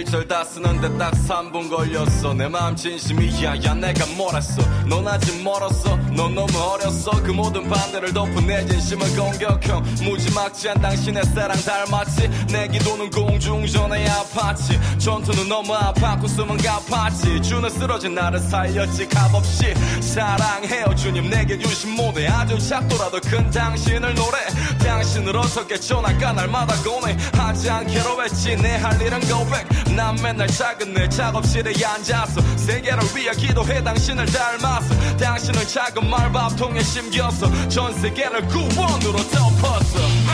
[0.00, 2.32] 일절 다 쓰는데 딱 3분 걸렸어.
[2.32, 4.62] 내 마음 진심이야 야 내가 뭘 했어?
[4.88, 5.94] 넌 아직 멀었어.
[6.16, 7.22] 넌 너무 어렸어.
[7.22, 9.82] 그 모든 반대를 덮은 내 진심을 공격형.
[10.02, 12.30] 무지막지한 당신의 사랑 닮았지.
[12.50, 14.98] 내 기도는 공중전에 아팠지.
[14.98, 17.42] 전투는 너무 아팠고 숨은 가팠지.
[17.42, 19.06] 주는 쓰러진 나를 살렸지.
[19.06, 21.28] 값없이 사랑해요 주님.
[21.28, 24.38] 내게 주신 모대 아주 작더라도 큰 당신을 노래.
[24.82, 27.14] 당신을 어떻게 전화가 날마다 고뇌.
[27.34, 28.56] 하지 않기로 했지.
[28.56, 35.16] 내 할 일은 고백 난 맨날 작은 내 작업실에 앉아서 세계를 위해 기도해 당신을 닮아서
[35.16, 40.29] 당신을 작은 말밥통에 심겨서 전 세계를 구원으로 덮었어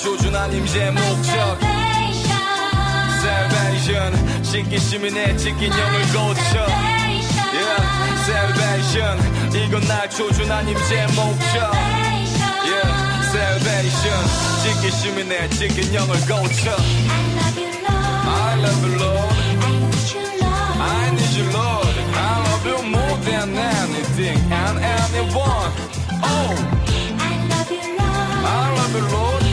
[0.00, 1.58] 조준한 임재의 목적
[3.18, 6.66] Salvation 신기심이 내 찢긴 영을 고쳐
[7.52, 7.82] yeah.
[8.24, 9.18] Salvation
[9.54, 11.74] 이건 날 조준한 임재의 목적
[12.64, 12.92] yeah.
[13.30, 14.28] Salvation
[14.62, 16.76] 신기심이 내 찢긴 영을 고쳐
[18.30, 19.34] I love you Lord
[20.80, 25.72] I need you Lord I love you more than anything and anyone
[26.22, 26.54] Oh
[27.18, 29.47] I love you Lord I need you Lord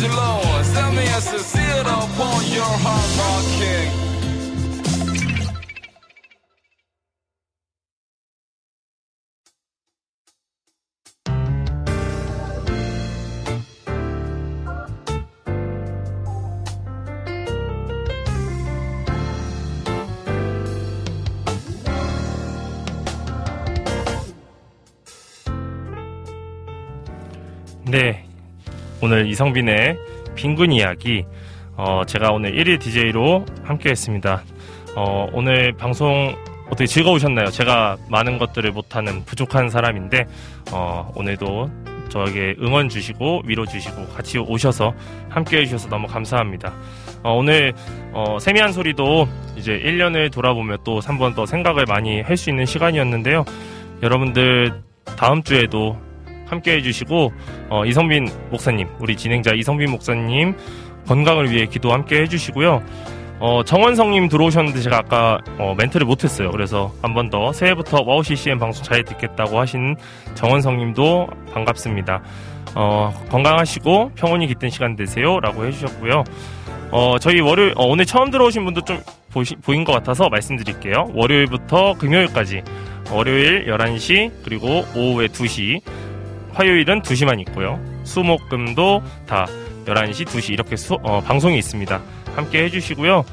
[0.00, 4.08] Send me a seal upon your heart my King
[27.90, 28.27] 네.
[29.00, 29.96] 오늘 이성빈의
[30.34, 31.24] 빈곤 이야기.
[31.76, 34.42] 어, 제가 오늘 1일 DJ로 함께 했습니다.
[34.96, 36.34] 어, 오늘 방송
[36.66, 37.50] 어떻게 즐거우셨나요?
[37.50, 40.26] 제가 많은 것들을 못하는 부족한 사람인데,
[40.72, 41.70] 어, 오늘도
[42.08, 44.92] 저에게 응원 주시고, 위로 주시고, 같이 오셔서
[45.28, 46.74] 함께 해 주셔서 너무 감사합니다.
[47.22, 47.72] 어, 오늘,
[48.12, 53.44] 어, 세미한 소리도 이제 1년을 돌아보며 또 3번 더 생각을 많이 할 수 있는 시간이었는데요.
[54.02, 54.82] 여러분들
[55.16, 55.96] 다음 주에도
[56.48, 57.32] 함께 해주시고
[57.70, 60.54] 어, 이성빈 목사님 우리 진행자 이성빈 목사님
[61.06, 62.82] 건강을 위해 기도 함께 해주시고요.
[63.40, 66.50] 어, 정원성님 들어오셨는데 제가 아까 어, 멘트를 못했어요.
[66.50, 69.94] 그래서 한 번 더 새해부터 와우 CCM 방송 잘 듣겠다고 하신
[70.34, 72.22] 정원성님도 반갑습니다.
[72.74, 76.24] 어, 건강하시고 평온이 깃든 시간 되세요 라고 해주셨고요.
[76.90, 79.00] 어, 저희 월요일 어, 오늘 처음 들어오신 분도 좀
[79.32, 81.10] 보시, 보인 것 같아서 말씀드릴게요.
[81.14, 82.62] 월요일부터 금요일까지
[83.10, 85.80] 월요일 11시 그리고 오후에 2시
[86.58, 87.80] 화요일은 2시만 있고요.
[88.02, 89.46] 수목금도 다
[89.86, 92.00] 11시, 2시 이렇게 수, 어, 방송이 있습니다.
[92.34, 93.24] 함께 해주시고요.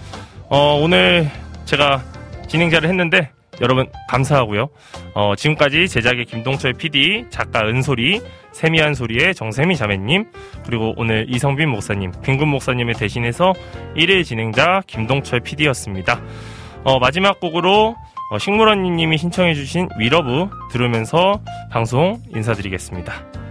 [0.50, 1.28] 어, 오늘
[1.66, 2.04] 제가
[2.48, 3.32] 진행자를 했는데
[3.62, 4.70] 여러분 감사하고요.
[5.16, 8.22] 어, 지금까지 제작의 김동철 PD, 작가 은솔이,
[8.52, 10.26] 세미한 소리의 정세미 자매님,
[10.64, 13.54] 그리고 오늘 이성빈 목사님, 빈군 목사님을 대신해서
[13.98, 16.22] 1일 진행자 김동철 PD였습니다.
[16.84, 21.42] 어, 마지막 곡으로 어, 식물원님이 신청해주신 위러브 들으면서
[21.72, 23.45] 방송 인사드리겠습니다.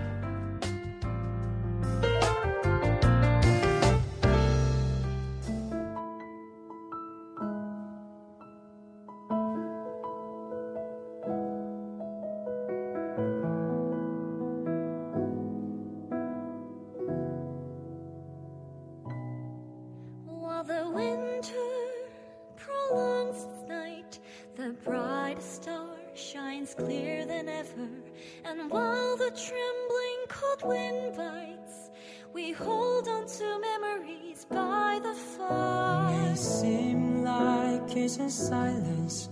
[28.69, 31.91] While the trembling cold wind bites,
[32.33, 36.29] we hold on to memories by the fire.
[36.29, 39.29] May seem like it's in silence,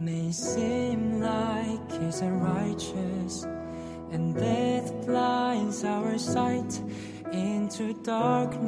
[0.00, 3.44] may seem like it's righteous,
[4.10, 6.80] and death blinds our sight
[7.32, 8.58] into darkness.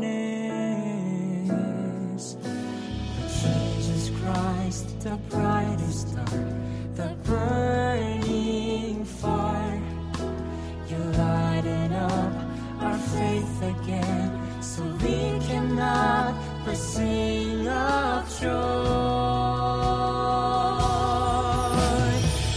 [2.41, 6.25] But Jesus Christ, the brightest star,
[6.95, 7.85] the birth
[12.05, 12.33] up
[12.81, 19.24] our faith again so we cannot but sing of joy.